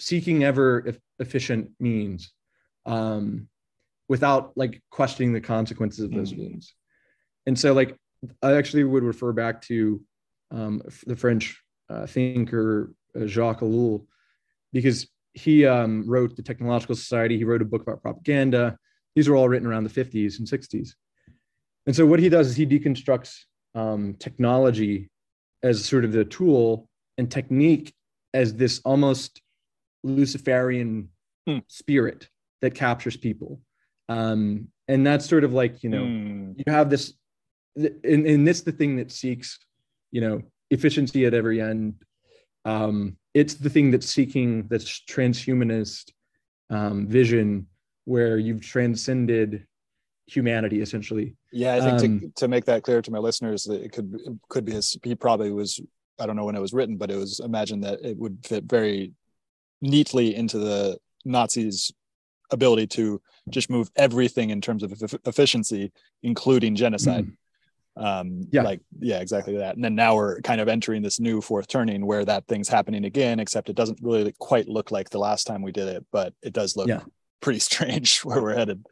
seeking 0.00 0.44
ever 0.44 0.94
efficient 1.18 1.70
means 1.78 2.32
um, 2.86 3.48
without 4.08 4.52
like 4.56 4.82
questioning 4.90 5.32
the 5.32 5.40
consequences 5.40 6.04
of 6.04 6.10
those 6.10 6.32
mm-hmm. 6.32 6.42
means. 6.42 6.74
And 7.46 7.58
so, 7.58 7.72
like, 7.72 7.96
I 8.42 8.54
actually 8.54 8.84
would 8.84 9.02
refer 9.02 9.32
back 9.32 9.62
to 9.62 10.02
um, 10.50 10.82
the 11.06 11.16
French 11.16 11.62
uh, 11.88 12.06
thinker 12.06 12.92
uh, 13.14 13.26
Jacques 13.26 13.60
Ellul 13.60 14.06
because 14.72 15.08
he 15.34 15.66
um, 15.66 16.04
wrote 16.08 16.36
the 16.36 16.42
Technological 16.42 16.96
Society. 16.96 17.36
He 17.36 17.44
wrote 17.44 17.62
a 17.62 17.66
book 17.66 17.82
about 17.82 18.02
propaganda. 18.02 18.76
These 19.14 19.28
are 19.28 19.36
all 19.36 19.48
written 19.48 19.66
around 19.66 19.84
the 19.84 19.90
50s 19.90 20.38
and 20.38 20.48
60s. 20.48 20.90
And 21.86 21.96
so, 21.96 22.06
what 22.06 22.20
he 22.20 22.28
does 22.28 22.48
is 22.48 22.56
he 22.56 22.66
deconstructs 22.66 23.36
um, 23.74 24.14
technology 24.18 25.10
as 25.62 25.84
sort 25.84 26.04
of 26.04 26.12
the 26.12 26.24
tool 26.24 26.88
and 27.18 27.30
technique 27.30 27.94
as 28.34 28.54
this 28.54 28.80
almost 28.84 29.42
Luciferian 30.02 31.08
hmm. 31.46 31.58
spirit 31.68 32.28
that 32.62 32.74
captures 32.74 33.16
people. 33.16 33.60
Um, 34.08 34.68
and 34.88 35.06
that's 35.06 35.28
sort 35.28 35.44
of 35.44 35.52
like, 35.52 35.82
you 35.82 35.90
know, 35.90 36.04
hmm. 36.04 36.52
you 36.56 36.64
have 36.66 36.90
this, 36.90 37.14
and, 37.76 38.26
and 38.26 38.46
this 38.46 38.62
the 38.62 38.72
thing 38.72 38.96
that 38.96 39.10
seeks, 39.10 39.58
you 40.10 40.20
know, 40.20 40.42
efficiency 40.70 41.26
at 41.26 41.34
every 41.34 41.60
end. 41.60 41.94
Um, 42.64 43.16
it's 43.34 43.54
the 43.54 43.70
thing 43.70 43.90
that's 43.90 44.08
seeking 44.08 44.66
this 44.68 45.02
transhumanist 45.08 46.10
um, 46.70 47.06
vision 47.06 47.66
where 48.04 48.38
you've 48.38 48.60
transcended 48.60 49.66
humanity 50.26 50.80
essentially. 50.80 51.34
Yeah, 51.52 51.76
I 51.76 51.80
think 51.80 52.20
to, 52.20 52.26
um, 52.26 52.32
to 52.36 52.48
make 52.48 52.64
that 52.66 52.82
clear 52.82 53.02
to 53.02 53.10
my 53.10 53.18
listeners, 53.18 53.64
that 53.64 53.82
it 53.82 53.92
could 53.92 54.14
it 54.14 54.32
could 54.48 54.64
be 54.64 54.72
his. 54.72 54.96
He 55.02 55.14
probably 55.14 55.52
was. 55.52 55.80
I 56.18 56.26
don't 56.26 56.36
know 56.36 56.44
when 56.44 56.56
it 56.56 56.60
was 56.60 56.74
written, 56.74 56.96
but 56.96 57.10
it 57.10 57.16
was 57.16 57.40
imagined 57.40 57.84
that 57.84 58.04
it 58.04 58.16
would 58.18 58.38
fit 58.44 58.64
very 58.64 59.12
neatly 59.80 60.34
into 60.34 60.58
the 60.58 60.98
Nazis' 61.24 61.92
ability 62.50 62.86
to 62.88 63.22
just 63.48 63.70
move 63.70 63.90
everything 63.96 64.50
in 64.50 64.60
terms 64.60 64.82
of 64.82 64.92
efficiency, 65.24 65.92
including 66.22 66.74
genocide. 66.74 67.26
Mm. 67.26 67.36
Um, 67.96 68.46
yeah, 68.52 68.62
like 68.62 68.80
yeah, 68.98 69.20
exactly 69.20 69.56
that. 69.58 69.74
And 69.74 69.84
then 69.84 69.94
now 69.94 70.14
we're 70.14 70.40
kind 70.40 70.60
of 70.60 70.68
entering 70.68 71.02
this 71.02 71.20
new 71.20 71.40
fourth 71.40 71.66
turning 71.66 72.06
where 72.06 72.24
that 72.24 72.46
thing's 72.46 72.68
happening 72.68 73.04
again, 73.04 73.40
except 73.40 73.68
it 73.68 73.76
doesn't 73.76 73.98
really 74.02 74.32
quite 74.38 74.68
look 74.68 74.90
like 74.90 75.10
the 75.10 75.18
last 75.18 75.46
time 75.46 75.62
we 75.62 75.72
did 75.72 75.88
it, 75.88 76.06
but 76.12 76.32
it 76.42 76.52
does 76.52 76.76
look 76.76 76.88
yeah. 76.88 77.00
pretty 77.40 77.58
strange 77.58 78.20
where 78.24 78.40
we're 78.40 78.54
headed 78.54 78.84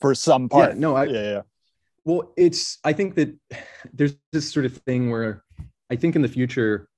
for 0.00 0.14
some 0.14 0.48
part. 0.48 0.74
Yeah, 0.74 0.80
no, 0.80 0.96
I, 0.96 1.04
yeah, 1.04 1.22
yeah. 1.22 1.42
Well, 2.04 2.32
it's 2.36 2.78
I 2.84 2.92
think 2.92 3.14
that 3.16 3.36
there's 3.92 4.16
this 4.32 4.50
sort 4.50 4.66
of 4.66 4.76
thing 4.78 5.10
where 5.10 5.44
I 5.90 5.96
think 5.96 6.16
in 6.16 6.22
the 6.22 6.28
future 6.28 6.88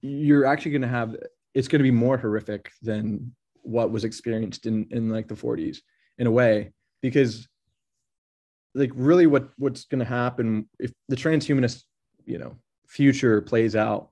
you're 0.00 0.44
actually 0.44 0.70
going 0.72 0.82
to 0.82 0.88
have 0.88 1.16
it's 1.54 1.68
going 1.68 1.80
to 1.80 1.84
be 1.84 1.90
more 1.90 2.16
horrific 2.16 2.70
than 2.82 3.34
what 3.62 3.90
was 3.90 4.04
experienced 4.04 4.66
in 4.66 4.86
in 4.90 5.10
like 5.10 5.28
the 5.28 5.34
40s 5.34 5.78
in 6.18 6.26
a 6.26 6.30
way 6.30 6.72
because 7.02 7.48
like 8.74 8.90
really 8.94 9.26
what 9.26 9.48
what's 9.56 9.84
going 9.84 9.98
to 9.98 10.04
happen 10.04 10.68
if 10.78 10.92
the 11.08 11.16
transhumanist 11.16 11.84
you 12.26 12.38
know 12.38 12.56
future 12.86 13.40
plays 13.40 13.76
out 13.76 14.10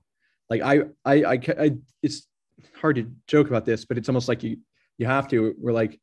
like 0.49 0.61
I, 0.61 0.81
I 1.05 1.23
i 1.23 1.39
i 1.59 1.75
it's 2.01 2.27
hard 2.75 2.95
to 2.97 3.11
joke 3.27 3.47
about 3.47 3.65
this 3.65 3.85
but 3.85 3.97
it's 3.97 4.09
almost 4.09 4.27
like 4.27 4.43
you 4.43 4.57
you 4.97 5.05
have 5.05 5.27
to 5.29 5.55
we're 5.59 5.71
like 5.71 5.99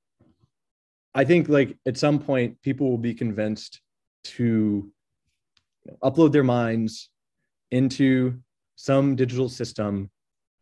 i 1.15 1.25
think 1.25 1.49
like 1.49 1.77
at 1.87 1.97
some 1.97 2.19
point 2.19 2.61
people 2.63 2.91
will 2.91 2.99
be 2.99 3.15
convinced 3.15 3.81
to 4.25 4.91
upload 6.03 6.33
their 6.33 6.45
minds 6.45 7.11
into 7.71 8.39
some 8.77 9.17
digital 9.17 9.49
system 9.49 10.11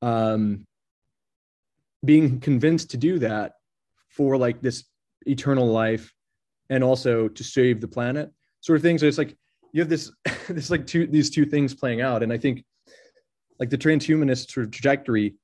um, 0.03 0.67
being 2.05 2.41
convinced 2.41 2.91
to 2.91 2.97
do 2.97 3.19
that 3.21 3.53
for 4.09 4.37
like 4.37 4.61
this 4.61 4.85
eternal 5.27 5.67
life 5.67 6.13
and 6.73 6.83
also 6.83 7.29
to 7.29 7.45
save 7.45 7.81
the 7.81 7.89
planet 7.89 8.33
sort 8.61 8.77
of 8.77 8.83
thing 8.83 8.99
so 8.99 9.07
it's 9.07 9.19
like 9.19 9.37
you 9.73 9.81
have 9.81 9.89
this 9.89 10.13
this 10.49 10.71
like 10.71 10.87
two 10.87 11.07
these 11.07 11.31
two 11.31 11.45
things 11.45 11.75
playing 11.75 12.01
out. 12.01 12.23
And 12.23 12.33
i 12.33 12.39
think 12.39 12.65
like 13.59 13.71
the 13.71 13.79
transhumanist 13.79 14.51
sort 14.51 14.67
of 14.67 14.73
trajectory 14.73 15.35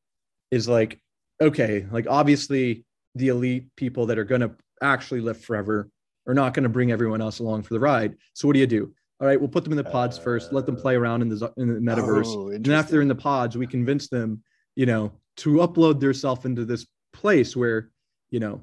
is 0.51 0.68
like 0.68 1.01
okay 1.41 1.87
like 1.91 2.07
obviously 2.09 2.85
the 3.14 3.29
elite 3.29 3.66
people 3.76 4.07
that 4.07 4.18
are 4.18 4.24
going 4.24 4.41
to 4.41 4.53
actually 4.83 5.20
live 5.20 5.41
forever 5.41 5.91
are 6.26 6.35
not 6.35 6.55
going 6.55 6.62
to 6.62 6.68
bring 6.68 6.93
everyone 6.93 7.22
else 7.22 7.39
along 7.39 7.62
for 7.62 7.72
the 7.72 7.81
ride. 7.81 8.14
So 8.35 8.47
what 8.47 8.53
do 8.53 8.61
you 8.61 8.66
do? 8.66 8.95
All 9.20 9.26
right 9.26 9.41
we'll 9.41 9.49
put 9.49 9.64
them 9.64 9.72
in 9.72 9.76
the 9.76 9.85
pods 9.85 10.18
uh, 10.18 10.22
first 10.22 10.53
let 10.53 10.66
them 10.66 10.76
play 10.76 10.95
around 10.95 11.22
in 11.22 11.29
the 11.29 11.53
in 11.57 11.74
the 11.74 11.81
metaverse. 11.81 12.26
Oh, 12.26 12.49
and 12.51 12.66
after 12.68 12.93
they're 12.93 13.03
in 13.03 13.09
the 13.09 13.14
pods 13.14 13.57
we 13.57 13.66
convince 13.66 14.09
them 14.09 14.43
you 14.76 14.87
know 14.87 15.12
to 15.39 15.55
upload 15.55 16.01
themselves 16.01 16.45
into 16.45 16.64
this 16.64 16.87
place 17.12 17.57
where 17.57 17.91
you 18.31 18.39
know 18.39 18.62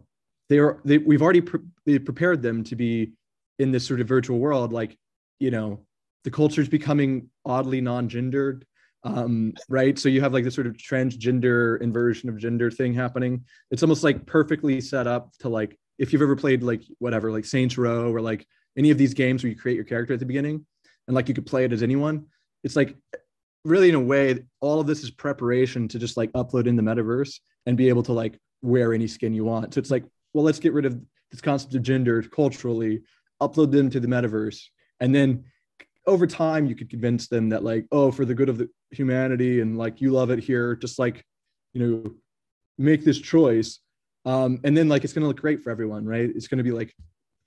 they 0.49 0.59
are 0.59 0.79
they, 0.85 0.97
we've 0.97 1.21
already 1.21 1.41
pre- 1.41 1.99
prepared 1.99 2.41
them 2.41 2.63
to 2.63 2.75
be 2.75 3.13
in 3.59 3.71
this 3.71 3.85
sort 3.85 4.01
of 4.01 4.07
virtual 4.07 4.39
world 4.39 4.73
like 4.73 4.97
you 5.39 5.51
know 5.51 5.79
the 6.23 6.31
culture 6.31 6.61
is 6.61 6.69
becoming 6.69 7.29
oddly 7.45 7.81
non-gendered 7.81 8.65
um, 9.03 9.53
right? 9.69 9.99
So 9.99 10.09
you 10.09 10.19
have 10.21 10.33
like 10.33 10.43
this 10.43 10.55
sort 10.55 10.65
of 10.65 10.77
transgender 10.77 11.79
inversion 11.79 12.27
of 12.27 12.39
gender 12.39 12.71
thing 12.71 12.91
happening. 12.91 13.45
It's 13.69 13.83
almost 13.83 14.03
like 14.03 14.25
perfectly 14.25 14.81
set 14.81 15.05
up 15.05 15.31
to 15.41 15.49
like 15.49 15.77
if 15.99 16.11
you've 16.11 16.23
ever 16.23 16.35
played 16.35 16.63
like 16.63 16.81
whatever 16.97 17.31
like 17.31 17.45
saints 17.45 17.77
row 17.77 18.11
or 18.11 18.19
like 18.19 18.47
any 18.75 18.89
of 18.89 18.97
these 18.97 19.13
games 19.13 19.43
where 19.43 19.51
you 19.51 19.55
create 19.55 19.75
your 19.75 19.83
character 19.85 20.15
at 20.15 20.19
the 20.19 20.25
beginning 20.25 20.65
and 21.07 21.13
like 21.13 21.27
you 21.27 21.35
could 21.35 21.45
play 21.45 21.65
it 21.65 21.71
as 21.71 21.83
anyone 21.83 22.25
it's 22.63 22.75
like 22.75 22.97
really 23.63 23.89
in 23.89 23.95
a 23.95 23.99
way 23.99 24.43
all 24.59 24.79
of 24.79 24.87
this 24.87 25.03
is 25.03 25.11
preparation 25.11 25.87
to 25.87 25.99
just 25.99 26.17
like 26.17 26.31
upload 26.33 26.67
in 26.67 26.75
the 26.75 26.83
metaverse 26.83 27.39
and 27.65 27.77
be 27.77 27.89
able 27.89 28.03
to 28.03 28.13
like 28.13 28.39
wear 28.61 28.93
any 28.93 29.07
skin 29.07 29.33
you 29.33 29.45
want. 29.45 29.73
So 29.73 29.79
it's 29.79 29.91
like 29.91 30.03
well 30.35 30.43
let's 30.43 30.59
get 30.59 30.73
rid 30.73 30.85
of 30.85 30.99
this 31.31 31.41
concept 31.41 31.73
of 31.73 31.81
gender 31.81 32.21
culturally 32.21 33.01
upload 33.41 33.71
them 33.71 33.89
to 33.89 33.99
the 33.99 34.07
metaverse 34.07 34.61
and 34.99 35.13
then 35.13 35.43
over 36.07 36.27
time 36.27 36.65
you 36.65 36.75
could 36.75 36.89
convince 36.89 37.27
them 37.27 37.49
that 37.49 37.63
like 37.63 37.85
oh 37.91 38.11
for 38.11 38.25
the 38.25 38.35
good 38.35 38.49
of 38.49 38.57
the 38.57 38.69
humanity 38.91 39.61
and 39.61 39.77
like 39.77 40.01
you 40.01 40.11
love 40.11 40.29
it 40.29 40.39
here 40.39 40.75
just 40.75 40.99
like 40.99 41.23
you 41.73 41.81
know 41.81 42.15
make 42.77 43.05
this 43.05 43.19
choice. 43.19 43.79
Um, 44.25 44.59
and 44.63 44.75
then 44.75 44.89
like 44.89 45.03
it's 45.03 45.13
going 45.13 45.21
to 45.21 45.27
look 45.27 45.39
great 45.39 45.61
for 45.61 45.69
everyone 45.69 46.05
right? 46.05 46.29
It's 46.29 46.47
going 46.47 46.57
to 46.57 46.63
be 46.63 46.71
like 46.71 46.93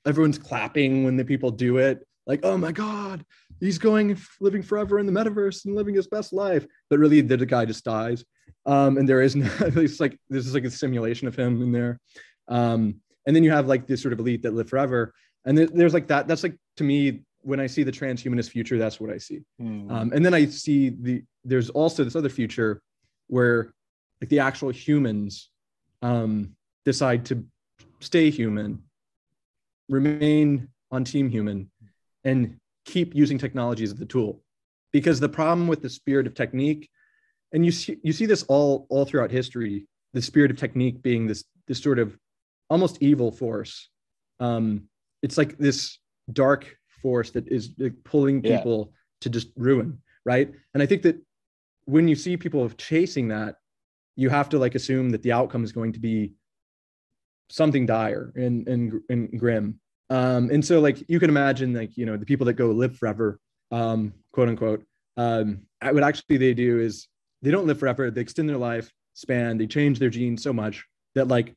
everyone's 0.06 0.38
clapping 0.38 1.04
when 1.04 1.16
the 1.16 1.24
people 1.24 1.50
do 1.50 1.78
it. 1.78 2.06
Like 2.26 2.40
oh 2.42 2.58
my 2.58 2.72
god 2.72 3.24
he's 3.60 3.78
going 3.78 4.16
living 4.40 4.62
forever 4.62 4.98
in 4.98 5.06
the 5.06 5.12
metaverse 5.12 5.64
and 5.64 5.74
living 5.74 5.94
his 5.94 6.06
best 6.06 6.32
life. 6.32 6.66
But 6.90 6.98
really 6.98 7.20
the, 7.20 7.36
the 7.36 7.46
guy 7.46 7.64
just 7.64 7.84
dies. 7.84 8.24
Um, 8.66 8.98
and 8.98 9.08
there 9.08 9.22
is 9.22 9.34
no 9.34 9.50
it's 9.60 10.00
like 10.00 10.18
this 10.28 10.46
is 10.46 10.54
like 10.54 10.64
a 10.64 10.70
simulation 10.70 11.28
of 11.28 11.36
him 11.36 11.62
in 11.62 11.72
there 11.72 12.00
um, 12.48 12.96
and 13.26 13.34
then 13.34 13.44
you 13.44 13.50
have 13.50 13.66
like 13.66 13.86
this 13.86 14.00
sort 14.02 14.12
of 14.12 14.20
elite 14.20 14.42
that 14.42 14.54
live 14.54 14.68
forever. 14.68 15.14
And 15.44 15.56
there's 15.56 15.94
like 15.94 16.08
that 16.08 16.28
that's 16.28 16.42
like 16.42 16.56
to 16.76 16.84
me 16.84 17.22
when 17.42 17.60
i 17.60 17.66
see 17.66 17.84
the 17.84 17.92
transhumanist 17.92 18.50
future 18.50 18.76
that's 18.76 19.00
what 19.00 19.10
i 19.10 19.16
see. 19.16 19.40
Mm. 19.60 19.90
um, 19.90 20.12
and 20.12 20.26
then 20.26 20.34
i 20.34 20.44
see 20.44 20.90
the 20.90 21.22
there's 21.44 21.70
also 21.70 22.04
this 22.04 22.16
other 22.16 22.28
future 22.28 22.82
where 23.28 23.72
like 24.20 24.28
the 24.28 24.40
actual 24.40 24.70
humans 24.70 25.50
um, 26.02 26.56
decide 26.84 27.24
to 27.26 27.44
stay 28.00 28.30
human 28.30 28.82
remain 29.88 30.68
on 30.90 31.04
team 31.04 31.28
human 31.28 31.70
and 32.24 32.56
keep 32.84 33.14
using 33.14 33.38
technology 33.38 33.84
as 33.84 33.94
the 33.94 34.06
tool. 34.06 34.42
Because 34.92 35.20
the 35.20 35.28
problem 35.28 35.68
with 35.68 35.82
the 35.82 35.90
spirit 35.90 36.26
of 36.26 36.34
technique 36.34 36.88
and 37.52 37.64
you 37.64 37.72
see 37.72 37.98
you 38.02 38.12
see 38.12 38.26
this 38.26 38.42
all 38.44 38.86
all 38.90 39.04
throughout 39.04 39.30
history 39.30 39.86
the 40.12 40.22
spirit 40.22 40.50
of 40.50 40.58
technique 40.58 41.02
being 41.02 41.26
this 41.26 41.44
this 41.66 41.80
sort 41.82 41.98
of 41.98 42.16
almost 42.70 42.98
evil 43.00 43.30
force. 43.30 43.88
Um 44.40 44.84
it's 45.22 45.36
like 45.36 45.58
this 45.58 45.98
dark 46.32 46.76
force 47.02 47.30
that 47.30 47.48
is 47.48 47.70
like 47.78 47.94
pulling 48.04 48.42
people 48.42 48.90
yeah. 48.90 48.96
to 49.22 49.30
just 49.30 49.48
ruin 49.56 49.98
right? 50.24 50.52
And 50.74 50.82
i 50.82 50.86
think 50.86 51.02
that 51.02 51.16
when 51.86 52.06
you 52.06 52.14
see 52.14 52.36
people 52.36 52.68
chasing 52.76 53.28
that 53.28 53.56
you 54.14 54.28
have 54.28 54.48
to 54.50 54.58
like 54.58 54.74
assume 54.74 55.10
that 55.10 55.22
the 55.22 55.32
outcome 55.32 55.64
is 55.64 55.72
going 55.72 55.92
to 55.92 56.00
be 56.00 56.34
something 57.48 57.86
dire 57.86 58.32
and 58.36 58.68
and, 58.68 59.00
and 59.08 59.40
grim. 59.40 59.80
Um, 60.10 60.50
and 60.50 60.64
so 60.64 60.80
like 60.80 60.98
you 61.08 61.18
can 61.20 61.30
imagine 61.30 61.72
like 61.72 61.96
you 61.96 62.04
know 62.06 62.16
the 62.16 62.26
people 62.26 62.46
that 62.46 62.54
go 62.54 62.66
live 62.66 62.96
forever 62.96 63.38
um, 63.70 64.12
quote 64.32 64.48
unquote 64.48 64.84
um, 65.16 65.62
what 65.82 66.02
actually 66.02 66.38
they 66.38 66.54
do 66.54 66.80
is 66.80 67.08
they 67.42 67.50
don't 67.50 67.66
live 67.66 67.78
forever. 67.78 68.10
They 68.10 68.20
extend 68.20 68.48
their 68.48 68.56
life 68.56 68.90
span. 69.14 69.58
They 69.58 69.66
change 69.66 69.98
their 69.98 70.10
genes 70.10 70.42
so 70.42 70.52
much 70.52 70.84
that 71.14 71.28
like 71.28 71.54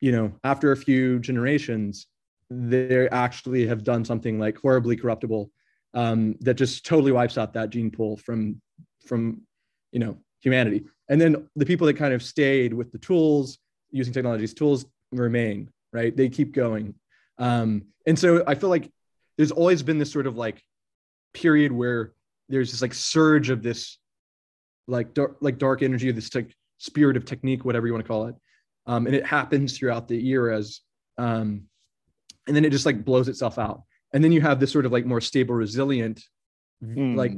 you 0.00 0.12
know 0.12 0.32
after 0.44 0.72
a 0.72 0.76
few 0.76 1.18
generations 1.20 2.06
they 2.50 3.08
actually 3.08 3.66
have 3.66 3.82
done 3.82 4.04
something 4.04 4.38
like 4.38 4.58
horribly 4.58 4.96
corruptible 4.96 5.50
um, 5.94 6.36
that 6.40 6.54
just 6.54 6.84
totally 6.84 7.12
wipes 7.12 7.38
out 7.38 7.54
that 7.54 7.70
gene 7.70 7.90
pool 7.90 8.16
from 8.16 8.60
from 9.04 9.40
you 9.92 9.98
know 9.98 10.16
humanity 10.40 10.84
and 11.08 11.20
then 11.20 11.48
the 11.56 11.66
people 11.66 11.86
that 11.86 11.94
kind 11.94 12.12
of 12.14 12.22
stayed 12.22 12.72
with 12.72 12.92
the 12.92 12.98
tools 12.98 13.58
using 13.90 14.12
technologies 14.12 14.54
tools 14.54 14.86
remain 15.12 15.70
right 15.92 16.16
they 16.16 16.28
keep 16.28 16.52
going 16.52 16.94
um, 17.38 17.82
and 18.06 18.18
so 18.18 18.44
I 18.46 18.54
feel 18.54 18.70
like 18.70 18.90
there's 19.36 19.52
always 19.52 19.82
been 19.82 19.98
this 19.98 20.12
sort 20.12 20.26
of 20.26 20.36
like 20.36 20.62
period 21.34 21.72
where 21.72 22.12
there's 22.48 22.70
this 22.70 22.82
like 22.82 22.94
surge 22.94 23.50
of 23.50 23.62
this 23.62 23.98
like 24.86 25.14
dark, 25.14 25.36
like 25.40 25.58
dark 25.58 25.82
energy 25.82 26.08
of 26.08 26.14
this 26.14 26.34
like 26.34 26.54
spirit 26.78 27.16
of 27.16 27.24
technique, 27.24 27.64
whatever 27.64 27.86
you 27.86 27.92
want 27.92 28.04
to 28.04 28.08
call 28.08 28.26
it. 28.26 28.36
Um, 28.86 29.06
and 29.06 29.14
it 29.14 29.26
happens 29.26 29.76
throughout 29.76 30.08
the 30.08 30.28
eras. 30.28 30.82
Um, 31.18 31.62
and 32.46 32.54
then 32.54 32.64
it 32.64 32.70
just 32.70 32.86
like 32.86 33.04
blows 33.04 33.28
itself 33.28 33.58
out. 33.58 33.82
And 34.12 34.22
then 34.22 34.32
you 34.32 34.40
have 34.40 34.60
this 34.60 34.72
sort 34.72 34.86
of 34.86 34.92
like 34.92 35.04
more 35.04 35.20
stable, 35.20 35.54
resilient, 35.54 36.22
mm. 36.82 37.16
like 37.16 37.32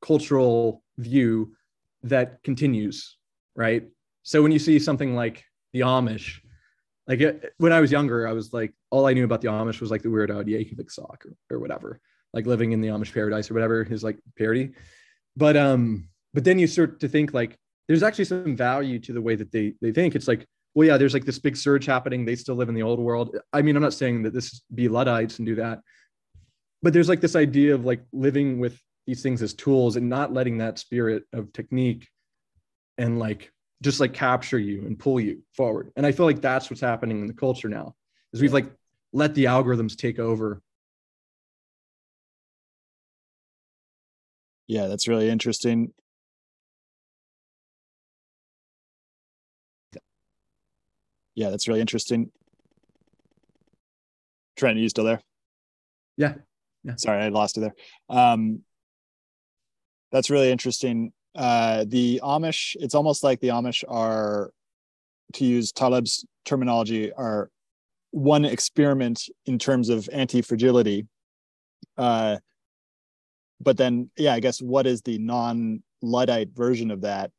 cultural 0.00 0.82
view 0.98 1.54
that 2.02 2.42
continues, 2.42 3.16
right? 3.54 3.84
So 4.24 4.42
when 4.42 4.52
you 4.52 4.58
see 4.58 4.78
something 4.78 5.14
like 5.14 5.44
the 5.72 5.80
Amish, 5.80 6.40
like 7.06 7.20
it, 7.20 7.52
when 7.58 7.72
I 7.72 7.80
was 7.80 7.92
younger, 7.92 8.26
I 8.26 8.32
was 8.32 8.52
like, 8.52 8.74
all 8.90 9.06
I 9.06 9.14
knew 9.14 9.24
about 9.24 9.40
the 9.40 9.48
Amish 9.48 9.80
was 9.80 9.90
like 9.90 10.02
the 10.02 10.10
Weird 10.10 10.30
Al 10.30 10.42
Yankovic 10.42 10.90
sock 10.90 11.24
or, 11.26 11.56
or 11.56 11.60
whatever, 11.60 12.00
like 12.32 12.46
living 12.46 12.72
in 12.72 12.80
the 12.80 12.88
Amish 12.88 13.12
paradise 13.12 13.50
or 13.50 13.54
whatever 13.54 13.84
his 13.84 14.04
like 14.04 14.18
parody. 14.36 14.72
But 15.36 15.56
um, 15.56 16.08
but 16.34 16.44
then 16.44 16.58
you 16.58 16.66
start 16.66 17.00
to 17.00 17.08
think 17.08 17.32
like 17.32 17.58
there's 17.88 18.02
actually 18.02 18.24
some 18.24 18.56
value 18.56 18.98
to 19.00 19.12
the 19.12 19.20
way 19.20 19.36
that 19.36 19.52
they 19.52 19.74
they 19.80 19.92
think. 19.92 20.14
It's 20.14 20.28
like, 20.28 20.46
well, 20.74 20.86
yeah, 20.86 20.96
there's 20.96 21.14
like 21.14 21.24
this 21.24 21.38
big 21.38 21.56
surge 21.56 21.86
happening. 21.86 22.24
They 22.24 22.36
still 22.36 22.54
live 22.54 22.68
in 22.68 22.74
the 22.74 22.82
old 22.82 23.00
world. 23.00 23.36
I 23.52 23.62
mean, 23.62 23.76
I'm 23.76 23.82
not 23.82 23.94
saying 23.94 24.22
that 24.22 24.32
this 24.32 24.62
be 24.74 24.88
Luddites 24.88 25.38
and 25.38 25.46
do 25.46 25.56
that, 25.56 25.80
but 26.82 26.92
there's 26.92 27.08
like 27.08 27.20
this 27.20 27.36
idea 27.36 27.74
of 27.74 27.84
like 27.84 28.02
living 28.12 28.58
with 28.58 28.78
these 29.06 29.22
things 29.22 29.42
as 29.42 29.54
tools 29.54 29.96
and 29.96 30.08
not 30.08 30.32
letting 30.32 30.58
that 30.58 30.78
spirit 30.78 31.24
of 31.32 31.52
technique 31.52 32.08
and 32.98 33.18
like 33.18 33.52
just 33.82 34.00
like 34.00 34.12
capture 34.12 34.58
you 34.58 34.86
and 34.86 34.98
pull 34.98 35.20
you 35.20 35.42
forward. 35.56 35.90
And 35.96 36.06
I 36.06 36.12
feel 36.12 36.26
like 36.26 36.40
that's 36.40 36.70
what's 36.70 36.80
happening 36.80 37.20
in 37.20 37.26
the 37.26 37.32
culture 37.32 37.68
now 37.68 37.94
is 38.32 38.40
we've 38.40 38.52
like 38.52 38.70
let 39.12 39.34
the 39.34 39.44
algorithms 39.44 39.96
take 39.96 40.18
over. 40.18 40.62
Yeah, 44.68 44.86
that's 44.86 45.08
really 45.08 45.28
interesting. 45.28 45.92
Yeah, 51.34 51.50
that's 51.50 51.68
really 51.68 51.80
interesting. 51.80 52.30
Trent, 54.56 54.76
are 54.76 54.80
you 54.80 54.88
still 54.88 55.04
there? 55.04 55.20
Yeah. 56.16 56.34
Yeah. 56.84 56.96
Sorry, 56.96 57.22
I 57.22 57.28
lost 57.28 57.56
you 57.56 57.62
there. 57.62 57.74
Um, 58.08 58.62
that's 60.10 60.30
really 60.30 60.50
interesting 60.50 61.12
uh, 61.34 61.84
the 61.86 62.20
Amish, 62.22 62.76
it's 62.78 62.94
almost 62.94 63.24
like 63.24 63.40
the 63.40 63.48
Amish 63.48 63.84
are, 63.88 64.52
to 65.34 65.44
use 65.44 65.72
Taleb's 65.72 66.24
terminology, 66.44 67.12
are 67.12 67.50
one 68.10 68.44
experiment 68.44 69.22
in 69.46 69.58
terms 69.58 69.88
of 69.88 70.08
anti-fragility. 70.12 71.06
Uh, 71.96 72.36
but 73.60 73.76
then, 73.76 74.10
yeah, 74.16 74.34
I 74.34 74.40
guess 74.40 74.60
what 74.60 74.86
is 74.86 75.02
the 75.02 75.18
non-Luddite 75.18 76.50
version 76.50 76.90
of 76.90 77.02
that 77.02 77.30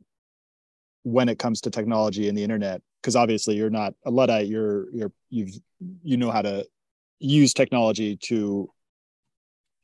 when 1.03 1.29
it 1.29 1.37
comes 1.37 1.61
to 1.61 1.69
technology 1.69 2.27
and 2.29 2.37
the 2.37 2.43
internet? 2.43 2.81
Because 3.03 3.15
obviously, 3.15 3.55
you're 3.55 3.69
not 3.69 3.93
a 4.05 4.11
Luddite. 4.11 4.47
You're 4.47 4.89
you're 4.91 5.11
you've 5.29 5.53
you 6.03 6.17
know 6.17 6.31
how 6.31 6.41
to 6.41 6.65
use 7.19 7.53
technology 7.53 8.15
to 8.23 8.69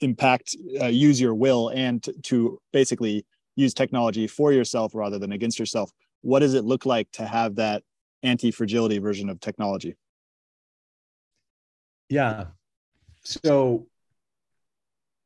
impact, 0.02 0.56
uh, 0.82 0.88
use 0.88 1.20
your 1.20 1.36
will, 1.36 1.70
and 1.70 2.08
to, 2.24 2.60
basically 2.72 3.26
use 3.60 3.74
technology 3.74 4.26
for 4.26 4.54
yourself 4.54 4.96
rather 4.96 5.20
than 5.20 5.34
against 5.34 5.60
yourself 5.60 5.92
what 6.22 6.40
does 6.40 6.54
it 6.54 6.64
look 6.64 6.86
like 6.86 7.12
to 7.12 7.26
have 7.26 7.56
that 7.56 7.84
anti-fragility 8.24 8.98
version 8.98 9.30
of 9.30 9.40
technology 9.40 9.96
yeah 12.10 12.46
so 13.24 13.86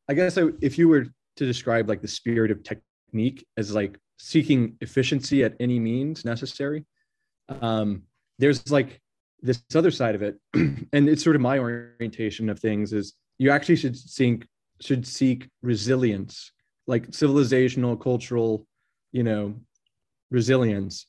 i 0.09 0.13
guess 0.13 0.37
if 0.61 0.77
you 0.77 0.87
were 0.87 1.05
to 1.35 1.45
describe 1.45 1.89
like 1.89 2.01
the 2.01 2.07
spirit 2.07 2.51
of 2.51 2.61
technique 2.63 3.45
as 3.57 3.73
like 3.73 3.97
seeking 4.17 4.75
efficiency 4.81 5.43
at 5.43 5.55
any 5.59 5.79
means 5.79 6.23
necessary 6.25 6.85
um 7.49 8.03
there's 8.39 8.71
like 8.71 8.99
this 9.41 9.61
other 9.75 9.91
side 9.91 10.15
of 10.15 10.21
it 10.21 10.37
and 10.53 11.09
it's 11.09 11.23
sort 11.23 11.35
of 11.35 11.41
my 11.41 11.59
orientation 11.59 12.49
of 12.49 12.59
things 12.59 12.93
is 12.93 13.13
you 13.37 13.51
actually 13.51 13.75
should 13.75 13.97
seek 13.97 14.45
should 14.79 15.05
seek 15.05 15.49
resilience 15.61 16.51
like 16.87 17.07
civilizational, 17.11 17.99
cultural, 17.99 18.67
you 19.11 19.23
know, 19.23 19.55
resilience. 20.31 21.07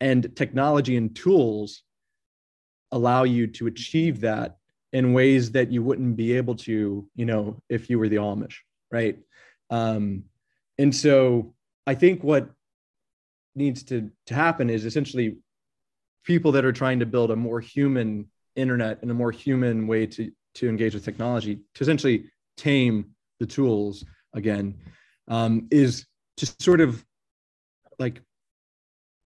And 0.00 0.34
technology 0.34 0.96
and 0.96 1.14
tools 1.14 1.82
allow 2.90 3.22
you 3.22 3.46
to 3.46 3.66
achieve 3.66 4.20
that 4.22 4.56
in 4.92 5.12
ways 5.12 5.52
that 5.52 5.70
you 5.70 5.82
wouldn't 5.82 6.16
be 6.16 6.36
able 6.36 6.56
to, 6.56 7.08
you 7.14 7.24
know, 7.24 7.62
if 7.68 7.88
you 7.88 7.98
were 7.98 8.08
the 8.08 8.16
Amish, 8.16 8.56
right? 8.90 9.18
Um, 9.70 10.24
and 10.78 10.94
so 10.94 11.54
I 11.86 11.94
think 11.94 12.22
what 12.22 12.50
needs 13.54 13.84
to, 13.84 14.10
to 14.26 14.34
happen 14.34 14.68
is 14.68 14.84
essentially 14.84 15.36
people 16.24 16.52
that 16.52 16.64
are 16.64 16.72
trying 16.72 16.98
to 17.00 17.06
build 17.06 17.30
a 17.30 17.36
more 17.36 17.60
human 17.60 18.26
internet 18.56 19.00
and 19.02 19.10
a 19.10 19.14
more 19.14 19.32
human 19.32 19.86
way 19.86 20.06
to, 20.06 20.30
to 20.54 20.68
engage 20.68 20.94
with 20.94 21.04
technology 21.04 21.60
to 21.74 21.82
essentially 21.82 22.24
tame 22.56 23.06
the 23.40 23.46
tools 23.46 24.04
again 24.34 24.74
um, 25.28 25.66
is 25.70 26.06
to 26.36 26.46
sort 26.60 26.80
of 26.80 27.04
like 27.98 28.20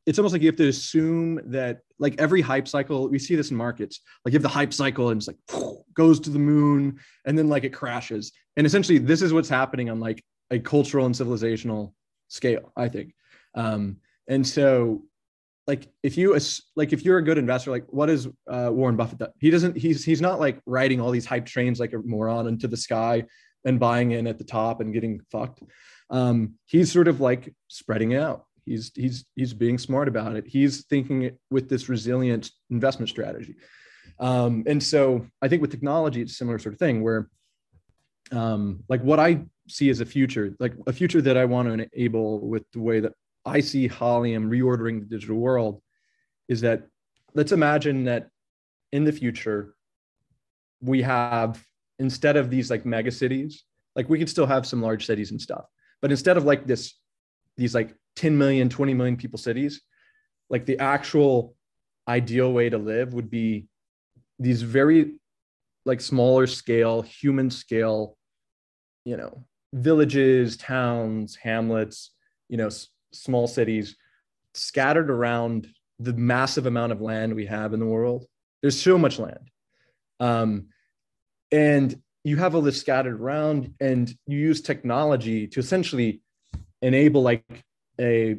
it's 0.06 0.18
almost 0.20 0.32
like 0.32 0.42
you 0.42 0.48
have 0.48 0.56
to 0.56 0.68
assume 0.68 1.40
that 1.46 1.80
like 1.98 2.14
every 2.18 2.40
hype 2.40 2.68
cycle 2.68 3.08
we 3.08 3.18
see 3.18 3.34
this 3.34 3.50
in 3.50 3.56
markets 3.56 4.00
like 4.24 4.32
you 4.32 4.36
have 4.36 4.42
the 4.42 4.48
hype 4.48 4.72
cycle 4.72 5.10
and 5.10 5.18
it's 5.18 5.26
like 5.26 5.38
goes 5.94 6.20
to 6.20 6.30
the 6.30 6.38
moon 6.38 7.00
and 7.24 7.36
then 7.36 7.48
like 7.48 7.64
it 7.64 7.72
crashes. 7.72 8.32
And 8.56 8.66
essentially 8.66 8.98
this 8.98 9.22
is 9.22 9.32
what's 9.32 9.48
happening 9.48 9.90
on 9.90 9.98
like 9.98 10.22
a 10.50 10.58
cultural 10.58 11.06
and 11.06 11.14
civilizational 11.14 11.92
scale 12.28 12.72
i 12.76 12.88
think. 12.88 13.14
Um, 13.54 13.96
and 14.28 14.46
so 14.46 15.02
like 15.66 15.88
if 16.02 16.16
you 16.16 16.38
like 16.76 16.92
if 16.92 17.04
you're 17.04 17.18
a 17.18 17.24
good 17.24 17.38
investor 17.38 17.70
like 17.70 17.86
what 17.88 18.08
is 18.08 18.28
uh, 18.48 18.70
warren 18.72 18.96
buffett 18.96 19.18
do? 19.18 19.26
he 19.40 19.50
doesn't 19.50 19.76
he's 19.76 20.04
he's 20.04 20.20
not 20.20 20.38
like 20.38 20.60
riding 20.66 21.00
all 21.00 21.10
these 21.10 21.26
hype 21.26 21.46
trains 21.46 21.80
like 21.80 21.92
a 21.92 21.98
moron 21.98 22.46
into 22.46 22.68
the 22.68 22.76
sky 22.76 23.24
and 23.64 23.80
buying 23.80 24.12
in 24.12 24.26
at 24.26 24.38
the 24.38 24.44
top 24.44 24.80
and 24.80 24.94
getting 24.94 25.20
fucked. 25.32 25.60
Um, 26.08 26.54
he's 26.66 26.92
sort 26.92 27.08
of 27.08 27.20
like 27.20 27.52
spreading 27.68 28.14
out. 28.14 28.44
He's 28.64 28.92
he's 28.94 29.24
he's 29.34 29.52
being 29.54 29.78
smart 29.78 30.08
about 30.08 30.36
it. 30.36 30.46
He's 30.46 30.84
thinking 30.86 31.36
with 31.50 31.68
this 31.68 31.88
resilient 31.88 32.50
investment 32.70 33.08
strategy. 33.08 33.56
Um, 34.18 34.64
and 34.66 34.82
so 34.82 35.26
i 35.42 35.48
think 35.48 35.60
with 35.60 35.70
technology 35.70 36.22
it's 36.22 36.32
a 36.32 36.36
similar 36.36 36.58
sort 36.58 36.74
of 36.74 36.78
thing 36.78 37.02
where 37.02 37.28
um, 38.32 38.82
like 38.88 39.02
what 39.02 39.20
i 39.20 39.42
see 39.68 39.90
as 39.90 40.00
a 40.00 40.06
future 40.06 40.54
like 40.58 40.74
a 40.86 40.92
future 40.92 41.20
that 41.20 41.36
i 41.36 41.44
want 41.44 41.68
to 41.68 41.86
enable 41.92 42.48
with 42.48 42.64
the 42.72 42.80
way 42.80 43.00
that 43.00 43.12
I 43.46 43.60
see 43.60 43.88
Holium 43.88 44.48
reordering 44.48 44.98
the 45.00 45.06
digital 45.06 45.36
world 45.36 45.80
is 46.48 46.60
that 46.62 46.88
let's 47.34 47.52
imagine 47.52 48.04
that 48.04 48.28
in 48.92 49.04
the 49.04 49.12
future, 49.12 49.74
we 50.82 51.02
have 51.02 51.64
instead 51.98 52.36
of 52.36 52.50
these 52.50 52.70
like 52.70 52.84
mega 52.84 53.10
cities, 53.10 53.64
like 53.94 54.08
we 54.08 54.18
could 54.18 54.28
still 54.28 54.46
have 54.46 54.66
some 54.66 54.82
large 54.82 55.06
cities 55.06 55.30
and 55.30 55.40
stuff, 55.40 55.64
but 56.02 56.10
instead 56.10 56.36
of 56.36 56.44
like 56.44 56.66
this, 56.66 56.94
these 57.56 57.74
like 57.74 57.94
10 58.16 58.36
million, 58.36 58.68
20 58.68 58.94
million 58.94 59.16
people 59.16 59.38
cities, 59.38 59.80
like 60.50 60.66
the 60.66 60.78
actual 60.78 61.54
ideal 62.08 62.52
way 62.52 62.68
to 62.68 62.78
live 62.78 63.14
would 63.14 63.30
be 63.30 63.68
these 64.38 64.62
very 64.62 65.14
like 65.84 66.00
smaller 66.00 66.46
scale, 66.46 67.00
human 67.02 67.50
scale, 67.50 68.18
you 69.04 69.16
know, 69.16 69.46
villages, 69.72 70.56
towns, 70.56 71.36
hamlets, 71.36 72.10
you 72.48 72.56
know, 72.56 72.68
small 73.22 73.46
cities 73.46 73.96
scattered 74.54 75.10
around 75.10 75.68
the 75.98 76.12
massive 76.12 76.66
amount 76.66 76.92
of 76.92 77.00
land 77.00 77.34
we 77.34 77.46
have 77.46 77.72
in 77.72 77.80
the 77.80 77.86
world. 77.86 78.26
There's 78.62 78.80
so 78.80 78.98
much 78.98 79.18
land. 79.18 79.50
Um, 80.20 80.68
and 81.52 82.00
you 82.24 82.36
have 82.36 82.54
all 82.54 82.62
this 82.62 82.80
scattered 82.80 83.20
around, 83.20 83.74
and 83.80 84.12
you 84.26 84.38
use 84.38 84.60
technology 84.60 85.46
to 85.48 85.60
essentially 85.60 86.20
enable 86.82 87.22
like 87.22 87.44
a 88.00 88.36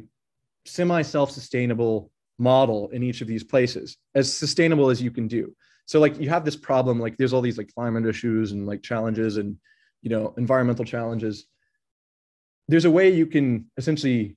semi 0.66 1.02
self 1.02 1.30
sustainable 1.30 2.10
model 2.38 2.88
in 2.90 3.02
each 3.02 3.20
of 3.20 3.26
these 3.26 3.42
places, 3.42 3.96
as 4.14 4.34
sustainable 4.34 4.90
as 4.90 5.02
you 5.02 5.10
can 5.10 5.26
do. 5.26 5.54
So, 5.86 6.00
like, 6.00 6.20
you 6.20 6.28
have 6.28 6.44
this 6.44 6.56
problem, 6.56 7.00
like, 7.00 7.16
there's 7.16 7.32
all 7.32 7.40
these 7.40 7.56
like 7.56 7.72
climate 7.74 8.04
issues 8.04 8.52
and 8.52 8.66
like 8.66 8.82
challenges 8.82 9.38
and, 9.38 9.56
you 10.02 10.10
know, 10.10 10.34
environmental 10.36 10.84
challenges. 10.84 11.46
There's 12.68 12.84
a 12.84 12.90
way 12.90 13.10
you 13.10 13.26
can 13.26 13.70
essentially 13.78 14.36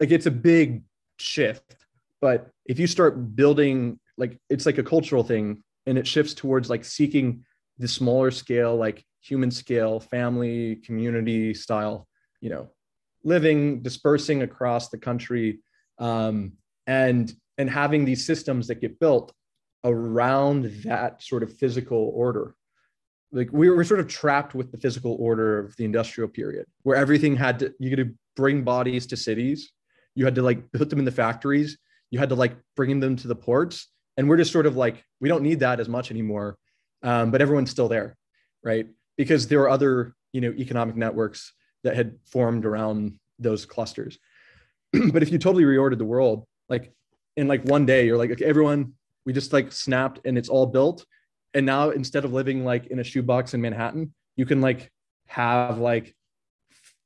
like 0.00 0.10
it's 0.10 0.26
a 0.26 0.30
big 0.30 0.82
shift 1.18 1.76
but 2.20 2.50
if 2.66 2.78
you 2.78 2.86
start 2.86 3.36
building 3.36 3.98
like 4.16 4.38
it's 4.50 4.66
like 4.66 4.78
a 4.78 4.82
cultural 4.82 5.22
thing 5.22 5.62
and 5.86 5.98
it 5.98 6.06
shifts 6.06 6.34
towards 6.34 6.70
like 6.70 6.84
seeking 6.84 7.44
the 7.78 7.88
smaller 7.88 8.30
scale 8.30 8.76
like 8.76 9.04
human 9.20 9.50
scale 9.50 10.00
family 10.00 10.76
community 10.76 11.54
style 11.54 12.06
you 12.40 12.50
know 12.50 12.68
living 13.24 13.82
dispersing 13.82 14.42
across 14.42 14.90
the 14.90 14.98
country 14.98 15.60
um, 15.98 16.52
and 16.86 17.32
and 17.58 17.70
having 17.70 18.04
these 18.04 18.26
systems 18.26 18.66
that 18.66 18.80
get 18.80 18.98
built 18.98 19.32
around 19.84 20.64
that 20.84 21.22
sort 21.22 21.42
of 21.42 21.52
physical 21.58 22.12
order. 22.14 22.54
Like 23.32 23.50
we 23.52 23.68
were 23.70 23.84
sort 23.84 24.00
of 24.00 24.08
trapped 24.08 24.54
with 24.54 24.70
the 24.70 24.78
physical 24.78 25.16
order 25.18 25.58
of 25.58 25.76
the 25.76 25.84
industrial 25.84 26.28
period 26.28 26.66
where 26.82 26.96
everything 26.96 27.36
had 27.36 27.58
to 27.60 27.74
you 27.78 27.94
could 27.94 28.16
bring 28.36 28.62
bodies 28.62 29.06
to 29.08 29.16
cities 29.16 29.72
you 30.14 30.24
had 30.24 30.34
to 30.36 30.42
like 30.42 30.70
put 30.72 30.90
them 30.90 30.98
in 30.98 31.04
the 31.04 31.12
factories. 31.12 31.78
You 32.10 32.18
had 32.18 32.28
to 32.28 32.34
like 32.34 32.56
bring 32.76 33.00
them 33.00 33.16
to 33.16 33.28
the 33.28 33.34
ports. 33.34 33.88
And 34.16 34.28
we're 34.28 34.36
just 34.36 34.52
sort 34.52 34.66
of 34.66 34.76
like 34.76 35.04
we 35.20 35.28
don't 35.28 35.42
need 35.42 35.60
that 35.60 35.80
as 35.80 35.88
much 35.88 36.10
anymore 36.10 36.56
um, 37.02 37.30
but 37.30 37.42
everyone's 37.42 37.70
still 37.70 37.88
there 37.88 38.16
right? 38.64 38.88
Because 39.16 39.46
there 39.46 39.60
are 39.60 39.68
other 39.68 40.14
you 40.32 40.40
know 40.40 40.52
economic 40.52 40.96
networks 40.96 41.52
that 41.84 41.94
had 41.94 42.16
formed 42.24 42.64
around 42.64 43.18
those 43.38 43.66
clusters. 43.66 44.18
But 45.12 45.22
if 45.22 45.30
you 45.30 45.38
totally 45.38 45.64
reordered 45.64 45.98
the 45.98 46.04
world 46.04 46.46
like 46.68 46.92
in 47.36 47.46
like 47.46 47.64
one 47.64 47.84
day 47.84 48.06
you're 48.06 48.16
like 48.16 48.30
okay 48.30 48.44
everyone 48.44 48.94
we 49.26 49.32
just 49.32 49.52
like 49.52 49.70
snapped 49.70 50.20
and 50.24 50.36
it's 50.38 50.48
all 50.48 50.66
built. 50.66 51.04
And 51.52 51.66
now 51.66 51.90
instead 51.90 52.24
of 52.24 52.32
living 52.32 52.64
like 52.64 52.86
in 52.86 52.98
a 52.98 53.04
shoebox 53.04 53.54
in 53.54 53.60
manhattan 53.60 54.14
you 54.34 54.46
can 54.46 54.60
like 54.60 54.90
have 55.26 55.78
like 55.78 56.14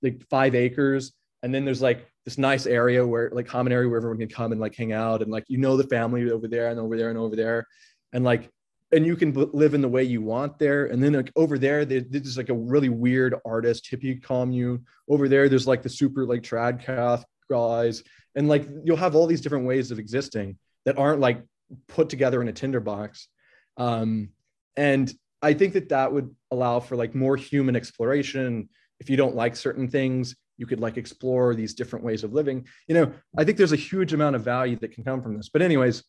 like 0.03 0.23
five 0.31 0.55
acres. 0.55 1.13
And 1.43 1.55
then 1.55 1.65
there's 1.65 1.83
like 1.83 2.07
this 2.29 2.39
nice 2.39 2.67
area 2.67 3.07
where 3.07 3.31
like 3.33 3.47
common 3.47 3.73
area 3.73 3.89
where 3.89 3.97
everyone 3.97 4.19
can 4.19 4.29
come 4.29 4.53
and 4.53 4.61
like 4.61 4.77
hang 4.77 4.93
out 4.93 5.23
and 5.23 5.33
like 5.33 5.45
you 5.49 5.57
know 5.57 5.79
the 5.79 5.85
family 5.85 6.31
over 6.31 6.47
there 6.47 6.69
and 6.69 6.79
over 6.79 6.95
there 6.97 7.09
and 7.09 7.19
over 7.19 7.35
there. 7.35 7.67
And 8.13 8.23
like 8.23 8.51
and 8.93 9.07
you 9.07 9.17
can 9.17 9.33
live 9.33 9.73
in 9.73 9.81
the 9.81 9.89
way 9.89 10.05
you 10.05 10.21
want 10.21 10.59
there. 10.59 10.87
And 10.87 11.03
then 11.03 11.15
like 11.15 11.33
over 11.37 11.59
there 11.59 11.85
there's 11.85 12.37
like 12.37 12.51
a 12.51 12.55
really 12.55 12.91
weird 12.91 13.35
artist 13.47 13.89
hippie 13.91 14.23
commune. 14.23 14.85
Over 15.09 15.27
there 15.27 15.49
there's 15.49 15.67
like 15.67 15.83
the 15.83 15.89
super 15.89 16.27
like 16.27 16.43
trad 16.43 16.85
cath 16.85 17.25
guys. 17.51 18.03
And 18.35 18.47
like 18.47 18.67
you'll 18.85 18.99
have 18.99 19.15
all 19.15 19.27
these 19.27 19.41
different 19.41 19.67
ways 19.67 19.91
of 19.91 19.99
existing 19.99 20.59
that 20.85 20.99
aren't 20.99 21.21
like 21.21 21.43
put 21.87 22.09
together 22.09 22.41
in 22.43 22.49
a 22.49 22.53
tinderbox 22.53 23.29
um 23.77 24.31
and 24.77 25.13
i 25.43 25.53
think 25.53 25.75
that 25.75 25.89
that 25.91 26.13
would 26.13 26.35
allow 26.51 26.81
for 26.81 26.97
like 26.97 27.15
more 27.15 27.37
human 27.37 27.77
exploration 27.77 28.69
if 29.01 29.11
you 29.11 29.17
don't 29.17 29.37
like 29.37 29.55
certain 29.55 29.89
things 29.89 30.35
you 30.59 30.67
could 30.67 30.81
like 30.81 30.97
explore 30.99 31.55
these 31.55 31.73
different 31.73 32.05
ways 32.05 32.25
of 32.25 32.33
living. 32.33 32.67
You 32.87 32.95
know 32.95 33.13
i 33.37 33.45
think 33.45 33.57
there's 33.57 33.73
a 33.73 33.77
huge 33.77 34.13
amount 34.13 34.37
of 34.37 34.43
value 34.45 34.77
that 34.77 34.93
can 34.93 35.05
come 35.05 35.23
from 35.23 35.37
this. 35.37 35.49
But 35.49 35.63
anyways 35.63 36.05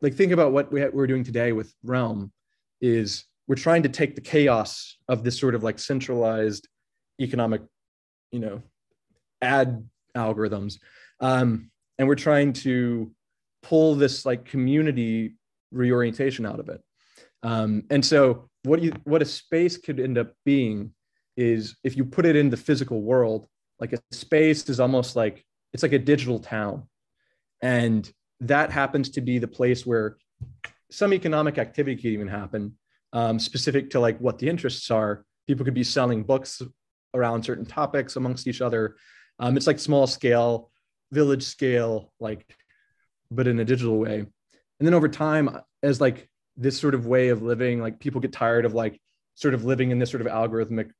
like 0.00 0.14
think 0.14 0.32
about 0.32 0.52
what 0.52 0.70
we 0.70 0.84
we're 0.88 1.06
doing 1.06 1.24
today 1.24 1.52
with 1.52 1.74
realm 1.82 2.32
is 2.80 3.24
we're 3.48 3.56
trying 3.56 3.82
to 3.82 3.88
take 3.88 4.14
the 4.14 4.20
chaos 4.20 4.96
of 5.08 5.24
this 5.24 5.38
sort 5.38 5.54
of 5.54 5.62
like 5.62 5.78
centralized 5.78 6.68
economic 7.20 7.62
you 8.30 8.40
know 8.40 8.62
ad 9.40 9.88
algorithms 10.16 10.78
um, 11.20 11.70
and 11.98 12.06
we're 12.06 12.14
trying 12.14 12.52
to 12.52 13.10
pull 13.62 13.94
this 13.94 14.26
like 14.26 14.44
community 14.44 15.34
reorientation 15.72 16.46
out 16.46 16.60
of 16.60 16.68
it. 16.68 16.80
Um, 17.42 17.84
and 17.90 18.04
so 18.04 18.48
what 18.64 18.82
you 18.82 18.92
what 19.04 19.22
a 19.22 19.26
space 19.26 19.76
could 19.76 20.00
end 20.00 20.18
up 20.18 20.32
being 20.44 20.92
is 21.36 21.76
if 21.84 21.96
you 21.96 22.04
put 22.04 22.26
it 22.26 22.36
in 22.36 22.50
the 22.50 22.56
physical 22.56 23.02
world, 23.02 23.46
like 23.78 23.92
a 23.92 23.98
space 24.10 24.68
is 24.68 24.80
almost 24.80 25.16
like 25.16 25.44
it's 25.72 25.82
like 25.82 25.92
a 25.92 25.98
digital 25.98 26.38
town. 26.38 26.88
And 27.62 28.10
that 28.40 28.70
happens 28.70 29.10
to 29.10 29.20
be 29.20 29.38
the 29.38 29.48
place 29.48 29.84
where 29.84 30.16
some 30.90 31.12
economic 31.12 31.58
activity 31.58 31.96
could 31.96 32.06
even 32.06 32.28
happen, 32.28 32.76
um, 33.12 33.38
specific 33.38 33.90
to 33.90 34.00
like 34.00 34.18
what 34.18 34.38
the 34.38 34.48
interests 34.48 34.90
are. 34.90 35.24
People 35.46 35.64
could 35.64 35.74
be 35.74 35.84
selling 35.84 36.22
books 36.22 36.62
around 37.14 37.44
certain 37.44 37.66
topics 37.66 38.16
amongst 38.16 38.46
each 38.46 38.60
other. 38.60 38.96
Um, 39.38 39.56
it's 39.56 39.66
like 39.66 39.78
small 39.78 40.06
scale, 40.06 40.70
village 41.12 41.42
scale, 41.42 42.12
like, 42.20 42.46
but 43.30 43.46
in 43.46 43.58
a 43.58 43.64
digital 43.64 43.98
way. 43.98 44.18
And 44.18 44.86
then 44.86 44.94
over 44.94 45.08
time, 45.08 45.60
as 45.82 46.00
like 46.00 46.28
this 46.56 46.78
sort 46.78 46.94
of 46.94 47.06
way 47.06 47.28
of 47.28 47.42
living, 47.42 47.80
like 47.80 47.98
people 47.98 48.20
get 48.20 48.32
tired 48.32 48.64
of 48.64 48.74
like 48.74 49.00
sort 49.34 49.54
of 49.54 49.64
living 49.64 49.90
in 49.90 49.98
this 49.98 50.10
sort 50.10 50.20
of 50.20 50.26
algorithmic 50.26 50.90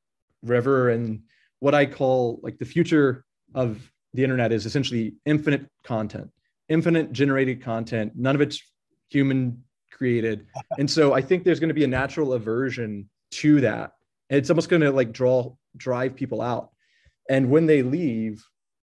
river 0.43 0.91
and 0.91 1.23
what 1.61 1.75
I 1.75 1.87
call 1.87 2.41
like 2.43 2.59
the 2.59 2.65
future 2.65 3.25
of 3.55 3.91
the 4.15 4.23
internet 4.23 4.53
is 4.53 4.67
essentially 4.67 5.15
infinite 5.25 5.67
content, 5.85 6.31
infinite 6.69 7.13
generated 7.13 7.63
content. 7.63 8.13
None 8.17 8.35
of 8.35 8.41
it's 8.41 8.63
human 9.09 9.63
created. 9.91 10.47
And 10.79 10.91
so 10.91 11.15
I 11.15 11.23
think 11.23 11.45
there's 11.45 11.61
going 11.61 11.69
to 11.69 11.75
be 11.75 11.85
a 11.85 11.89
natural 11.89 12.35
aversion 12.35 13.09
to 13.33 13.61
that. 13.63 13.93
And 14.29 14.39
it's 14.39 14.51
almost 14.51 14.69
going 14.69 14.83
to 14.83 14.91
like 14.91 15.13
draw 15.13 15.55
drive 15.77 16.15
people 16.15 16.43
out. 16.43 16.71
And 17.29 17.51
when 17.51 17.67
they 17.67 17.83
leave, 17.83 18.45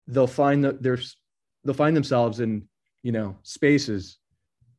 they'll 0.07 0.27
find 0.27 0.65
that 0.65 0.83
there's 0.83 1.17
they'll 1.65 1.75
find 1.75 1.97
themselves 1.97 2.41
in, 2.41 2.69
you 3.03 3.13
know, 3.13 3.37
spaces 3.43 4.19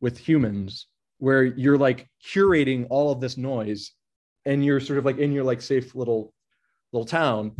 with 0.01 0.17
humans 0.17 0.87
where 1.17 1.43
you're 1.43 1.77
like 1.77 2.07
curating 2.25 2.87
all 2.89 3.11
of 3.11 3.19
this 3.19 3.37
noise 3.37 3.91
and 4.45 4.63
you're 4.63 4.79
sort 4.79 4.99
of 4.99 5.05
like 5.05 5.17
in 5.17 5.31
your 5.31 5.43
like 5.43 5.61
safe 5.61 5.93
little 5.95 6.33
little 6.91 7.05
town 7.05 7.51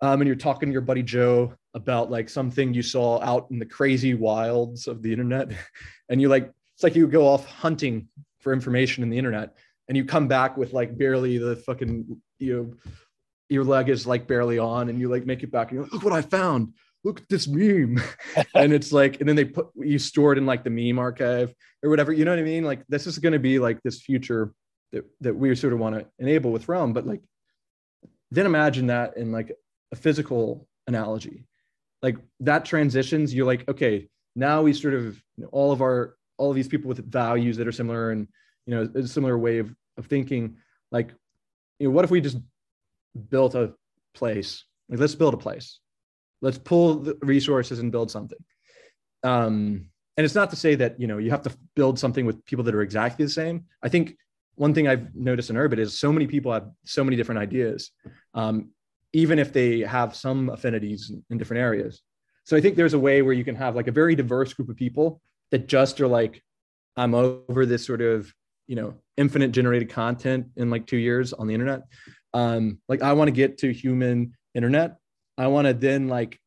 um, 0.00 0.20
and 0.20 0.26
you're 0.26 0.36
talking 0.36 0.68
to 0.68 0.72
your 0.72 0.82
buddy 0.82 1.02
joe 1.02 1.52
about 1.74 2.10
like 2.10 2.28
something 2.28 2.74
you 2.74 2.82
saw 2.82 3.20
out 3.22 3.46
in 3.50 3.58
the 3.58 3.66
crazy 3.66 4.14
wilds 4.14 4.86
of 4.86 5.02
the 5.02 5.12
internet. 5.12 5.50
And 6.10 6.22
you 6.22 6.30
like 6.30 6.50
it's 6.72 6.82
like 6.82 6.96
you 6.96 7.06
go 7.06 7.28
off 7.28 7.44
hunting 7.44 8.08
for 8.38 8.54
information 8.54 9.02
in 9.02 9.10
the 9.10 9.18
internet 9.18 9.54
and 9.88 9.96
you 9.96 10.06
come 10.06 10.26
back 10.26 10.56
with 10.56 10.72
like 10.72 10.96
barely 10.96 11.36
the 11.36 11.56
fucking 11.56 12.18
you 12.38 12.56
know 12.56 12.94
your 13.50 13.62
leg 13.62 13.90
is 13.90 14.06
like 14.06 14.26
barely 14.26 14.58
on 14.58 14.88
and 14.88 14.98
you 14.98 15.10
like 15.10 15.26
make 15.26 15.42
it 15.42 15.52
back 15.52 15.68
and 15.68 15.74
you're 15.74 15.82
like 15.82 15.92
look 15.92 16.02
what 16.02 16.14
i 16.14 16.22
found. 16.22 16.72
Look 17.04 17.20
at 17.20 17.28
this 17.28 17.46
meme. 17.46 18.02
And 18.54 18.72
it's 18.72 18.90
like 18.90 19.20
and 19.20 19.28
then 19.28 19.36
they 19.36 19.44
put 19.44 19.66
you 19.76 19.98
store 19.98 20.32
it 20.32 20.38
in 20.38 20.46
like 20.46 20.64
the 20.64 20.70
meme 20.70 20.98
archive 20.98 21.54
or 21.82 21.90
whatever 21.90 22.10
you 22.10 22.24
know 22.24 22.32
what 22.32 22.40
i 22.40 22.42
mean? 22.54 22.64
Like 22.64 22.86
this 22.88 23.06
is 23.06 23.18
going 23.18 23.34
to 23.34 23.38
be 23.38 23.58
like 23.58 23.82
this 23.82 24.00
future 24.00 24.54
that, 24.92 25.04
that 25.20 25.36
we 25.36 25.54
sort 25.54 25.74
of 25.74 25.78
want 25.78 25.94
to 25.94 26.06
enable 26.18 26.52
with 26.52 26.70
realm 26.70 26.94
but 26.94 27.06
like 27.06 27.20
then 28.30 28.46
imagine 28.46 28.86
that 28.88 29.16
in 29.16 29.32
like 29.32 29.52
a 29.92 29.96
physical 29.96 30.68
analogy. 30.86 31.46
Like 32.02 32.16
that 32.40 32.64
transitions 32.64 33.34
you're 33.34 33.46
like 33.46 33.68
okay 33.68 34.08
now 34.36 34.62
we 34.62 34.72
sort 34.72 34.94
of 34.94 35.20
you 35.36 35.44
know, 35.44 35.48
all 35.50 35.72
of 35.72 35.82
our 35.82 36.14
all 36.36 36.50
of 36.50 36.56
these 36.56 36.68
people 36.68 36.88
with 36.88 37.10
values 37.10 37.56
that 37.56 37.66
are 37.66 37.72
similar 37.72 38.12
and 38.12 38.28
you 38.66 38.74
know 38.74 38.88
a 38.94 39.06
similar 39.06 39.36
way 39.36 39.58
of, 39.58 39.74
of 39.96 40.06
thinking 40.06 40.56
like 40.92 41.12
you 41.78 41.88
know 41.88 41.92
what 41.92 42.04
if 42.04 42.10
we 42.10 42.20
just 42.20 42.38
built 43.30 43.54
a 43.54 43.74
place? 44.14 44.64
Like 44.88 45.00
let's 45.00 45.14
build 45.14 45.34
a 45.34 45.38
place. 45.38 45.80
Let's 46.40 46.58
pull 46.58 46.96
the 46.96 47.18
resources 47.22 47.80
and 47.80 47.92
build 47.92 48.10
something. 48.10 48.38
Um 49.24 49.90
and 50.16 50.24
it's 50.24 50.34
not 50.34 50.50
to 50.50 50.56
say 50.56 50.74
that 50.76 51.00
you 51.00 51.06
know 51.06 51.18
you 51.18 51.30
have 51.30 51.42
to 51.42 51.56
build 51.74 51.98
something 51.98 52.26
with 52.26 52.44
people 52.44 52.64
that 52.64 52.74
are 52.74 52.82
exactly 52.82 53.24
the 53.24 53.30
same. 53.30 53.64
I 53.82 53.88
think 53.88 54.16
one 54.58 54.74
thing 54.74 54.88
i've 54.88 55.14
noticed 55.14 55.50
in 55.50 55.56
Urbit 55.56 55.78
is 55.78 55.98
so 55.98 56.12
many 56.12 56.26
people 56.26 56.52
have 56.52 56.68
so 56.84 57.04
many 57.04 57.16
different 57.16 57.40
ideas 57.40 57.90
um, 58.34 58.70
even 59.12 59.38
if 59.38 59.52
they 59.52 59.80
have 59.80 60.14
some 60.14 60.50
affinities 60.50 61.12
in, 61.30 61.38
different 61.38 61.62
areas. 61.62 62.02
So 62.44 62.56
i 62.56 62.60
think 62.60 62.76
there's 62.76 62.94
a 62.94 62.98
way 62.98 63.22
where 63.22 63.34
you 63.34 63.44
can 63.44 63.56
have 63.56 63.76
like 63.76 63.88
a 63.88 63.92
very 63.92 64.14
diverse 64.14 64.52
group 64.54 64.68
of 64.68 64.76
people 64.76 65.20
that 65.50 65.66
just 65.66 66.00
are 66.00 66.08
like 66.08 66.42
i'm 66.96 67.14
over 67.14 67.64
this 67.66 67.84
sort 67.86 68.00
of 68.00 68.32
you 68.66 68.76
know 68.76 68.94
infinite 69.16 69.52
generated 69.52 69.90
content 69.90 70.46
in 70.56 70.70
like 70.70 70.86
two 70.86 70.96
years 70.96 71.32
on 71.32 71.46
the 71.46 71.54
internet. 71.54 71.82
Um 72.34 72.78
like 72.88 73.02
i 73.02 73.12
want 73.12 73.28
to 73.28 73.32
get 73.32 73.58
to 73.58 73.72
human 73.72 74.34
internet. 74.54 74.96
I 75.36 75.46
want 75.46 75.66
to 75.66 75.74
then 75.74 76.08
like 76.08 76.38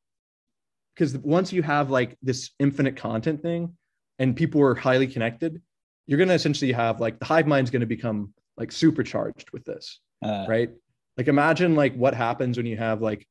because 0.94 1.18
once 1.18 1.54
you 1.54 1.64
have 1.64 1.90
like 1.90 2.18
this 2.22 2.52
infinite 2.60 2.98
content 2.98 3.42
thing 3.42 3.76
and 4.20 4.36
people 4.36 4.62
are 4.62 4.76
highly 4.76 5.08
connected 5.08 5.62
you're 6.08 6.18
going 6.18 6.30
to 6.30 6.36
essentially 6.36 6.72
have 6.72 7.00
like 7.00 7.20
the 7.20 7.26
hive 7.26 7.48
mind 7.48 7.66
is 7.66 7.72
going 7.72 7.82
to 7.82 7.86
become 7.86 8.34
like 8.58 8.72
supercharged 8.72 9.52
with 9.52 9.66
this 9.66 10.00
Uh, 10.22 10.46
right? 10.48 10.70
Like 11.18 11.28
imagine 11.28 11.76
like 11.76 11.96
what 11.96 12.14
happens 12.14 12.58
when 12.58 12.66
you 12.66 12.78
have 12.78 13.02
like 13.02 13.28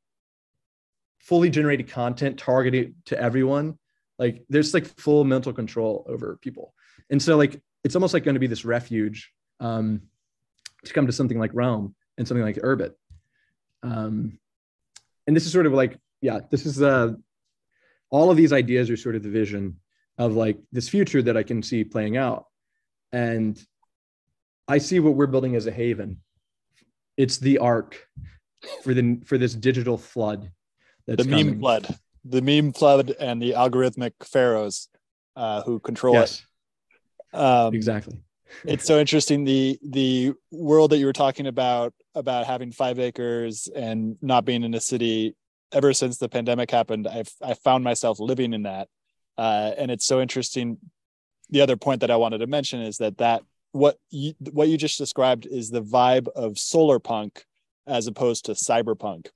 fully 1.18 1.50
generated 1.50 1.88
content 1.88 2.38
targeted 2.38 2.94
to 3.06 3.20
everyone. 3.20 3.78
Like 4.18 4.44
there's 4.48 4.74
like 4.74 4.86
full 4.86 5.24
mental 5.24 5.52
control 5.52 6.04
over 6.08 6.38
people. 6.40 6.74
And 7.10 7.22
so 7.22 7.36
like 7.36 7.60
it's 7.84 7.94
almost 7.94 8.14
like 8.14 8.24
going 8.24 8.34
to 8.34 8.40
be 8.40 8.46
this 8.46 8.64
refuge 8.64 9.32
um, 9.60 10.02
to 10.84 10.92
come 10.92 11.06
to 11.06 11.12
something 11.12 11.38
like 11.38 11.50
realm 11.54 11.94
and 12.18 12.26
something 12.26 12.44
like 12.44 12.56
urbit 12.56 12.92
um, 13.82 14.38
and 15.26 15.36
this 15.36 15.46
is 15.46 15.52
sort 15.52 15.66
of 15.66 15.72
like 15.72 15.98
yeah 16.20 16.40
this 16.50 16.66
is 16.66 16.82
uh 16.82 17.12
all 18.10 18.30
of 18.30 18.36
these 18.36 18.52
ideas 18.52 18.90
are 18.90 18.96
sort 18.96 19.16
of 19.16 19.22
the 19.22 19.30
vision 19.30 19.78
of 20.18 20.34
like 20.34 20.58
this 20.72 20.88
future 20.88 21.22
that 21.22 21.36
i 21.36 21.42
can 21.42 21.62
see 21.62 21.84
playing 21.84 22.16
out 22.16 22.46
and 23.12 23.62
i 24.68 24.78
see 24.78 25.00
what 25.00 25.14
we're 25.14 25.26
building 25.26 25.56
as 25.56 25.66
a 25.66 25.72
haven. 25.72 26.20
It's 27.16 27.38
the 27.38 27.58
ark 27.58 28.06
for 28.82 28.94
the 28.94 29.20
for 29.26 29.36
this 29.36 29.54
digital 29.54 29.98
flood 29.98 30.50
that's 31.06 31.24
the 31.24 31.28
meme 31.28 31.46
coming. 31.46 31.60
flood, 31.60 31.98
the 32.24 32.40
meme 32.40 32.72
flood, 32.72 33.14
and 33.20 33.42
the 33.42 33.52
algorithmic 33.52 34.12
pharaohs 34.22 34.88
uh, 35.36 35.62
who 35.62 35.80
control 35.80 36.14
yes. 36.14 36.44
It. 37.32 37.36
Um, 37.36 37.74
exactly. 37.74 38.22
it's 38.64 38.84
so 38.84 38.98
interesting 38.98 39.44
the 39.44 39.78
the 39.82 40.32
world 40.50 40.90
that 40.92 40.98
you 40.98 41.06
were 41.06 41.12
talking 41.12 41.46
about 41.46 41.92
about 42.14 42.46
having 42.46 42.72
five 42.72 42.98
acres 42.98 43.68
and 43.74 44.16
not 44.22 44.44
being 44.44 44.64
in 44.64 44.74
a 44.74 44.80
city 44.80 45.36
ever 45.72 45.92
since 45.92 46.18
the 46.18 46.28
pandemic 46.28 46.70
happened 46.70 47.06
i've 47.06 47.32
i 47.42 47.54
found 47.54 47.84
myself 47.84 48.18
living 48.18 48.52
in 48.52 48.62
that. 48.62 48.88
Uh, 49.38 49.72
and 49.78 49.90
it's 49.90 50.04
so 50.04 50.20
interesting 50.20 50.76
the 51.50 51.60
other 51.60 51.76
point 51.76 52.00
that 52.00 52.10
i 52.10 52.16
wanted 52.16 52.38
to 52.38 52.46
mention 52.46 52.80
is 52.80 52.98
that 52.98 53.18
that 53.18 53.42
what 53.72 53.98
you 54.10 54.34
what 54.52 54.68
you 54.68 54.76
just 54.76 54.98
described 54.98 55.46
is 55.46 55.70
the 55.70 55.82
vibe 55.82 56.28
of 56.34 56.58
solar 56.58 56.98
punk 56.98 57.44
as 57.86 58.06
opposed 58.06 58.44
to 58.46 58.52
cyberpunk 58.52 59.28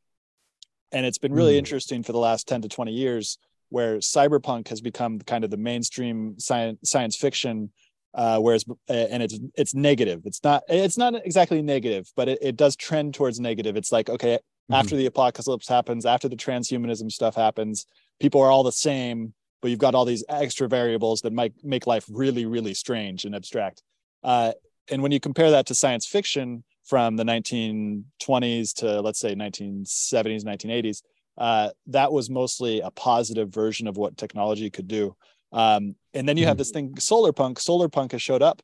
and 0.92 1.06
it's 1.06 1.18
been 1.18 1.32
really 1.32 1.54
Hmm. 1.54 1.58
interesting 1.58 2.02
for 2.02 2.12
the 2.12 2.18
last 2.18 2.46
10 2.48 2.62
to 2.62 2.68
20 2.68 2.92
years 2.92 3.38
where 3.70 3.96
cyberpunk 3.98 4.68
has 4.68 4.80
become 4.80 5.18
kind 5.20 5.44
of 5.44 5.50
the 5.50 5.56
mainstream 5.56 6.34
science 6.38 6.78
science 6.90 7.16
fiction 7.16 7.70
uh, 8.14 8.38
whereas 8.38 8.64
and 8.88 9.22
it's 9.22 9.38
it's 9.56 9.74
negative 9.74 10.20
it's 10.24 10.42
not 10.44 10.62
it's 10.68 10.96
not 10.98 11.14
exactly 11.26 11.60
negative 11.62 12.10
but 12.14 12.28
it, 12.28 12.38
it 12.42 12.56
does 12.56 12.76
trend 12.76 13.12
towards 13.14 13.40
negative 13.40 13.76
it's 13.76 13.92
like 13.92 14.08
okay 14.08 14.38
Mm-hmm. 14.70 14.80
after 14.80 14.96
the 14.96 15.04
apocalypse 15.04 15.68
happens 15.68 16.06
after 16.06 16.26
the 16.26 16.36
transhumanism 16.36 17.12
stuff 17.12 17.34
happens 17.34 17.84
people 18.18 18.40
are 18.40 18.50
all 18.50 18.62
the 18.62 18.72
same 18.72 19.34
but 19.64 19.70
you've 19.70 19.80
got 19.80 19.94
all 19.94 20.04
these 20.04 20.22
extra 20.28 20.68
variables 20.68 21.22
that 21.22 21.32
might 21.32 21.54
make 21.64 21.86
life 21.86 22.04
really 22.10 22.44
really 22.44 22.74
strange 22.74 23.24
and 23.24 23.34
abstract. 23.34 23.82
Uh, 24.22 24.52
and 24.90 25.02
when 25.02 25.10
you 25.10 25.18
compare 25.18 25.50
that 25.52 25.64
to 25.64 25.74
science 25.74 26.04
fiction 26.04 26.62
from 26.84 27.16
the 27.16 27.24
1920s 27.24 28.74
to 28.74 29.00
let's 29.00 29.18
say 29.18 29.34
1970s 29.34 30.44
1980s 30.44 31.00
uh, 31.38 31.70
that 31.86 32.12
was 32.12 32.28
mostly 32.28 32.80
a 32.82 32.90
positive 32.90 33.48
version 33.48 33.86
of 33.88 33.96
what 33.96 34.18
technology 34.18 34.68
could 34.68 34.86
do. 34.86 35.16
Um, 35.50 35.96
and 36.12 36.28
then 36.28 36.36
you 36.36 36.44
have 36.44 36.56
Mhm. 36.56 36.58
this 36.58 36.70
thing 36.70 37.00
solar 37.00 37.32
punk 37.32 37.58
solar 37.58 37.88
punk 37.88 38.12
has 38.12 38.20
showed 38.20 38.42
up 38.42 38.60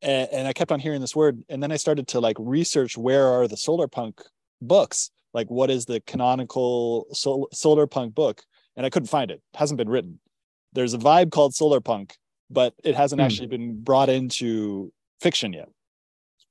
and, 0.00 0.30
and 0.32 0.48
i 0.48 0.54
kept 0.54 0.72
on 0.72 0.80
hearing 0.80 1.02
this 1.02 1.14
word 1.14 1.44
and 1.50 1.62
then 1.62 1.70
i 1.70 1.76
started 1.76 2.08
to 2.08 2.20
like 2.20 2.36
research 2.40 2.96
where 2.96 3.26
are 3.28 3.46
the 3.46 3.58
solar 3.58 3.86
punk 3.86 4.22
books? 4.62 5.10
Like 5.34 5.50
what 5.50 5.70
is 5.70 5.84
the 5.84 6.00
canonical 6.00 7.06
sol- 7.12 7.48
solar 7.52 7.86
punk 7.86 8.14
book 8.14 8.42
and 8.76 8.84
i 8.86 8.90
couldn't 8.90 9.08
find 9.08 9.30
it. 9.30 9.40
it 9.54 9.58
hasn't 9.58 9.78
been 9.78 9.88
written 9.88 10.18
there's 10.72 10.94
a 10.94 10.98
vibe 10.98 11.30
called 11.30 11.54
solar 11.54 11.80
punk 11.80 12.16
but 12.50 12.74
it 12.84 12.94
hasn't 12.94 13.20
Hmm. 13.20 13.26
actually 13.26 13.48
been 13.48 13.82
brought 13.82 14.08
into 14.08 14.92
fiction 15.20 15.52
yet 15.52 15.68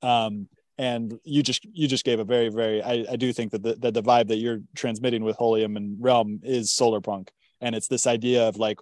um, 0.01 0.47
and 0.77 1.19
you 1.23 1.43
just 1.43 1.65
you 1.73 1.87
just 1.87 2.05
gave 2.05 2.19
a 2.19 2.23
very 2.23 2.49
very 2.49 2.81
i, 2.81 3.05
I 3.11 3.15
do 3.15 3.31
think 3.33 3.51
that 3.51 3.63
the, 3.63 3.75
that 3.75 3.93
the 3.93 4.03
vibe 4.03 4.27
that 4.29 4.37
you're 4.37 4.61
transmitting 4.75 5.23
with 5.23 5.37
holium 5.37 5.75
and 5.77 5.97
realm 5.99 6.39
is 6.43 6.71
solar 6.71 7.01
punk 7.01 7.31
and 7.59 7.75
it's 7.75 7.87
this 7.87 8.07
idea 8.07 8.47
of 8.47 8.57
like 8.57 8.79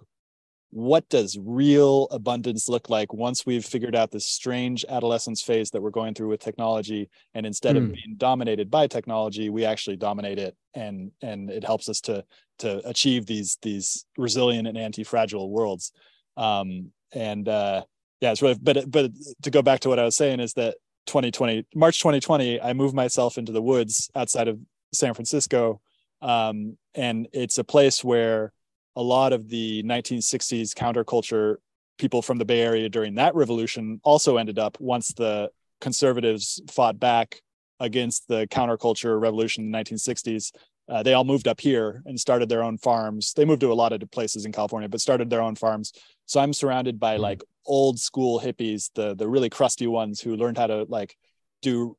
what 0.72 1.08
does 1.08 1.36
real 1.40 2.06
abundance 2.12 2.68
look 2.68 2.88
like 2.88 3.12
once 3.12 3.44
we've 3.44 3.64
figured 3.64 3.96
out 3.96 4.10
this 4.12 4.24
strange 4.24 4.84
adolescence 4.88 5.42
phase 5.42 5.70
that 5.70 5.82
we're 5.82 5.90
going 5.90 6.14
through 6.14 6.28
with 6.28 6.40
technology 6.40 7.10
and 7.34 7.44
instead 7.44 7.76
of 7.76 7.84
Hmm. 7.84 7.92
being 7.92 8.14
dominated 8.16 8.70
by 8.70 8.86
technology 8.86 9.50
we 9.50 9.64
actually 9.64 9.96
dominate 9.96 10.38
it 10.38 10.56
and 10.74 11.10
and 11.22 11.50
it 11.50 11.64
helps 11.64 11.88
us 11.88 12.00
to 12.00 12.24
to 12.58 12.80
achieve 12.88 13.26
these 13.26 13.58
these 13.62 14.04
resilient 14.16 14.68
and 14.68 14.78
anti-fragile 14.78 15.50
worlds 15.50 15.92
um 16.36 16.92
and 17.12 17.48
uh 17.48 17.82
yeah 18.20 18.30
it's 18.30 18.40
really 18.42 18.56
but 18.62 18.88
but 18.88 19.10
to 19.42 19.50
go 19.50 19.62
back 19.62 19.80
to 19.80 19.88
what 19.88 19.98
i 19.98 20.04
was 20.04 20.16
saying 20.16 20.38
is 20.38 20.52
that 20.54 20.76
2020 21.06 21.66
march 21.74 21.98
2020 21.98 22.60
i 22.60 22.72
moved 22.72 22.94
myself 22.94 23.38
into 23.38 23.50
the 23.50 23.62
woods 23.62 24.08
outside 24.14 24.46
of 24.46 24.60
san 24.94 25.14
francisco 25.14 25.80
um 26.22 26.76
and 26.94 27.26
it's 27.32 27.58
a 27.58 27.64
place 27.64 28.04
where 28.04 28.52
a 28.96 29.02
lot 29.02 29.32
of 29.32 29.48
the 29.48 29.82
1960s 29.84 30.74
counterculture 30.74 31.56
people 31.98 32.22
from 32.22 32.38
the 32.38 32.44
Bay 32.44 32.60
Area 32.60 32.88
during 32.88 33.14
that 33.16 33.34
revolution 33.34 34.00
also 34.02 34.36
ended 34.36 34.58
up 34.58 34.76
once 34.80 35.08
the 35.08 35.50
conservatives 35.80 36.60
fought 36.68 36.98
back 36.98 37.40
against 37.78 38.28
the 38.28 38.46
counterculture 38.48 39.20
revolution 39.20 39.64
in 39.64 39.70
the 39.70 39.78
1960s. 39.78 40.52
Uh, 40.88 41.02
they 41.02 41.14
all 41.14 41.24
moved 41.24 41.46
up 41.46 41.60
here 41.60 42.02
and 42.04 42.18
started 42.18 42.48
their 42.48 42.62
own 42.62 42.76
farms. 42.76 43.32
They 43.34 43.44
moved 43.44 43.60
to 43.60 43.72
a 43.72 43.74
lot 43.74 43.92
of 43.92 44.10
places 44.10 44.44
in 44.44 44.52
California, 44.52 44.88
but 44.88 45.00
started 45.00 45.30
their 45.30 45.40
own 45.40 45.54
farms. 45.54 45.92
So 46.26 46.40
I'm 46.40 46.52
surrounded 46.52 46.98
by 46.98 47.16
Mhm. 47.16 47.20
like 47.20 47.44
old 47.64 47.98
school 48.00 48.40
hippies, 48.40 48.90
the 48.94 49.14
the 49.14 49.28
really 49.28 49.48
crusty 49.48 49.86
ones 49.86 50.20
who 50.20 50.36
learned 50.36 50.58
how 50.58 50.66
to 50.66 50.84
like 50.88 51.16
do 51.62 51.96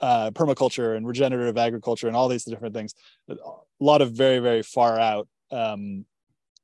uh, 0.00 0.30
permaculture 0.30 0.96
and 0.96 1.06
regenerative 1.06 1.58
agriculture 1.58 2.08
and 2.08 2.16
all 2.16 2.28
these 2.28 2.44
different 2.44 2.74
things. 2.74 2.94
A 3.28 3.36
lot 3.80 4.00
of 4.00 4.12
very 4.12 4.38
very 4.38 4.62
far 4.62 4.98
out 4.98 5.28
um, 5.50 6.06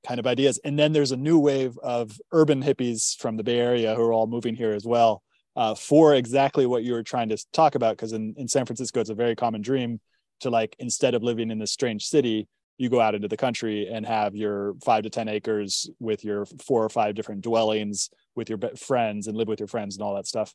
kind 0.07 0.19
of 0.19 0.27
ideas. 0.27 0.59
And 0.65 0.79
then 0.79 0.93
there's 0.93 1.13
a 1.13 1.17
new 1.17 1.39
wave 1.39 1.79
of 1.79 2.19
urban 2.33 2.63
hippies 2.63 3.17
from 3.17 3.37
the 3.37 3.45
Bay 3.45 3.59
Area 3.59 3.95
who 3.95 4.03
are 4.03 4.13
all 4.13 4.27
moving 4.27 4.55
here 4.55 4.73
as 4.73 4.85
well 4.85 5.23
uh, 5.55 5.75
for 5.75 6.15
exactly 6.15 6.67
what 6.67 6.85
you 6.85 6.93
were 6.93 7.03
trying 7.03 7.29
to 7.29 7.39
talk 7.53 7.75
about. 7.75 7.97
Because 7.97 8.13
in, 8.13 8.35
in 8.37 8.49
San 8.49 8.67
Francisco, 8.67 9.01
it's 9.01 9.11
a 9.11 9.15
very 9.15 9.37
common 9.37 9.63
dream 9.63 10.01
to 10.41 10.51
like, 10.51 10.77
instead 10.79 11.15
of 11.15 11.23
living 11.23 11.51
in 11.51 11.59
this 11.59 11.73
strange 11.73 12.07
city, 12.07 12.49
you 12.79 12.91
go 12.91 13.01
out 13.01 13.15
into 13.15 13.29
the 13.29 13.37
country 13.37 13.89
and 13.89 14.05
have 14.05 14.37
your 14.37 14.75
five 14.85 15.03
to 15.05 15.11
10 15.11 15.29
acres 15.29 15.89
with 15.99 16.25
your 16.25 16.45
four 16.45 16.85
or 16.85 16.91
five 16.91 17.15
different 17.15 17.41
dwellings 17.41 18.11
with 18.35 18.51
your 18.51 18.59
friends 18.77 19.29
and 19.29 19.37
live 19.37 19.49
with 19.49 19.61
your 19.61 19.67
friends 19.67 19.97
and 19.97 20.03
all 20.03 20.15
that 20.15 20.27
stuff. 20.27 20.55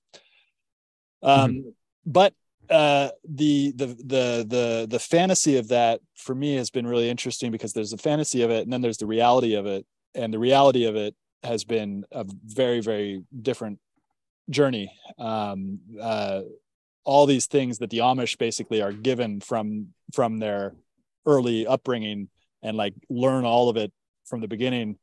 Um, 1.23 1.73
But 2.05 2.33
uh 2.69 3.09
the 3.27 3.71
the 3.75 3.87
the 3.87 4.45
the 4.47 4.87
the 4.89 4.99
fantasy 4.99 5.57
of 5.57 5.67
that 5.69 5.99
for 6.15 6.35
me 6.35 6.55
has 6.55 6.69
been 6.69 6.87
really 6.87 7.09
interesting 7.09 7.51
because 7.51 7.73
there's 7.73 7.91
the 7.91 7.97
fantasy 7.97 8.43
of 8.43 8.51
it 8.51 8.63
and 8.63 8.71
then 8.71 8.81
there's 8.81 8.97
the 8.97 9.05
reality 9.05 9.55
of 9.55 9.65
it. 9.65 9.85
And 10.15 10.33
the 10.33 10.39
reality 10.39 10.85
of 10.85 10.95
it 10.95 11.15
has 11.43 11.63
been 11.63 12.05
a 12.11 12.25
very 12.45 12.81
very 12.81 13.23
different 13.41 13.79
journey. 14.49 14.93
Um 15.17 15.79
uh 15.99 16.41
all 17.03 17.25
these 17.25 17.47
things 17.47 17.79
that 17.79 17.89
the 17.89 17.99
amish 17.99 18.37
basically 18.37 18.81
are 18.81 18.93
given 18.93 19.41
from 19.41 19.87
from 20.13 20.37
their 20.37 20.75
early 21.25 21.65
upbringing 21.67 22.29
and 22.61 22.77
like 22.77 22.93
learn 23.09 23.43
all 23.45 23.69
of 23.69 23.77
it 23.77 23.91
from 24.25 24.41
the 24.41 24.47
beginning 24.47 24.97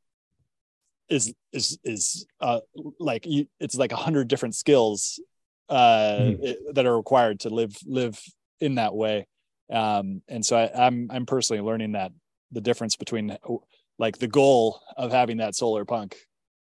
is 1.09 1.35
is 1.53 1.79
is 1.85 2.27
uh 2.41 2.61
like 2.99 3.27
you, 3.27 3.47
it's 3.61 3.75
like 3.75 3.93
a 3.93 3.97
hundred 3.97 4.29
different 4.29 4.55
skills 4.55 5.21
uh 5.69 6.19
Mhm. 6.21 6.43
it- 6.43 6.75
that 6.75 6.87
are 6.87 6.97
required 6.97 7.41
to 7.41 7.51
live 7.51 7.77
live 7.87 8.21
in 8.61 8.77
that 8.77 8.95
way 8.95 9.27
Um, 9.71 10.23
and 10.29 10.45
so 10.45 10.57
I, 10.57 10.87
I'm 10.87 11.11
I'm 11.11 11.27
personally 11.27 11.63
learning 11.63 11.93
that 11.93 12.13
the 12.53 12.63
difference 12.63 12.97
between 12.97 13.37
like 13.99 14.17
the 14.19 14.29
goal 14.29 14.81
of 14.97 15.13
having 15.13 15.39
that 15.39 15.55
solar 15.55 15.85
punk 15.85 16.17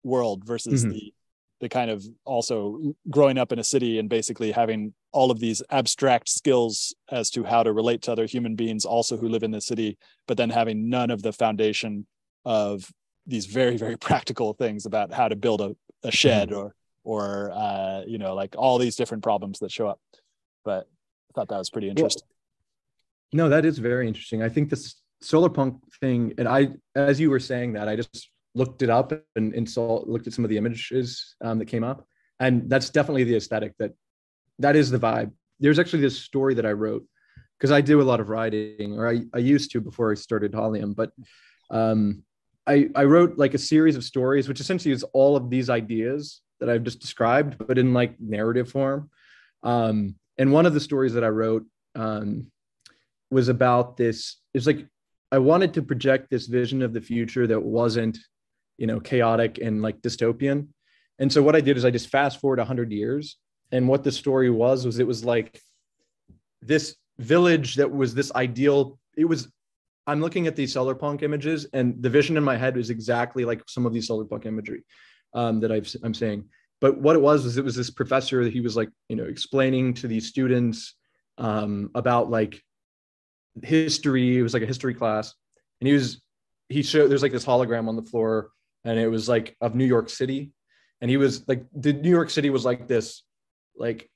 world 0.03 0.45
versus 0.45 0.83
mm-hmm. 0.83 0.93
the 0.93 1.13
the 1.61 1.69
kind 1.69 1.91
of 1.91 2.05
also 2.25 2.95
growing 3.11 3.39
up 3.39 3.51
in 3.53 3.59
a 3.59 3.65
city 3.65 3.99
and 3.99 4.09
basically 4.11 4.53
having 4.53 4.93
all 5.13 5.31
of 5.31 5.41
these 5.41 5.63
abstract 5.71 6.29
skills 6.29 6.95
as 7.11 7.31
to 7.31 7.45
how 7.45 7.63
to 7.63 7.73
relate 7.73 8.03
to 8.03 8.13
other 8.13 8.27
human 8.27 8.55
beings 8.57 8.85
also 8.85 9.17
who 9.17 9.29
live 9.29 9.43
in 9.43 9.51
the 9.51 9.61
city 9.61 9.97
but 10.27 10.37
then 10.37 10.51
having 10.51 10.89
none 10.89 11.11
of 11.11 11.23
the 11.23 11.33
foundation 11.33 12.07
of 12.45 12.91
these 13.27 13.47
very 13.47 13.77
very 13.77 13.97
practical 14.09 14.55
things 14.55 14.87
about 14.87 15.13
how 15.13 15.29
to 15.29 15.37
build 15.37 15.61
a, 15.61 15.77
a 16.03 16.11
shed 16.11 16.49
mm-hmm. 16.49 16.59
or 16.61 16.75
or 17.07 17.53
uh, 17.55 18.03
you 18.07 18.19
know 18.19 18.35
like 18.35 18.55
all 18.59 18.79
these 18.79 18.97
different 18.97 19.23
problems 19.23 19.61
that 19.61 19.71
show 19.71 19.87
up. 19.87 20.01
But 20.65 20.89
i 21.31 21.33
thought 21.35 21.49
that 21.49 21.59
was 21.59 21.71
pretty 21.71 21.89
interesting. 21.89 22.23
well, 23.33 23.45
no 23.45 23.49
that 23.49 23.65
is 23.65 23.79
very 23.79 24.09
interesting. 24.09 24.43
I 24.43 24.49
think 24.49 24.69
this 24.69 25.01
solar 25.23 25.49
punk 25.49 25.81
thing 25.99 26.35
and 26.37 26.47
i 26.47 26.69
as 26.95 27.19
you 27.19 27.31
were 27.31 27.41
saying 27.41 27.73
that 27.73 27.89
i 27.89 27.97
just 27.97 28.29
looked 28.55 28.83
it 28.83 28.91
up 28.91 29.13
and, 29.35 29.55
and 29.55 29.69
saw 29.69 30.03
looked 30.07 30.27
at 30.27 30.35
some 30.35 30.45
of 30.45 30.51
the 30.51 30.59
images 30.59 31.37
um, 31.43 31.59
that 31.59 31.67
came 31.67 31.85
up. 31.85 32.07
And 32.39 32.69
that's 32.69 32.91
definitely 32.91 33.25
the 33.25 33.37
aesthetic 33.37 33.73
that 33.79 33.93
that 34.59 34.77
is 34.77 34.91
the 34.91 34.99
vibe. 34.99 35.33
There's 35.61 35.79
actually 35.79 36.03
this 36.03 36.19
story 36.19 36.55
that 36.55 36.67
i 36.67 36.73
wrote 36.73 37.05
because 37.59 37.71
i 37.71 37.81
do 37.81 38.03
a 38.03 38.09
lot 38.11 38.21
of 38.21 38.29
writing 38.29 38.99
or 38.99 39.09
I, 39.09 39.23
I 39.33 39.39
used 39.39 39.71
to 39.73 39.81
before 39.81 40.11
i 40.11 40.15
started 40.15 40.53
Holium 40.53 40.95
but 40.95 41.11
um, 41.71 42.23
I, 42.67 42.91
I 42.95 43.05
wrote 43.05 43.39
like 43.39 43.55
a 43.55 43.59
series 43.59 43.97
of 43.97 44.05
stories 44.05 44.49
which 44.49 44.61
essentially 44.61 44.93
is 44.93 45.05
all 45.15 45.37
of 45.37 45.49
these 45.51 45.71
ideas 45.71 46.43
that 46.61 46.69
i've 46.69 46.85
just 46.85 47.01
described 47.01 47.57
but 47.67 47.79
in 47.79 47.93
like 47.93 48.19
narrative 48.21 48.71
form. 48.71 49.11
Um, 49.63 50.17
and 50.39 50.53
one 50.53 50.67
of 50.67 50.75
the 50.75 50.81
stories 50.81 51.15
that 51.15 51.25
i 51.25 51.29
wrote 51.29 51.65
um, 51.95 52.51
was 53.31 53.49
about 53.49 53.97
this 53.97 54.37
it's 54.55 54.67
like 54.67 54.87
i 55.33 55.39
wanted 55.39 55.75
to 55.75 55.83
project 55.83 56.31
this 56.31 56.47
vision 56.47 56.83
of 56.83 56.93
the 56.93 57.01
future 57.01 57.47
that 57.47 57.61
wasn't 57.61 58.19
you 58.79 58.87
know 58.87 59.01
chaotic 59.01 59.59
and 59.59 59.83
like 59.83 60.01
dystopian. 60.01 60.69
And 61.19 61.33
so 61.33 61.43
what 61.43 61.57
i 61.57 61.61
did 61.61 61.77
is 61.77 61.85
i 61.85 61.91
just 61.91 62.09
fast 62.09 62.41
forward 62.41 62.59
100 62.59 62.93
years 62.93 63.39
and 63.73 63.89
what 63.89 64.05
the 64.05 64.13
story 64.13 64.51
was 64.51 64.85
was 64.85 64.99
it 64.99 65.07
was 65.07 65.25
like 65.25 65.61
this 66.63 66.97
village 67.19 67.77
that 67.77 67.91
was 67.91 68.15
this 68.15 68.33
ideal 68.35 68.99
it 69.17 69.25
was 69.25 69.49
i'm 70.07 70.21
looking 70.21 70.47
at 70.47 70.57
these 70.57 70.73
solar 70.73 70.95
punk 70.95 71.23
images 71.23 71.67
and 71.73 72.03
the 72.03 72.11
vision 72.11 72.37
in 72.37 72.45
my 72.45 72.57
head 72.57 72.77
was 72.77 72.91
exactly 72.91 73.45
like 73.45 73.63
some 73.67 73.87
of 73.87 73.93
these 73.93 74.07
solar 74.07 74.25
punk 74.25 74.47
imagery 74.47 74.85
um, 75.35 75.61
that 75.61 75.73
I've, 75.73 75.95
i'm 76.03 76.15
saying 76.15 76.45
but 76.81 76.99
what 76.99 77.17
it 77.17 77.23
was 77.23 77.45
was 77.45 77.57
it 77.57 77.65
was 77.65 77.77
this 77.77 77.91
professor 77.91 78.45
that 78.45 78.53
he 78.53 78.61
was 78.61 78.77
like 78.77 78.91
you 79.09 79.17
know 79.17 79.25
explaining 79.25 79.95
to 79.95 80.09
these 80.09 80.29
students 80.29 80.95
um, 81.39 81.91
about 81.95 82.31
like 82.31 82.63
history 83.63 84.39
it 84.39 84.43
was 84.43 84.55
like 84.55 84.63
a 84.63 84.67
history 84.67 84.95
class 84.95 85.35
and 85.81 85.89
he 85.89 85.95
was 85.95 86.21
he 86.69 86.83
showed 86.83 87.11
there's 87.11 87.23
like 87.23 87.33
this 87.33 87.45
hologram 87.45 87.89
on 87.89 87.97
the 87.97 88.03
floor 88.03 88.51
and 88.87 89.01
it 89.01 89.09
was 89.09 89.29
like 89.29 89.57
of 89.61 89.75
New 89.75 89.85
York 89.85 90.09
City. 90.09 90.53
And 91.01 91.11
he 91.11 91.17
was 91.19 91.47
like, 91.47 91.67
the 91.75 91.93
New 91.93 92.09
York 92.09 92.31
City 92.31 92.49
was 92.49 92.65
like 92.65 92.87
this, 92.87 93.25
like 93.77 94.09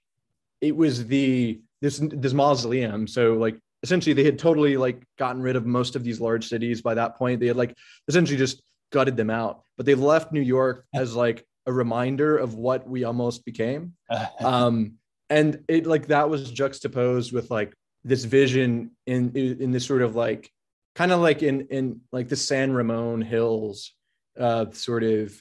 it 0.61 0.75
was 0.75 1.07
the 1.07 1.61
this 1.83 2.01
this 2.01 2.33
mausoleum. 2.33 3.07
So 3.07 3.35
like 3.35 3.59
essentially 3.83 4.15
they 4.15 4.25
had 4.25 4.39
totally 4.39 4.77
like 4.77 5.03
gotten 5.19 5.43
rid 5.43 5.57
of 5.57 5.67
most 5.67 5.97
of 5.97 6.05
these 6.05 6.21
large 6.21 6.47
cities 6.47 6.81
by 6.81 6.95
that 6.95 7.17
point. 7.17 7.41
They 7.41 7.49
had 7.49 7.57
like 7.57 7.77
essentially 8.09 8.39
just 8.39 8.63
gutted 8.91 9.17
them 9.17 9.31
out, 9.31 9.63
but 9.77 9.87
they 9.87 9.95
left 9.95 10.33
New 10.33 10.41
York 10.41 10.87
as 10.95 11.15
like 11.15 11.47
a 11.67 11.73
reminder 11.73 12.37
of 12.37 12.55
what 12.55 12.89
we 12.89 13.05
almost 13.05 13.45
became. 13.45 13.95
um, 14.41 14.95
and 15.29 15.63
it 15.69 15.87
like 15.87 16.09
that 16.09 16.29
was 16.29 16.51
juxtaposed 16.51 17.33
with 17.33 17.51
like 17.51 17.75
this 18.05 18.25
vision 18.25 18.91
in 19.07 19.31
in 19.33 19.71
this 19.71 19.87
sort 19.87 20.03
of 20.03 20.17
like 20.17 20.51
kind 20.95 21.13
of 21.13 21.21
like 21.21 21.43
in 21.43 21.69
in 21.69 22.01
like 22.13 22.29
the 22.29 22.37
San 22.37 22.73
Ramon 22.73 23.23
Hills 23.23 23.93
uh, 24.39 24.67
sort 24.73 25.05
of 25.05 25.41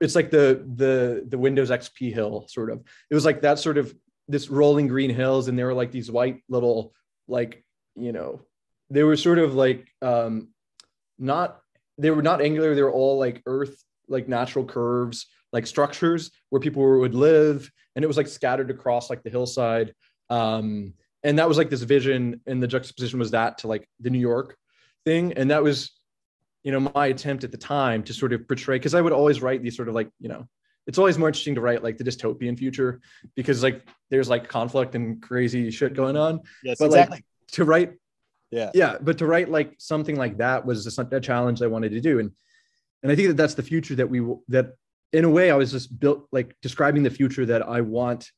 it's 0.00 0.14
like 0.14 0.30
the 0.30 0.64
the 0.76 1.24
the 1.28 1.38
Windows 1.38 1.70
XP 1.70 2.12
hill 2.12 2.46
sort 2.48 2.70
of. 2.70 2.82
It 3.10 3.14
was 3.14 3.24
like 3.24 3.42
that 3.42 3.58
sort 3.58 3.78
of 3.78 3.94
this 4.28 4.48
rolling 4.48 4.88
green 4.88 5.10
hills, 5.10 5.48
and 5.48 5.58
there 5.58 5.66
were 5.66 5.74
like 5.74 5.92
these 5.92 6.10
white 6.10 6.42
little 6.48 6.94
like 7.28 7.64
you 7.96 8.12
know 8.12 8.40
they 8.88 9.02
were 9.02 9.16
sort 9.16 9.38
of 9.38 9.54
like 9.54 9.88
um 10.02 10.48
not 11.18 11.59
they 12.00 12.10
were 12.10 12.22
not 12.22 12.40
angular. 12.40 12.74
They 12.74 12.82
were 12.82 12.92
all 12.92 13.18
like 13.18 13.42
earth 13.46 13.82
like 14.08 14.28
natural 14.28 14.64
curves 14.64 15.26
like 15.52 15.66
structures 15.66 16.30
where 16.50 16.60
people 16.60 17.00
would 17.00 17.14
live, 17.14 17.70
and 17.94 18.04
it 18.04 18.08
was 18.08 18.16
like 18.16 18.28
scattered 18.28 18.70
across 18.70 19.10
like 19.10 19.22
the 19.22 19.30
hillside. 19.30 19.94
Um, 20.28 20.94
and 21.22 21.38
that 21.38 21.48
was 21.48 21.58
like 21.58 21.70
this 21.70 21.82
vision, 21.82 22.40
and 22.46 22.62
the 22.62 22.68
juxtaposition 22.68 23.18
was 23.18 23.32
that 23.32 23.58
to 23.58 23.66
like 23.66 23.88
the 24.00 24.10
New 24.10 24.20
York 24.20 24.56
thing, 25.04 25.32
and 25.34 25.50
that 25.50 25.62
was 25.62 25.90
you 26.62 26.72
know 26.72 26.90
my 26.94 27.06
attempt 27.06 27.44
at 27.44 27.50
the 27.50 27.58
time 27.58 28.02
to 28.04 28.12
sort 28.12 28.32
of 28.32 28.46
portray 28.46 28.76
because 28.76 28.94
i 28.94 29.00
would 29.00 29.12
always 29.12 29.40
write 29.40 29.62
these 29.62 29.76
sort 29.76 29.88
of 29.88 29.94
like 29.94 30.10
you 30.20 30.28
know 30.28 30.46
it's 30.86 30.98
always 30.98 31.16
more 31.18 31.28
interesting 31.28 31.54
to 31.54 31.60
write 31.60 31.82
like 31.82 31.96
the 31.96 32.04
dystopian 32.04 32.58
future 32.58 33.00
because 33.34 33.62
like 33.62 33.86
there's 34.10 34.28
like 34.28 34.48
conflict 34.48 34.94
and 34.94 35.22
crazy 35.22 35.70
shit 35.70 35.94
going 35.94 36.16
on 36.16 36.40
yes 36.62 36.78
but 36.78 36.86
exactly. 36.86 37.16
like 37.16 37.24
to 37.52 37.64
write 37.64 37.92
yeah 38.50 38.70
yeah 38.74 38.96
but 39.00 39.18
to 39.18 39.26
write 39.26 39.48
like 39.48 39.74
something 39.78 40.16
like 40.16 40.38
that 40.38 40.64
was 40.64 40.98
a, 40.98 41.08
a 41.12 41.20
challenge 41.20 41.62
i 41.62 41.66
wanted 41.66 41.90
to 41.92 42.00
do 42.00 42.18
and 42.18 42.30
and 43.02 43.12
i 43.12 43.16
think 43.16 43.28
that 43.28 43.36
that's 43.36 43.54
the 43.54 43.62
future 43.62 43.94
that 43.94 44.08
we 44.08 44.20
that 44.48 44.74
in 45.12 45.24
a 45.24 45.30
way 45.30 45.50
i 45.50 45.56
was 45.56 45.70
just 45.70 45.98
built 45.98 46.26
like 46.32 46.56
describing 46.62 47.02
the 47.02 47.10
future 47.10 47.46
that 47.46 47.62
i 47.62 47.80
want 47.80 48.30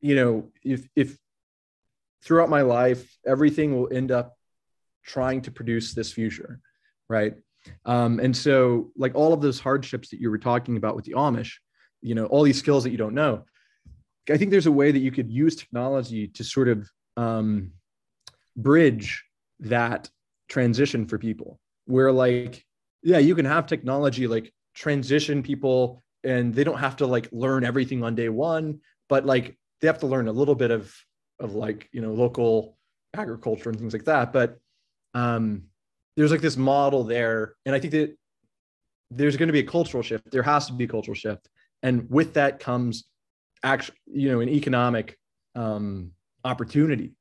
you 0.00 0.14
know 0.14 0.50
if 0.62 0.88
if 0.96 1.18
throughout 2.22 2.48
my 2.48 2.62
life 2.62 3.16
everything 3.26 3.74
will 3.74 3.92
end 3.92 4.10
up 4.10 4.36
trying 5.04 5.42
to 5.42 5.50
produce 5.50 5.94
this 5.94 6.12
future 6.12 6.60
right? 7.12 7.34
Um, 7.84 8.18
and 8.18 8.36
so, 8.36 8.90
like 8.96 9.14
all 9.14 9.32
of 9.32 9.40
those 9.40 9.60
hardships 9.60 10.08
that 10.08 10.20
you 10.20 10.30
were 10.30 10.38
talking 10.38 10.76
about 10.76 10.96
with 10.96 11.04
the 11.04 11.12
Amish, 11.12 11.52
you 12.00 12.14
know, 12.14 12.26
all 12.26 12.42
these 12.42 12.58
skills 12.58 12.82
that 12.84 12.90
you 12.90 12.96
don't 12.96 13.14
know, 13.14 13.44
I 14.28 14.36
think 14.36 14.50
there's 14.50 14.66
a 14.66 14.72
way 14.72 14.90
that 14.90 14.98
you 14.98 15.12
could 15.12 15.30
use 15.30 15.54
technology 15.54 16.28
to 16.28 16.42
sort 16.42 16.68
of 16.68 16.88
um, 17.16 17.72
bridge 18.56 19.22
that 19.62 20.10
transition 20.48 21.06
for 21.06 21.18
people. 21.18 21.58
Where, 21.86 22.12
like, 22.12 22.64
yeah, 23.02 23.18
you 23.18 23.34
can 23.34 23.44
have 23.44 23.66
technology 23.66 24.26
like 24.26 24.52
transition 24.74 25.42
people, 25.42 26.02
and 26.24 26.54
they 26.54 26.64
don't 26.64 26.78
have 26.78 26.96
to 26.96 27.06
like 27.06 27.28
learn 27.32 27.64
everything 27.64 28.04
on 28.04 28.14
day 28.14 28.28
one, 28.28 28.80
but 29.08 29.26
like 29.26 29.58
they 29.80 29.88
have 29.88 29.98
to 30.00 30.06
learn 30.06 30.28
a 30.28 30.32
little 30.32 30.54
bit 30.54 30.70
of 30.70 30.94
of 31.40 31.54
like 31.54 31.88
you 31.92 32.00
know 32.00 32.12
local 32.12 32.78
agriculture 33.14 33.70
and 33.70 33.78
things 33.78 33.92
like 33.92 34.04
that. 34.04 34.32
But 34.32 34.58
um, 35.14 35.64
there's 36.16 36.30
like 36.30 36.40
this 36.40 36.56
model 36.56 37.04
there 37.04 37.54
and 37.64 37.74
i 37.74 37.80
think 37.80 37.92
that 37.92 38.16
there's 39.10 39.36
going 39.36 39.48
to 39.48 39.52
be 39.52 39.60
a 39.60 39.66
cultural 39.66 40.02
shift 40.02 40.30
there 40.30 40.42
has 40.42 40.66
to 40.66 40.72
be 40.72 40.84
a 40.84 40.88
cultural 40.88 41.14
shift 41.14 41.48
and 41.82 42.08
with 42.10 42.34
that 42.34 42.60
comes 42.60 43.04
actually 43.62 43.98
you 44.06 44.30
know 44.30 44.40
an 44.40 44.48
economic 44.48 45.18
um, 45.54 46.12
opportunity 46.44 47.12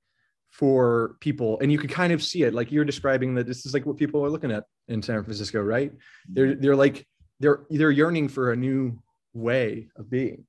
for 0.52 1.16
people 1.22 1.58
and 1.62 1.72
you 1.72 1.78
can 1.78 1.90
kind 1.90 2.12
of 2.14 2.22
see 2.22 2.44
it 2.44 2.54
like 2.54 2.72
you're 2.72 2.86
describing 2.86 3.34
that 3.34 3.48
this 3.48 3.66
is 3.66 3.74
like 3.74 3.86
what 3.86 3.98
people 3.98 4.24
are 4.24 4.30
looking 4.30 4.52
at 4.52 4.66
in 4.90 5.02
san 5.02 5.24
francisco 5.24 5.62
right? 5.62 5.92
They're 6.28 6.56
they're 6.56 6.76
like 6.76 7.08
they're 7.40 7.62
they're 7.70 7.92
yearning 7.92 8.28
for 8.28 8.52
a 8.52 8.56
new 8.56 9.02
way 9.34 9.88
of 9.96 10.10
being. 10.10 10.46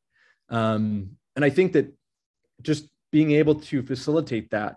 Um, 0.49 1.17
and 1.35 1.45
i 1.45 1.51
think 1.51 1.73
that 1.73 1.95
just 2.63 2.89
being 3.11 3.33
able 3.33 3.55
to 3.55 3.83
facilitate 3.83 4.51
that 4.51 4.77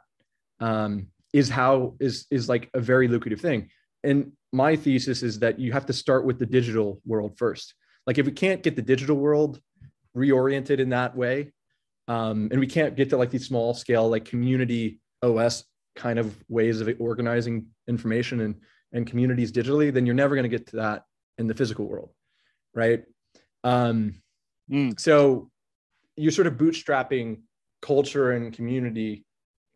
um, 0.59 1.07
is 1.33 1.49
how 1.49 1.95
is 1.99 2.27
is 2.29 2.47
like 2.47 2.69
a 2.73 2.79
very 2.79 3.07
lucrative 3.07 3.41
thing. 3.41 3.69
And 4.03 4.33
my 4.53 4.75
thesis 4.75 5.23
is 5.23 5.39
that 5.39 5.59
you 5.59 5.71
have 5.71 5.85
to 5.87 5.93
start 5.93 6.25
with 6.25 6.37
the 6.37 6.45
digital 6.45 7.01
world 7.05 7.37
first. 7.37 7.73
Like 8.05 8.17
if 8.17 8.25
we 8.25 8.31
can't 8.31 8.61
get 8.61 8.75
the 8.75 8.81
digital 8.81 9.17
world 9.17 9.59
reoriented 10.15 10.79
in 10.79 10.89
that 10.89 11.15
way 11.15 11.51
um, 12.07 12.49
and 12.51 12.59
we 12.59 12.67
can't 12.67 12.95
get 12.95 13.09
to 13.09 13.17
like 13.17 13.31
these 13.31 13.47
small 13.47 13.73
scale 13.73 14.07
like 14.07 14.25
community 14.25 14.99
os 15.25 15.65
kind 15.95 16.19
of 16.19 16.35
ways 16.49 16.81
of 16.81 16.89
organizing 16.99 17.65
information 17.87 18.41
and 18.41 18.55
and 18.93 19.07
communities 19.07 19.51
digitally 19.51 19.93
then 19.93 20.05
you're 20.05 20.15
never 20.15 20.35
going 20.35 20.49
to 20.49 20.57
get 20.57 20.67
to 20.67 20.77
that 20.77 21.03
in 21.37 21.47
the 21.47 21.53
physical 21.53 21.85
world 21.85 22.09
right 22.73 23.03
um, 23.63 24.13
mm. 24.69 24.97
so 24.99 25.49
you're 26.15 26.31
sort 26.31 26.47
of 26.47 26.53
bootstrapping 26.53 27.39
culture 27.81 28.31
and 28.31 28.53
community 28.53 29.25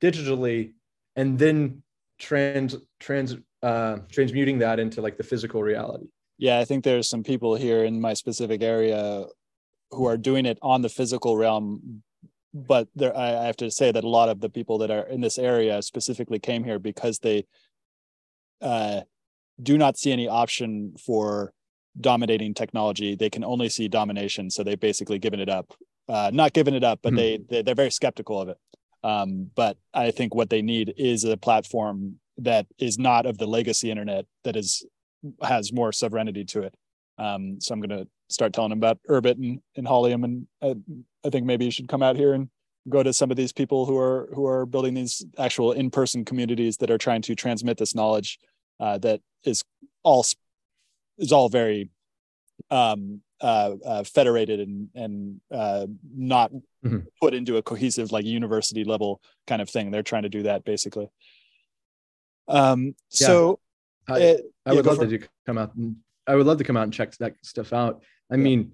digitally 0.01 0.73
and 1.15 1.37
then 1.37 1.81
trans 2.19 2.75
trans 2.99 3.35
uh, 3.61 3.97
transmuting 4.11 4.59
that 4.59 4.79
into 4.79 5.01
like 5.01 5.17
the 5.17 5.23
physical 5.23 5.61
reality. 5.61 6.05
Yeah, 6.37 6.59
I 6.59 6.65
think 6.65 6.83
there's 6.83 7.09
some 7.09 7.23
people 7.23 7.55
here 7.55 7.83
in 7.83 7.99
my 7.99 8.13
specific 8.13 8.61
area 8.63 9.25
who 9.91 10.05
are 10.05 10.17
doing 10.17 10.45
it 10.45 10.57
on 10.61 10.81
the 10.81 10.89
physical 10.89 11.35
realm, 11.35 12.01
but 12.53 12.87
there 12.95 13.15
I 13.15 13.45
have 13.45 13.57
to 13.57 13.71
say 13.71 13.91
that 13.91 14.03
a 14.03 14.09
lot 14.09 14.29
of 14.29 14.39
the 14.39 14.49
people 14.49 14.77
that 14.79 14.91
are 14.91 15.07
in 15.07 15.21
this 15.21 15.37
area 15.37 15.81
specifically 15.81 16.39
came 16.39 16.63
here 16.63 16.79
because 16.79 17.19
they 17.19 17.45
uh, 18.61 19.01
do 19.61 19.77
not 19.77 19.97
see 19.97 20.11
any 20.11 20.27
option 20.27 20.95
for 20.97 21.53
dominating 21.99 22.53
technology. 22.53 23.15
They 23.15 23.29
can 23.29 23.43
only 23.43 23.69
see 23.69 23.87
domination, 23.87 24.49
so 24.49 24.63
they've 24.63 24.79
basically 24.79 25.19
given 25.19 25.39
it 25.39 25.49
up. 25.49 25.73
Uh, 26.07 26.31
not 26.33 26.53
given 26.53 26.73
it 26.73 26.83
up, 26.83 26.99
but 27.03 27.13
mm-hmm. 27.13 27.17
they, 27.17 27.39
they 27.49 27.61
they're 27.61 27.75
very 27.75 27.91
skeptical 27.91 28.41
of 28.41 28.49
it. 28.49 28.57
Um, 29.03 29.49
but 29.55 29.77
I 29.93 30.11
think 30.11 30.35
what 30.35 30.49
they 30.49 30.61
need 30.61 30.93
is 30.97 31.23
a 31.23 31.37
platform 31.37 32.19
that 32.37 32.67
is 32.79 32.97
not 32.97 33.25
of 33.25 33.37
the 33.37 33.45
legacy 33.45 33.91
internet 33.91 34.25
that 34.43 34.55
is 34.55 34.85
has 35.41 35.71
more 35.71 35.91
sovereignty 35.91 36.45
to 36.45 36.63
it. 36.63 36.75
Um, 37.17 37.59
so 37.59 37.73
I'm 37.73 37.81
going 37.81 38.05
to 38.05 38.07
start 38.29 38.53
telling 38.53 38.69
them 38.69 38.79
about 38.79 38.99
Urbit 39.09 39.37
and, 39.37 39.61
and 39.75 39.87
Holium, 39.87 40.23
and 40.23 40.47
I, 40.61 40.75
I 41.25 41.29
think 41.29 41.45
maybe 41.45 41.65
you 41.65 41.71
should 41.71 41.87
come 41.87 42.03
out 42.03 42.15
here 42.15 42.33
and 42.33 42.49
go 42.87 43.03
to 43.03 43.13
some 43.13 43.31
of 43.31 43.37
these 43.37 43.51
people 43.51 43.85
who 43.85 43.97
are 43.97 44.29
who 44.33 44.45
are 44.45 44.65
building 44.65 44.93
these 44.93 45.25
actual 45.37 45.73
in-person 45.73 46.25
communities 46.25 46.77
that 46.77 46.89
are 46.89 46.97
trying 46.97 47.21
to 47.23 47.35
transmit 47.35 47.77
this 47.77 47.93
knowledge 47.93 48.39
uh, 48.79 48.97
that 48.99 49.21
is 49.43 49.63
all 50.03 50.25
is 51.17 51.31
all 51.31 51.49
very 51.49 51.89
um, 52.71 53.21
uh, 53.41 53.75
uh, 53.85 54.03
federated 54.03 54.59
and 54.59 54.89
and 54.95 55.41
uh, 55.51 55.85
not 56.15 56.51
mm-hmm. 56.85 56.99
put 57.21 57.33
into 57.33 57.57
a 57.57 57.61
cohesive 57.61 58.11
like 58.11 58.25
university 58.25 58.83
level 58.83 59.21
kind 59.47 59.61
of 59.61 59.69
thing. 59.69 59.91
They're 59.91 60.03
trying 60.03 60.23
to 60.23 60.29
do 60.29 60.43
that 60.43 60.63
basically. 60.63 61.09
Um, 62.47 62.95
yeah. 63.11 63.27
So 63.27 63.59
I, 64.07 64.19
it, 64.19 64.41
I 64.65 64.73
would 64.73 64.85
yeah, 64.85 64.91
love 64.91 65.09
to 65.09 65.19
come 65.45 65.57
out. 65.57 65.75
And, 65.75 65.97
I 66.27 66.35
would 66.35 66.45
love 66.45 66.59
to 66.59 66.63
come 66.63 66.77
out 66.77 66.83
and 66.83 66.93
check 66.93 67.15
that 67.17 67.33
stuff 67.41 67.73
out. 67.73 68.03
I 68.31 68.35
yeah. 68.35 68.43
mean, 68.43 68.71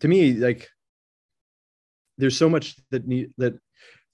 to 0.00 0.08
me, 0.08 0.34
like, 0.34 0.68
there's 2.18 2.36
so 2.36 2.48
much 2.48 2.76
that 2.90 3.06
need 3.06 3.32
that. 3.38 3.58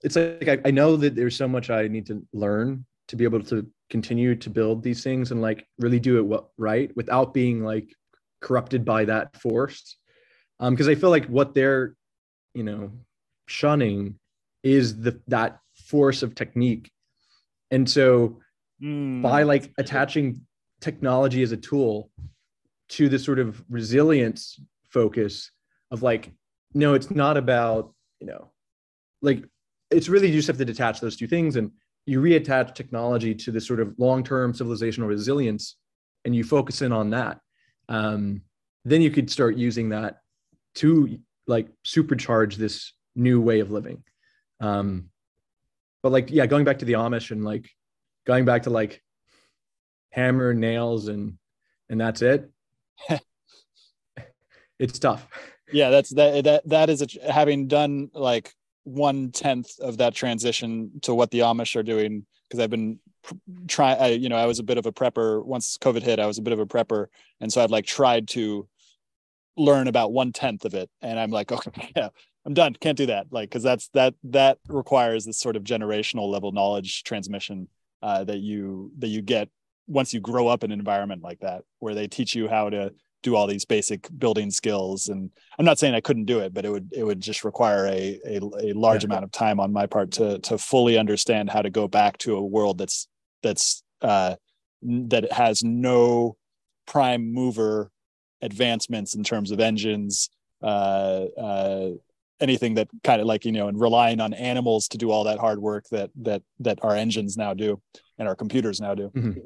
It's 0.03 0.17
like 0.17 0.49
I, 0.49 0.59
I 0.65 0.71
know 0.73 0.97
that 0.97 1.15
there's 1.15 1.37
so 1.37 1.47
much 1.47 1.71
I 1.71 1.87
need 1.87 2.07
to 2.07 2.27
learn 2.33 2.85
to 3.09 3.17
be 3.17 3.25
able 3.25 3.43
to 3.43 3.67
continue 3.91 4.35
to 4.35 4.49
build 4.49 4.83
these 4.83 5.05
things 5.05 5.33
and 5.33 5.43
like 5.43 5.67
really 5.79 6.01
do 6.01 6.17
it 6.17 6.25
what 6.25 6.49
right 6.57 6.91
without 6.97 7.35
being 7.35 7.63
like 7.63 7.95
corrupted 8.41 8.87
by 8.87 9.05
that 9.05 9.37
force 9.37 9.99
um 10.61 10.73
because 10.73 10.89
i 10.89 10.95
feel 10.95 11.11
like 11.11 11.27
what 11.27 11.53
they're 11.53 11.95
you 12.55 12.63
know 12.63 12.91
shunning 13.47 14.19
is 14.63 14.99
the 15.03 15.21
that 15.29 15.59
force 15.75 16.23
of 16.23 16.35
technique 16.35 16.91
and 17.71 17.89
so 17.89 18.41
mm. 18.83 19.21
by 19.21 19.43
like 19.43 19.71
attaching 19.77 20.41
technology 20.81 21.43
as 21.43 21.53
a 21.53 21.57
tool 21.59 22.09
to 22.93 23.09
the 23.09 23.19
sort 23.19 23.39
of 23.39 23.63
resilience 23.69 24.61
focus 24.91 25.51
of 25.91 26.03
like 26.03 26.31
no 26.75 26.95
it's 26.95 27.11
not 27.11 27.37
about 27.37 27.95
you 28.21 28.27
know 28.27 28.51
like 29.23 29.45
it's 29.91 30.09
really 30.09 30.29
you 30.29 30.35
just 30.35 30.47
have 30.47 30.59
to 30.59 30.65
detach 30.65 31.01
those 31.01 31.17
two 31.17 31.27
things 31.27 31.57
and 31.57 31.71
you 32.07 32.21
reattach 32.21 32.75
technology 32.75 33.35
to 33.35 33.51
this 33.51 33.67
sort 33.67 33.81
of 33.81 33.95
long-term 33.99 34.53
civilizational 34.53 35.07
resilience 35.07 35.77
and 36.25 36.35
you 36.35 36.45
focus 36.45 36.83
in 36.83 36.93
on 36.93 37.11
that. 37.11 37.39
Um, 37.89 38.43
then 38.85 39.03
you 39.03 39.11
could 39.11 39.31
start 39.31 39.57
using 39.57 39.91
that 39.91 40.19
to 40.77 41.19
like 41.47 41.69
supercharge 41.85 42.57
this 42.57 42.93
new 43.15 43.41
way 43.41 43.61
of 43.61 43.71
living. 43.71 44.03
Um, 44.61 45.11
but 46.03 46.13
like 46.13 46.31
yeah 46.31 46.47
going 46.47 46.65
back 46.65 46.81
to 46.81 46.85
the 46.85 46.95
amish 46.95 47.31
and 47.31 47.45
like 47.45 47.71
going 48.27 48.45
back 48.45 48.65
to 48.65 48.71
like 48.71 49.03
hammer 50.11 50.53
nails 50.53 51.09
and 51.09 51.39
and 51.89 52.01
that's 52.01 52.23
it 52.23 52.51
it's 54.79 54.99
tough 54.99 55.27
yeah 55.73 55.91
that's 55.91 56.11
that 56.11 56.45
that 56.45 56.69
that 56.69 56.91
is 56.91 57.03
a, 57.03 57.33
having 57.33 57.69
done 57.69 58.11
like 58.15 58.53
one 58.85 59.31
tenth 59.31 59.79
of 59.81 59.99
that 59.99 60.15
transition 60.15 60.91
to 61.03 61.15
what 61.15 61.31
the 61.31 61.41
Amish 61.41 61.77
are 61.77 61.83
doing 61.83 62.27
because 62.49 62.63
I've 62.63 62.71
been 62.71 62.99
trying. 63.69 64.21
You 64.21 64.29
know, 64.29 64.37
I 64.37 64.47
was 64.47 64.59
a 64.59 64.65
bit 64.65 64.79
of 64.79 64.87
a 64.87 64.93
prepper 64.93 65.45
once 65.45 65.77
COVID 65.79 66.03
hit. 66.03 66.19
I 66.19 66.27
was 66.27 66.39
a 66.39 66.43
bit 66.43 66.53
of 66.53 66.59
a 66.59 66.67
prepper, 66.67 67.07
and 67.41 67.53
so 67.53 67.63
I've 67.63 67.71
like 67.71 67.87
tried 67.87 68.29
to 68.29 68.69
learn 69.57 69.89
about 69.89 70.13
one 70.13 70.33
tenth 70.33 70.65
of 70.65 70.75
it, 70.75 70.91
and 71.01 71.19
I'm 71.19 71.31
like, 71.31 71.53
okay, 71.53 71.93
yeah, 71.97 72.09
I'm 72.45 72.55
done. 72.55 72.75
Can't 72.75 72.99
do 72.99 73.07
that. 73.07 73.27
Like, 73.31 73.49
because 73.49 73.63
that's 73.63 73.89
that 73.95 74.15
that 74.25 74.59
requires 74.69 75.25
this 75.25 75.39
sort 75.39 75.57
of 75.57 75.65
generational 75.65 76.31
level 76.31 76.53
knowledge 76.53 77.05
transmission 77.05 77.69
uh, 78.03 78.25
that 78.25 78.39
you 78.39 78.93
that 78.99 79.09
you 79.09 79.23
get 79.23 79.49
once 79.87 80.13
you 80.15 80.21
grow 80.21 80.49
up 80.49 80.65
in 80.65 80.73
an 80.73 80.79
environment 80.79 81.23
like 81.23 81.41
that, 81.41 81.63
where 81.79 81.95
they 81.95 82.09
teach 82.09 82.35
you 82.35 82.49
how 82.49 82.71
to 82.71 82.93
do 83.23 83.37
all 83.37 83.47
these 83.47 83.65
basic 83.65 84.09
building 84.19 84.51
skills 84.51 85.09
and 85.09 85.31
i'm 85.59 85.65
not 85.65 85.79
saying 85.79 85.95
i 85.95 86.01
couldn't 86.01 86.25
do 86.25 86.41
it 86.41 86.53
but 86.53 86.65
it 86.65 86.71
would 86.71 86.89
it 86.93 87.05
would 87.05 87.21
just 87.21 87.45
require 87.45 87.87
a 87.87 88.21
a, 88.27 88.41
a 88.61 88.73
large 88.73 89.03
yeah. 89.03 89.07
amount 89.07 89.25
of 89.25 89.31
time 89.31 89.61
on 89.61 89.73
my 89.73 89.87
part 89.87 90.11
to 90.11 90.39
to 90.41 90.59
fully 90.59 90.99
understand 90.99 91.49
how 91.49 91.63
to 91.63 91.71
go 91.71 91.89
back 91.89 92.19
to 92.19 92.37
a 92.37 92.45
world 92.45 92.79
that's 92.79 93.09
that's 93.43 93.83
uh 94.03 94.35
that 94.83 95.31
has 95.33 95.63
no 95.63 96.37
prime 96.87 97.33
mover 97.33 97.91
advancements 98.43 99.15
in 99.15 99.23
terms 99.23 99.51
of 99.51 99.61
engines 99.61 100.29
uh 100.63 101.27
uh 101.39 101.91
anything 102.41 102.75
that 102.75 102.89
kind 103.05 103.21
of 103.21 103.27
like 103.27 103.45
you 103.45 103.53
know 103.53 103.69
and 103.69 103.81
relying 103.81 104.21
on 104.21 104.35
animals 104.35 104.89
to 104.89 104.99
do 104.99 105.11
all 105.11 105.25
that 105.25 105.39
hard 105.39 105.61
work 105.61 105.85
that 105.91 106.11
that 106.17 106.43
that 106.59 106.81
our 106.83 106.97
engines 106.97 107.37
now 107.37 107.55
do 107.55 107.81
and 108.19 108.27
our 108.27 108.35
computers 108.35 108.81
now 108.81 108.95
do 108.95 109.11
mm-hmm. 109.15 109.39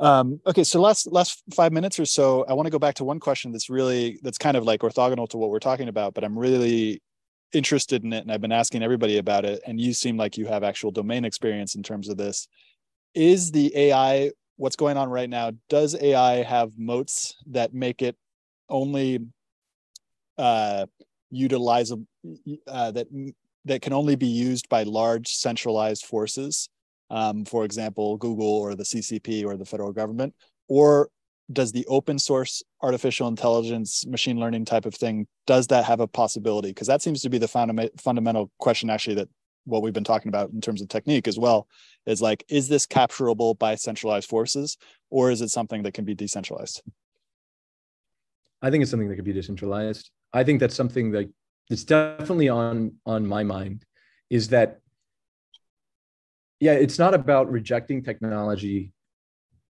Um, 0.00 0.40
okay, 0.46 0.64
so 0.64 0.80
last 0.80 1.12
last 1.12 1.42
five 1.54 1.72
minutes 1.72 2.00
or 2.00 2.06
so, 2.06 2.46
I 2.48 2.54
want 2.54 2.66
to 2.66 2.70
go 2.70 2.78
back 2.78 2.94
to 2.96 3.04
one 3.04 3.20
question 3.20 3.52
that's 3.52 3.68
really 3.68 4.18
that's 4.22 4.38
kind 4.38 4.56
of 4.56 4.64
like 4.64 4.80
orthogonal 4.80 5.28
to 5.28 5.36
what 5.36 5.50
we're 5.50 5.58
talking 5.58 5.88
about, 5.88 6.14
but 6.14 6.24
I'm 6.24 6.38
really 6.38 7.02
interested 7.52 8.02
in 8.02 8.12
it, 8.14 8.22
and 8.22 8.32
I've 8.32 8.40
been 8.40 8.50
asking 8.50 8.82
everybody 8.82 9.18
about 9.18 9.44
it. 9.44 9.60
And 9.66 9.78
you 9.78 9.92
seem 9.92 10.16
like 10.16 10.38
you 10.38 10.46
have 10.46 10.64
actual 10.64 10.90
domain 10.90 11.26
experience 11.26 11.74
in 11.74 11.82
terms 11.82 12.08
of 12.08 12.16
this. 12.16 12.48
Is 13.14 13.52
the 13.52 13.76
AI 13.76 14.30
what's 14.56 14.76
going 14.76 14.96
on 14.96 15.10
right 15.10 15.28
now? 15.28 15.52
Does 15.68 15.94
AI 16.00 16.42
have 16.44 16.78
moats 16.78 17.36
that 17.50 17.74
make 17.74 18.00
it 18.00 18.16
only 18.70 19.20
uh, 20.38 20.86
utilizable 21.30 22.06
uh, 22.66 22.90
that 22.92 23.06
that 23.66 23.82
can 23.82 23.92
only 23.92 24.16
be 24.16 24.28
used 24.28 24.66
by 24.70 24.84
large 24.84 25.28
centralized 25.28 26.06
forces? 26.06 26.70
Um, 27.10 27.44
for 27.44 27.64
example, 27.64 28.16
Google 28.16 28.46
or 28.46 28.74
the 28.74 28.84
CCP 28.84 29.44
or 29.44 29.56
the 29.56 29.64
federal 29.64 29.92
government? 29.92 30.34
Or 30.68 31.10
does 31.52 31.72
the 31.72 31.86
open 31.86 32.18
source 32.18 32.62
artificial 32.80 33.26
intelligence, 33.26 34.06
machine 34.06 34.38
learning 34.38 34.64
type 34.64 34.86
of 34.86 34.94
thing, 34.94 35.26
does 35.46 35.66
that 35.68 35.84
have 35.84 36.00
a 36.00 36.06
possibility? 36.06 36.68
Because 36.68 36.86
that 36.86 37.02
seems 37.02 37.22
to 37.22 37.30
be 37.30 37.38
the 37.38 37.48
funda- 37.48 37.90
fundamental 37.98 38.50
question, 38.58 38.88
actually, 38.88 39.16
that 39.16 39.28
what 39.64 39.82
we've 39.82 39.92
been 39.92 40.04
talking 40.04 40.28
about 40.28 40.50
in 40.50 40.60
terms 40.60 40.80
of 40.80 40.88
technique 40.88 41.26
as 41.28 41.38
well 41.38 41.66
is 42.06 42.22
like, 42.22 42.44
is 42.48 42.68
this 42.68 42.86
capturable 42.86 43.54
by 43.54 43.74
centralized 43.74 44.28
forces 44.28 44.76
or 45.10 45.30
is 45.30 45.40
it 45.40 45.48
something 45.48 45.82
that 45.82 45.92
can 45.92 46.04
be 46.04 46.14
decentralized? 46.14 46.82
I 48.62 48.70
think 48.70 48.82
it's 48.82 48.90
something 48.90 49.08
that 49.08 49.16
could 49.16 49.24
be 49.24 49.32
decentralized. 49.32 50.10
I 50.32 50.44
think 50.44 50.60
that's 50.60 50.74
something 50.74 51.10
that 51.12 51.30
it's 51.70 51.84
definitely 51.84 52.48
on 52.48 52.94
on 53.06 53.26
my 53.26 53.42
mind 53.42 53.84
is 54.28 54.48
that 54.48 54.80
yeah, 56.60 56.72
it's 56.72 56.98
not 56.98 57.14
about 57.14 57.50
rejecting 57.50 58.02
technology 58.02 58.92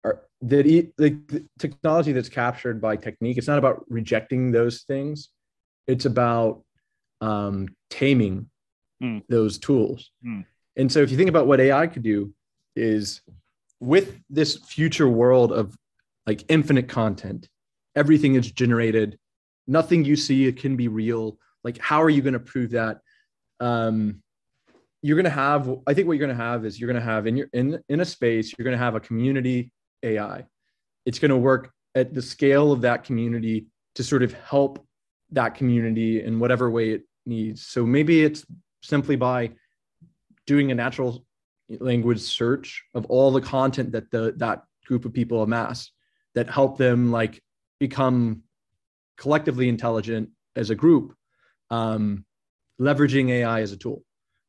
or 0.03 0.27
that 0.43 0.65
the 0.97 1.45
technology 1.59 2.13
that's 2.13 2.31
captured 2.31 2.81
by 2.81 2.97
technique. 2.97 3.37
It's 3.37 3.47
not 3.47 3.59
about 3.59 3.85
rejecting 3.89 4.51
those 4.51 4.83
things. 4.83 5.29
It's 5.87 6.07
about 6.07 6.63
um, 7.21 7.69
taming 7.91 8.49
mm. 9.03 9.23
those 9.29 9.59
tools. 9.59 10.11
Mm. 10.27 10.47
And 10.77 10.91
so, 10.91 11.01
if 11.01 11.11
you 11.11 11.19
think 11.19 11.29
about 11.29 11.47
what 11.47 11.61
AI 11.61 11.87
could 11.87 12.03
do, 12.03 12.33
is 12.75 13.21
with 13.81 14.19
this 14.31 14.57
future 14.57 15.09
world 15.09 15.53
of 15.53 15.77
like 16.27 16.45
infinite 16.49 16.89
content, 16.89 17.49
everything 17.95 18.37
is 18.37 18.51
generated. 18.51 19.19
Nothing 19.67 20.05
you 20.05 20.17
see 20.17 20.51
can 20.53 20.77
be 20.77 20.89
real. 20.89 21.39
Like, 21.63 21.77
how 21.79 22.03
are 22.03 22.11
you 22.11 22.23
going 22.23 22.35
to 22.35 22.41
prove 22.41 22.71
that? 22.71 23.01
Um, 23.59 24.23
you're 25.03 25.17
going 25.17 25.25
to 25.25 25.31
have 25.31 25.69
i 25.87 25.95
think 25.95 26.07
what 26.07 26.15
you're 26.15 26.27
going 26.27 26.37
to 26.37 26.45
have 26.45 26.65
is 26.65 26.79
you're 26.79 26.91
going 26.91 27.03
to 27.03 27.11
have 27.11 27.27
in 27.27 27.37
your 27.37 27.49
in 27.53 27.83
in 27.89 28.01
a 28.01 28.05
space 28.05 28.55
you're 28.57 28.65
going 28.65 28.77
to 28.77 28.85
have 28.85 28.95
a 28.95 29.01
community 29.01 29.73
ai 30.03 30.45
it's 31.07 31.19
going 31.19 31.31
to 31.31 31.37
work 31.37 31.73
at 31.95 32.15
the 32.15 32.23
scale 32.23 32.73
of 32.73 32.83
that 32.83 33.05
community 33.05 33.67
to 33.95 34.05
sort 34.05 34.23
of 34.23 34.33
help 34.33 34.87
that 35.33 35.55
community 35.55 36.23
in 36.23 36.39
whatever 36.39 36.71
way 36.71 36.91
it 36.91 37.03
needs. 37.27 37.67
So 37.67 37.85
maybe 37.85 38.23
it's 38.23 38.45
simply 38.83 39.17
by 39.17 39.53
doing 40.47 40.71
a 40.71 40.75
natural 40.75 41.25
language 41.69 42.21
search 42.21 42.85
of 42.95 43.07
all 43.07 43.31
the 43.31 43.41
content 43.41 43.93
that 43.93 44.11
the 44.11 44.35
that 44.39 44.65
group 44.87 45.05
of 45.05 45.13
people 45.13 45.43
amass 45.43 45.93
that 46.35 46.51
help 46.51 46.79
them 46.79 47.13
like 47.13 47.41
become 47.79 48.43
collectively 49.17 49.69
intelligent 49.69 50.31
as 50.57 50.71
a 50.71 50.75
group 50.75 51.15
um, 51.71 52.25
leveraging 52.81 53.31
ai 53.31 53.61
as 53.61 53.71
a 53.71 53.77
tool 53.77 54.03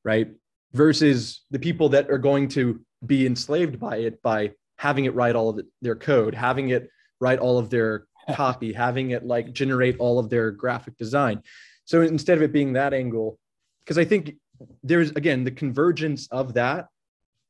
right 0.03 0.31
versus 0.73 1.41
the 1.51 1.59
people 1.59 1.89
that 1.89 2.09
are 2.09 2.17
going 2.17 2.47
to 2.47 2.79
be 3.05 3.25
enslaved 3.25 3.79
by 3.79 3.97
it 3.97 4.21
by 4.21 4.51
having 4.77 5.05
it 5.05 5.13
write 5.13 5.35
all 5.35 5.49
of 5.49 5.59
their 5.81 5.95
code, 5.95 6.33
having 6.33 6.69
it 6.69 6.89
write 7.19 7.39
all 7.39 7.57
of 7.57 7.69
their 7.69 8.05
copy, 8.35 8.73
having 8.73 9.11
it 9.11 9.25
like 9.25 9.51
generate 9.53 9.97
all 9.99 10.19
of 10.19 10.29
their 10.29 10.51
graphic 10.51 10.97
design. 10.97 11.41
So 11.85 12.01
instead 12.01 12.37
of 12.37 12.43
it 12.43 12.53
being 12.53 12.73
that 12.73 12.93
angle, 12.93 13.37
because 13.83 13.97
I 13.97 14.05
think 14.05 14.35
there's 14.83 15.11
again 15.11 15.43
the 15.43 15.51
convergence 15.51 16.27
of 16.31 16.53
that, 16.53 16.87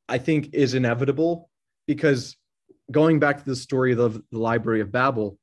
I 0.07 0.18
think 0.18 0.49
is 0.53 0.73
inevitable 0.73 1.49
because 1.88 2.35
going 2.91 3.19
back 3.19 3.38
to 3.38 3.45
the 3.45 3.56
story 3.56 3.93
of 3.93 4.22
the 4.31 4.39
Library 4.39 4.81
of 4.81 4.91
Babel, 4.91 5.38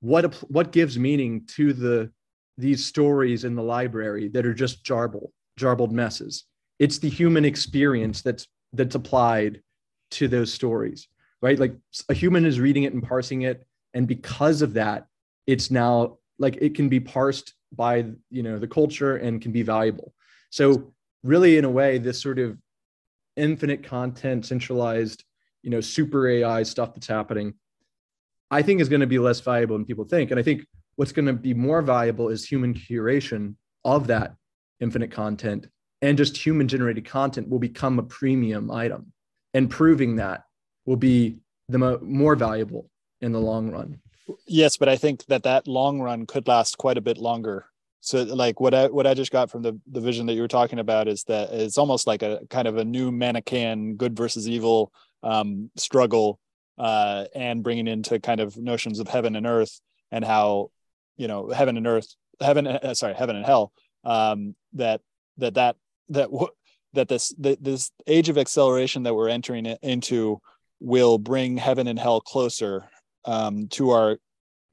what 0.00 0.34
what 0.50 0.72
gives 0.72 0.98
meaning 0.98 1.46
to 1.56 1.72
the 1.72 2.10
these 2.58 2.84
stories 2.84 3.44
in 3.44 3.54
the 3.54 3.62
library 3.62 4.28
that 4.28 4.46
are 4.46 4.54
just 4.54 4.84
jarbled, 4.84 5.30
jarbled 5.58 5.92
messes? 5.92 6.44
It's 6.78 6.98
the 6.98 7.08
human 7.08 7.44
experience 7.44 8.22
that's 8.22 8.46
that's 8.72 8.94
applied 8.94 9.62
to 10.10 10.28
those 10.28 10.52
stories 10.52 11.08
right? 11.42 11.58
Like 11.58 11.76
a 12.08 12.14
human 12.14 12.44
is 12.44 12.60
reading 12.60 12.84
it 12.84 12.92
and 12.92 13.02
parsing 13.02 13.42
it 13.42 13.66
and 13.94 14.06
because 14.06 14.62
of 14.62 14.74
that 14.74 15.06
it's 15.46 15.70
now 15.70 16.18
like 16.38 16.56
it 16.60 16.74
can 16.74 16.88
be 16.88 17.00
parsed 17.00 17.54
by 17.72 18.06
you 18.30 18.42
know 18.42 18.58
the 18.58 18.66
culture 18.66 19.16
and 19.16 19.40
can 19.40 19.52
be 19.52 19.62
valuable. 19.62 20.12
So 20.50 20.92
really 21.22 21.56
in 21.56 21.64
a 21.64 21.70
way 21.70 21.98
this 21.98 22.20
sort 22.20 22.38
of 22.38 22.58
infinite 23.36 23.82
content 23.82 24.46
centralized 24.46 25.24
you 25.62 25.70
know 25.70 25.80
super 25.80 26.26
ai 26.28 26.62
stuff 26.62 26.94
that's 26.94 27.06
happening 27.06 27.52
i 28.50 28.62
think 28.62 28.80
is 28.80 28.88
going 28.88 29.00
to 29.00 29.06
be 29.06 29.18
less 29.18 29.40
valuable 29.40 29.76
than 29.76 29.84
people 29.84 30.04
think. 30.04 30.30
And 30.30 30.40
i 30.40 30.42
think 30.42 30.64
what's 30.96 31.12
going 31.12 31.26
to 31.26 31.32
be 31.32 31.52
more 31.52 31.82
valuable 31.82 32.28
is 32.28 32.44
human 32.44 32.72
curation 32.72 33.56
of 33.84 34.06
that 34.06 34.34
infinite 34.80 35.10
content 35.10 35.68
and 36.02 36.18
just 36.18 36.36
human 36.36 36.68
generated 36.68 37.04
content 37.04 37.48
will 37.48 37.58
become 37.58 37.98
a 37.98 38.02
premium 38.02 38.70
item. 38.70 39.12
And 39.54 39.70
proving 39.70 40.16
that 40.16 40.44
will 40.84 40.96
be 40.96 41.38
the 41.68 41.78
mo- 41.78 41.98
more 42.02 42.36
valuable 42.36 42.90
in 43.20 43.32
the 43.32 43.40
long 43.40 43.70
run. 43.70 44.00
Yes 44.46 44.76
but 44.76 44.88
i 44.88 44.96
think 44.96 45.24
that 45.26 45.44
that 45.44 45.68
long 45.68 46.00
run 46.00 46.26
could 46.26 46.48
last 46.48 46.78
quite 46.78 46.98
a 46.98 47.02
bit 47.02 47.18
longer. 47.18 47.66
So 48.00 48.22
like 48.22 48.60
what 48.60 48.74
i 48.74 48.86
what 48.86 49.06
i 49.06 49.14
just 49.14 49.32
got 49.32 49.50
from 49.50 49.62
the 49.62 49.78
the 49.90 50.00
vision 50.00 50.26
that 50.26 50.34
you 50.34 50.42
were 50.42 50.48
talking 50.48 50.78
about 50.78 51.08
is 51.08 51.24
that 51.24 51.50
it's 51.52 51.78
almost 51.78 52.06
like 52.06 52.22
a 52.22 52.40
kind 52.50 52.68
of 52.68 52.76
a 52.76 52.84
new 52.84 53.10
manichaean 53.10 53.96
good 53.96 54.16
versus 54.16 54.48
evil 54.48 54.92
um, 55.22 55.70
struggle 55.76 56.38
uh, 56.78 57.24
and 57.34 57.62
bringing 57.62 57.88
into 57.88 58.20
kind 58.20 58.40
of 58.40 58.56
notions 58.56 59.00
of 59.00 59.08
heaven 59.08 59.34
and 59.34 59.46
earth 59.46 59.80
and 60.10 60.24
how 60.24 60.70
you 61.16 61.26
know 61.26 61.50
heaven 61.50 61.76
and 61.76 61.86
earth 61.86 62.14
heaven 62.40 62.66
uh, 62.66 62.94
sorry 62.94 63.14
heaven 63.14 63.36
and 63.36 63.46
hell 63.46 63.72
um, 64.04 64.54
that 64.74 65.00
that 65.38 65.54
that 65.54 65.76
that 66.08 66.28
that 66.92 67.08
this 67.08 67.34
this 67.38 67.90
age 68.06 68.28
of 68.28 68.38
acceleration 68.38 69.02
that 69.04 69.14
we're 69.14 69.28
entering 69.28 69.66
into 69.82 70.40
will 70.80 71.18
bring 71.18 71.56
heaven 71.56 71.86
and 71.86 71.98
hell 71.98 72.20
closer 72.20 72.88
um, 73.24 73.68
to 73.68 73.90
our 73.90 74.18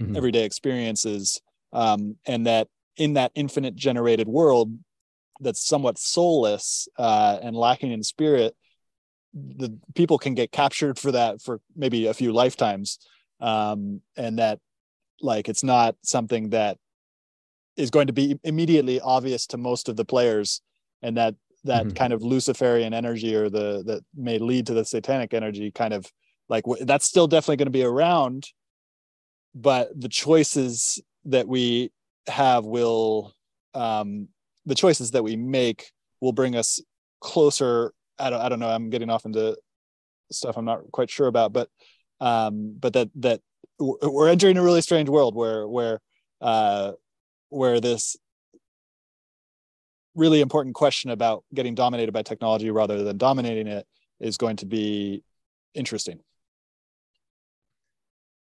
mm-hmm. 0.01 0.15
everyday 0.15 0.43
experiences 0.43 1.41
um, 1.71 2.15
and 2.25 2.47
that 2.47 2.67
in 2.97 3.13
that 3.13 3.31
infinite 3.35 3.75
generated 3.75 4.27
world 4.27 4.77
that's 5.39 5.65
somewhat 5.65 5.97
soulless 5.97 6.87
uh, 6.97 7.39
and 7.41 7.55
lacking 7.55 7.91
in 7.91 8.03
spirit 8.03 8.55
the 9.33 9.75
people 9.95 10.17
can 10.17 10.35
get 10.35 10.51
captured 10.51 10.99
for 10.99 11.11
that 11.11 11.41
for 11.41 11.59
maybe 11.75 12.07
a 12.07 12.13
few 12.13 12.31
lifetimes 12.31 12.99
um, 13.41 14.01
and 14.15 14.39
that 14.39 14.59
like 15.21 15.49
it's 15.49 15.63
not 15.63 15.95
something 16.03 16.49
that 16.49 16.77
is 17.75 17.89
going 17.89 18.07
to 18.07 18.13
be 18.13 18.39
immediately 18.43 18.99
obvious 19.01 19.47
to 19.47 19.57
most 19.57 19.89
of 19.89 19.95
the 19.95 20.05
players 20.05 20.61
and 21.03 21.17
that 21.17 21.35
that 21.65 21.85
mm-hmm. 21.85 21.93
kind 21.93 22.13
of 22.13 22.23
luciferian 22.23 22.93
energy 22.93 23.35
or 23.35 23.49
the 23.49 23.83
that 23.85 24.01
may 24.15 24.39
lead 24.39 24.65
to 24.67 24.73
the 24.73 24.83
satanic 24.83 25.33
energy 25.33 25.69
kind 25.71 25.93
of 25.93 26.09
like 26.49 26.63
that's 26.81 27.05
still 27.05 27.27
definitely 27.27 27.57
going 27.57 27.67
to 27.67 27.71
be 27.71 27.83
around 27.83 28.47
but 29.53 29.89
the 29.99 30.09
choices 30.09 31.01
that 31.25 31.47
we 31.47 31.91
have 32.27 32.65
will 32.65 33.33
um 33.75 34.27
the 34.65 34.75
choices 34.75 35.11
that 35.11 35.23
we 35.23 35.35
make 35.35 35.91
will 36.21 36.31
bring 36.31 36.55
us 36.55 36.81
closer 37.21 37.93
i 38.19 38.29
don't, 38.29 38.41
I 38.41 38.49
don't 38.49 38.59
know 38.59 38.69
i'm 38.69 38.89
getting 38.89 39.09
off 39.09 39.25
into 39.25 39.55
stuff 40.31 40.57
i'm 40.57 40.65
not 40.65 40.91
quite 40.91 41.09
sure 41.09 41.27
about 41.27 41.53
but 41.53 41.69
um 42.19 42.75
but 42.79 42.93
that 42.93 43.09
that 43.15 43.41
we're 43.79 44.29
entering 44.29 44.57
a 44.57 44.63
really 44.63 44.81
strange 44.81 45.09
world 45.09 45.35
where 45.35 45.67
where 45.67 45.99
uh 46.41 46.93
where 47.49 47.79
this 47.79 48.15
really 50.15 50.41
important 50.41 50.75
question 50.75 51.11
about 51.11 51.43
getting 51.53 51.75
dominated 51.75 52.11
by 52.11 52.21
technology 52.21 52.69
rather 52.71 53.03
than 53.03 53.17
dominating 53.17 53.67
it 53.67 53.85
is 54.19 54.37
going 54.37 54.57
to 54.57 54.65
be 54.65 55.23
interesting. 55.73 56.19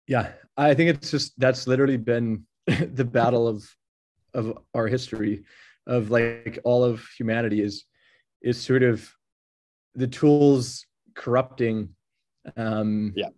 Yeah, 0.08 0.32
I 0.58 0.74
think 0.74 0.90
it's 0.90 1.12
just 1.12 1.40
that's 1.40 1.68
literally 1.68 1.98
been 1.98 2.46
the 2.66 3.06
battle 3.06 3.48
of 3.48 3.64
of 4.34 4.58
our 4.74 4.88
history 4.88 5.44
of 5.88 6.10
like 6.10 6.60
all 6.64 6.84
of 6.84 7.06
humanity 7.18 7.62
is 7.62 7.86
is 8.42 8.60
sort 8.60 8.84
of 8.84 9.10
the 9.96 10.08
tools 10.08 10.86
corrupting 11.14 11.90
um 12.58 13.14
yeah 13.16 13.30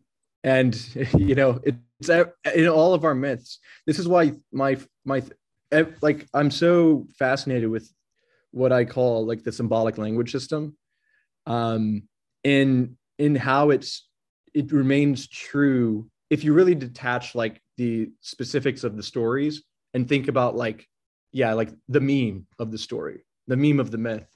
and 0.44 0.88
you 1.18 1.36
know 1.36 1.60
it's 1.64 2.10
in 2.56 2.68
all 2.68 2.94
of 2.94 3.04
our 3.04 3.16
myths 3.16 3.60
this 3.86 4.00
is 4.00 4.08
why 4.08 4.32
my 4.52 4.78
my 5.04 5.22
like 6.02 6.28
i'm 6.34 6.50
so 6.50 7.06
fascinated 7.18 7.70
with 7.70 7.92
what 8.56 8.72
I 8.72 8.86
call 8.86 9.26
like 9.26 9.44
the 9.44 9.52
symbolic 9.52 9.98
language 9.98 10.32
system, 10.32 10.76
um, 11.46 12.04
in 12.44 12.98
in 13.18 13.36
how 13.36 13.70
it's 13.70 14.08
it 14.54 14.72
remains 14.72 15.28
true 15.28 16.10
if 16.30 16.44
you 16.44 16.54
really 16.54 16.76
detach 16.76 17.36
like 17.36 17.62
the 17.78 18.10
specifics 18.22 18.84
of 18.84 18.96
the 18.96 19.04
stories 19.04 19.64
and 19.94 20.08
think 20.08 20.28
about 20.28 20.56
like 20.56 20.88
yeah 21.32 21.54
like 21.54 21.70
the 21.90 22.00
meme 22.00 22.46
of 22.60 22.72
the 22.72 22.78
story 22.78 23.26
the 23.48 23.58
meme 23.58 23.80
of 23.80 23.92
the 23.92 23.98
myth 23.98 24.28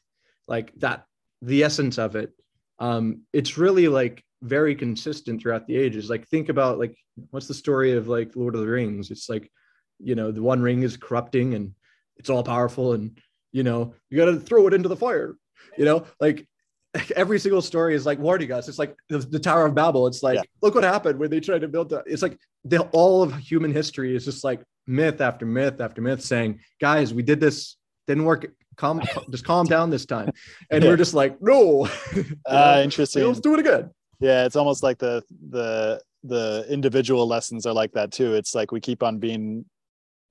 like 0.48 0.74
that 0.80 1.06
the 1.41 1.64
essence 1.64 1.98
of 1.98 2.16
it 2.16 2.32
um 2.80 3.22
it's 3.34 3.58
really 3.58 3.88
like 3.88 4.24
very 4.41 4.76
consistent 4.76 5.41
throughout 5.41 5.68
the 5.68 5.78
ages. 5.78 6.10
Like 6.10 6.28
think 6.28 6.50
about 6.50 6.80
like 6.80 6.96
what's 7.32 7.48
the 7.48 7.54
story 7.54 7.94
of 7.94 8.08
like 8.08 8.36
lord 8.36 8.56
of 8.56 8.62
the 8.62 8.68
rings? 8.68 9.12
It's 9.12 9.30
like 9.30 9.52
you 10.00 10.16
know 10.16 10.32
the 10.32 10.41
one 10.41 10.62
ring 10.62 10.84
is 10.84 10.98
corrupting 10.98 11.54
and 11.54 11.74
it's 12.18 12.30
all 12.30 12.44
powerful 12.44 12.94
and 12.94 13.20
you 13.52 13.64
know 13.64 13.94
you 14.10 14.18
got 14.18 14.26
to 14.26 14.40
throw 14.40 14.68
it 14.68 14.74
into 14.74 14.90
the 14.90 14.96
fire 14.96 15.36
you 15.78 15.86
know? 15.86 16.06
Like 16.20 16.48
every 17.16 17.40
single 17.40 17.62
story 17.62 17.96
is 17.96 18.06
like 18.06 18.20
warning 18.20 18.52
us. 18.52 18.68
It's 18.68 18.80
like 18.80 18.96
the, 19.10 19.20
the 19.20 19.40
tower 19.40 19.66
of 19.66 19.76
babel. 19.76 20.08
It's 20.08 20.24
like 20.24 20.36
yeah. 20.36 20.44
look 20.62 20.76
what 20.76 20.84
happened 20.84 21.20
when 21.20 21.30
they 21.30 21.40
tried 21.40 21.62
to 21.62 21.68
build 21.68 21.90
that 21.90 22.04
it's 22.06 22.22
like 22.22 22.38
the 22.66 22.82
all 22.92 23.24
of 23.24 23.36
human 23.38 23.74
history 23.74 24.16
is 24.16 24.26
just 24.26 24.44
like 24.44 24.62
myth 24.88 25.22
after 25.22 25.46
myth 25.46 25.82
after 25.82 26.02
myth 26.02 26.22
saying 26.22 26.60
guys 26.80 27.14
we 27.14 27.24
did 27.24 27.40
this. 27.40 27.78
Didn't 28.08 28.26
work. 28.26 28.48
Calm 28.76 29.02
just 29.30 29.46
calm 29.46 29.66
down 29.66 29.90
this 29.90 30.06
time. 30.06 30.32
And 30.72 30.84
yeah. 30.84 30.90
we're 30.90 30.98
just 30.98 31.14
like 31.14 31.38
no. 31.42 31.88
Uh 32.46 32.82
interesting. 32.84 33.26
Let's 33.26 33.40
do 33.40 33.54
it 33.54 33.60
again. 33.60 33.92
Yeah 34.20 34.46
it's 34.46 34.56
almost 34.56 34.84
like 34.84 34.98
the 34.98 35.24
the 35.50 36.02
the 36.24 36.66
individual 36.70 37.28
lessons 37.28 37.66
are 37.66 37.74
like 37.74 37.94
that 37.94 38.12
too. 38.12 38.34
It's 38.34 38.56
like 38.56 38.72
we 38.72 38.82
keep 38.82 39.04
on 39.04 39.20
being 39.20 39.66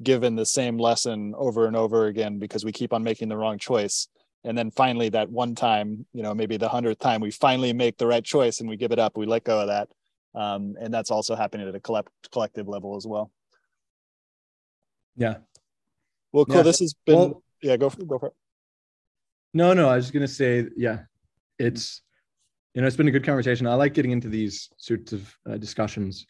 given 0.02 0.36
the 0.36 0.46
same 0.46 0.78
lesson 0.78 1.34
over 1.36 1.66
and 1.66 1.76
over 1.76 2.06
again 2.06 2.38
because 2.38 2.64
we 2.64 2.72
keep 2.72 2.92
on 2.92 3.02
making 3.02 3.28
the 3.28 3.36
wrong 3.36 3.58
choice. 3.58 4.08
And 4.44 4.56
then 4.56 4.70
finally 4.70 5.08
that 5.10 5.28
one 5.30 5.54
time 5.54 6.06
you 6.12 6.22
know 6.22 6.34
maybe 6.34 6.56
the 6.56 6.68
hundredth 6.68 7.00
time 7.00 7.20
we 7.20 7.30
finally 7.30 7.72
make 7.72 7.98
the 7.98 8.06
right 8.06 8.24
choice 8.24 8.60
and 8.60 8.68
we 8.68 8.76
give 8.76 8.92
it 8.92 8.98
up 8.98 9.16
we 9.16 9.26
let 9.26 9.44
go 9.44 9.60
of 9.60 9.68
that. 9.68 9.88
Um, 10.34 10.76
and 10.80 10.92
that's 10.94 11.10
also 11.10 11.34
happening 11.34 11.68
at 11.68 11.74
a 11.74 11.80
collect- 11.80 12.30
collective 12.30 12.68
level 12.68 12.96
as 12.96 13.06
well. 13.06 13.32
Yeah. 15.16 15.38
Well 16.32 16.44
cool. 16.44 16.56
Yeah. 16.56 16.62
this 16.62 16.78
has 16.78 16.94
been 17.04 17.16
well, 17.16 17.42
yeah 17.62 17.76
go 17.76 17.90
for, 17.90 18.04
go 18.04 18.18
for 18.18 18.26
it. 18.28 18.34
No 19.54 19.72
no 19.72 19.88
i 19.88 19.96
was 19.96 20.10
gonna 20.10 20.28
say 20.28 20.66
yeah 20.76 21.00
it's 21.58 22.02
you 22.74 22.80
know 22.80 22.86
it's 22.86 22.96
been 22.96 23.08
a 23.08 23.10
good 23.12 23.24
conversation. 23.24 23.66
I 23.66 23.74
like 23.74 23.94
getting 23.94 24.12
into 24.12 24.28
these 24.28 24.68
sorts 24.76 25.12
of 25.12 25.36
uh, 25.50 25.56
discussions 25.56 26.26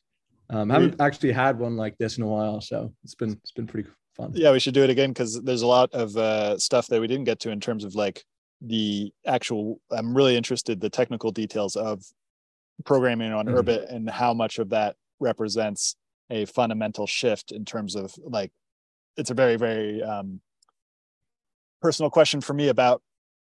um, 0.51 0.71
I 0.71 0.75
haven't 0.75 1.01
actually 1.01 1.33
had 1.33 1.59
one 1.59 1.77
like 1.77 1.97
this 1.99 2.17
in 2.17 2.25
a 2.25 2.27
while, 2.27 2.61
so 2.61 2.93
it's 3.05 3.15
been 3.15 3.33
it's 3.43 3.53
been 3.53 3.67
pretty 3.67 3.89
fun. 4.17 4.33
Yeah, 4.35 4.53
we 4.53 4.61
should 4.61 4.75
do 4.75 4.83
it 4.83 4.91
again 4.91 5.11
because 5.11 5.41
there's 5.43 5.63
a 5.63 5.67
lot 5.67 5.93
of 5.93 6.17
uh, 6.17 6.59
stuff 6.59 6.87
that 6.89 7.01
we 7.01 7.07
didn't 7.07 7.25
get 7.25 7.41
to 7.41 7.51
in 7.51 7.61
terms 7.61 7.85
of 7.85 7.95
like 7.95 8.25
the 8.63 9.13
actual. 9.27 9.81
I'm 9.91 10.17
really 10.17 10.37
interested 10.37 10.81
the 10.81 10.91
technical 10.91 11.31
details 11.31 11.77
of 11.77 12.03
programming 12.85 13.33
on 13.33 13.47
mm-hmm. 13.47 13.57
Urbit 13.57 13.93
and 13.93 14.09
how 14.09 14.33
much 14.33 14.59
of 14.59 14.71
that 14.71 14.97
represents 15.21 15.97
a 16.31 16.45
fundamental 16.47 17.07
shift 17.07 17.53
in 17.53 17.65
terms 17.65 17.95
of 17.95 18.15
like 18.23 18.53
it's 19.17 19.31
a 19.31 19.35
very 19.35 19.57
very 19.57 20.03
um, 20.03 20.41
personal 21.83 22.11
question 22.11 22.41
for 22.41 22.55
me 22.55 22.69
about 22.69 23.03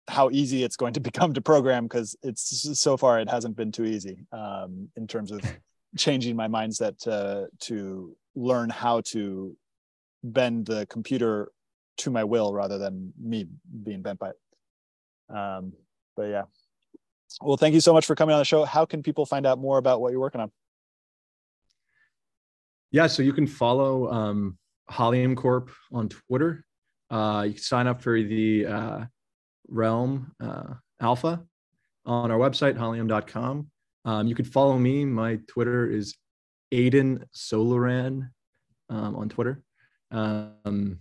how 0.09 0.31
easy 0.31 0.65
it's 0.65 0.77
going 0.77 0.93
to 0.95 1.01
become 1.11 1.33
to 1.33 1.41
program 1.41 1.85
because 1.85 2.17
it's 2.23 2.79
so 2.79 2.97
far 2.97 3.21
it 3.21 3.31
hasn't 3.31 3.57
been 3.57 3.73
too 3.73 3.85
easy 3.85 4.27
um, 4.33 4.89
in 4.97 5.07
terms 5.07 5.31
of 5.31 5.41
changing 5.97 6.37
my 6.37 6.49
mindset 6.49 6.99
to 6.99 7.49
to 7.61 8.17
learn 8.35 8.71
how 8.71 9.01
to 9.01 9.57
bend 10.23 10.67
the 10.67 10.87
computer 10.87 11.51
to 11.99 12.11
my 12.11 12.25
will 12.25 12.53
rather 12.53 12.79
than 12.79 13.13
me 13.21 13.47
being 13.83 14.03
bent 14.03 14.19
by 14.19 14.31
it. 14.31 15.37
Um, 15.37 15.73
but 16.17 16.25
yeah. 16.25 16.45
Well, 17.41 17.57
thank 17.57 17.75
you 17.75 17.81
so 17.81 17.93
much 17.93 18.07
for 18.07 18.15
coming 18.15 18.35
on 18.35 18.41
the 18.41 18.45
show. 18.45 18.65
How 18.65 18.85
can 18.85 19.03
people 19.03 19.25
find 19.25 19.47
out 19.47 19.59
more 19.59 19.79
about 19.79 20.01
what 20.01 20.11
you're 20.11 20.21
working 20.21 20.41
on? 20.41 20.51
Yeah, 22.91 23.07
so 23.07 23.23
you 23.23 23.33
can 23.33 23.47
follow 23.47 24.11
um, 24.11 24.59
Holium 24.91 25.37
Corp 25.37 25.71
on 25.93 26.09
Twitter. 26.09 26.65
Uh, 27.09 27.45
you 27.47 27.55
can 27.55 27.63
sign 27.63 27.87
up 27.87 28.03
for 28.03 28.21
the 28.21 28.67
uh, 28.67 29.05
Realm 29.69 30.33
uh, 30.43 30.75
Alpha 31.01 31.45
on 32.05 32.31
our 32.33 32.39
website, 32.39 32.77
holium.com. 32.77 33.71
Um, 34.05 34.27
you 34.27 34.35
could 34.35 34.47
follow 34.51 34.79
me. 34.79 35.05
My 35.05 35.39
Twitter 35.47 35.89
is 35.91 36.17
Aiden 36.73 37.25
Solaran 37.35 38.31
um, 38.89 39.17
on 39.17 39.29
Twitter. 39.29 39.63
Um, 40.11 41.01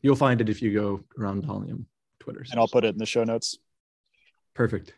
you'll 0.00 0.16
find 0.16 0.40
it 0.40 0.48
if 0.48 0.62
you 0.62 0.72
go 0.72 1.04
around 1.18 1.44
Holium 1.44 1.84
Twitter. 2.20 2.44
And 2.50 2.58
I'll 2.58 2.68
put 2.68 2.84
it 2.84 2.88
in 2.94 2.98
the 2.98 3.06
show 3.06 3.24
notes. 3.24 3.58
Perfect. 4.54 4.94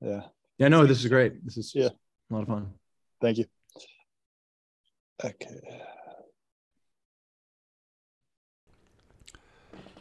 Yeah. 0.00 0.22
Yeah, 0.58 0.68
no, 0.68 0.86
this 0.86 1.00
is 1.00 1.06
great. 1.06 1.44
This 1.44 1.56
is 1.56 1.72
Yeah. 1.74 1.88
a 2.30 2.34
lot 2.34 2.42
of 2.42 2.48
fun. 2.48 2.72
Thank 3.20 3.38
you. 3.38 3.46
Okay. 5.24 5.80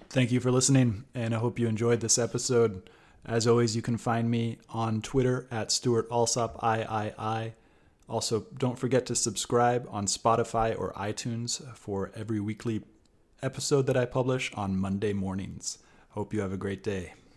Thank 0.09 0.31
you 0.31 0.39
for 0.39 0.51
listening, 0.51 1.05
and 1.15 1.33
I 1.33 1.39
hope 1.39 1.57
you 1.57 1.67
enjoyed 1.67 1.99
this 1.99 2.19
episode. 2.19 2.87
As 3.25 3.47
always, 3.47 3.75
you 3.75 3.81
can 3.81 3.97
find 3.97 4.29
me 4.29 4.59
on 4.69 5.01
Twitter 5.01 5.47
at 5.49 5.71
Stewart 5.71 6.07
Alsop 6.11 6.61
III. 6.63 7.53
Also, 8.09 8.45
don't 8.57 8.77
forget 8.77 9.05
to 9.05 9.15
subscribe 9.15 9.87
on 9.89 10.07
Spotify 10.07 10.77
or 10.77 10.91
iTunes 10.93 11.63
for 11.75 12.11
every 12.15 12.39
weekly 12.41 12.83
episode 13.41 13.87
that 13.87 13.97
I 13.97 14.05
publish 14.05 14.51
on 14.55 14.77
Monday 14.77 15.13
mornings. 15.13 15.77
Hope 16.09 16.33
you 16.33 16.41
have 16.41 16.51
a 16.51 16.57
great 16.57 16.83
day. 16.83 17.13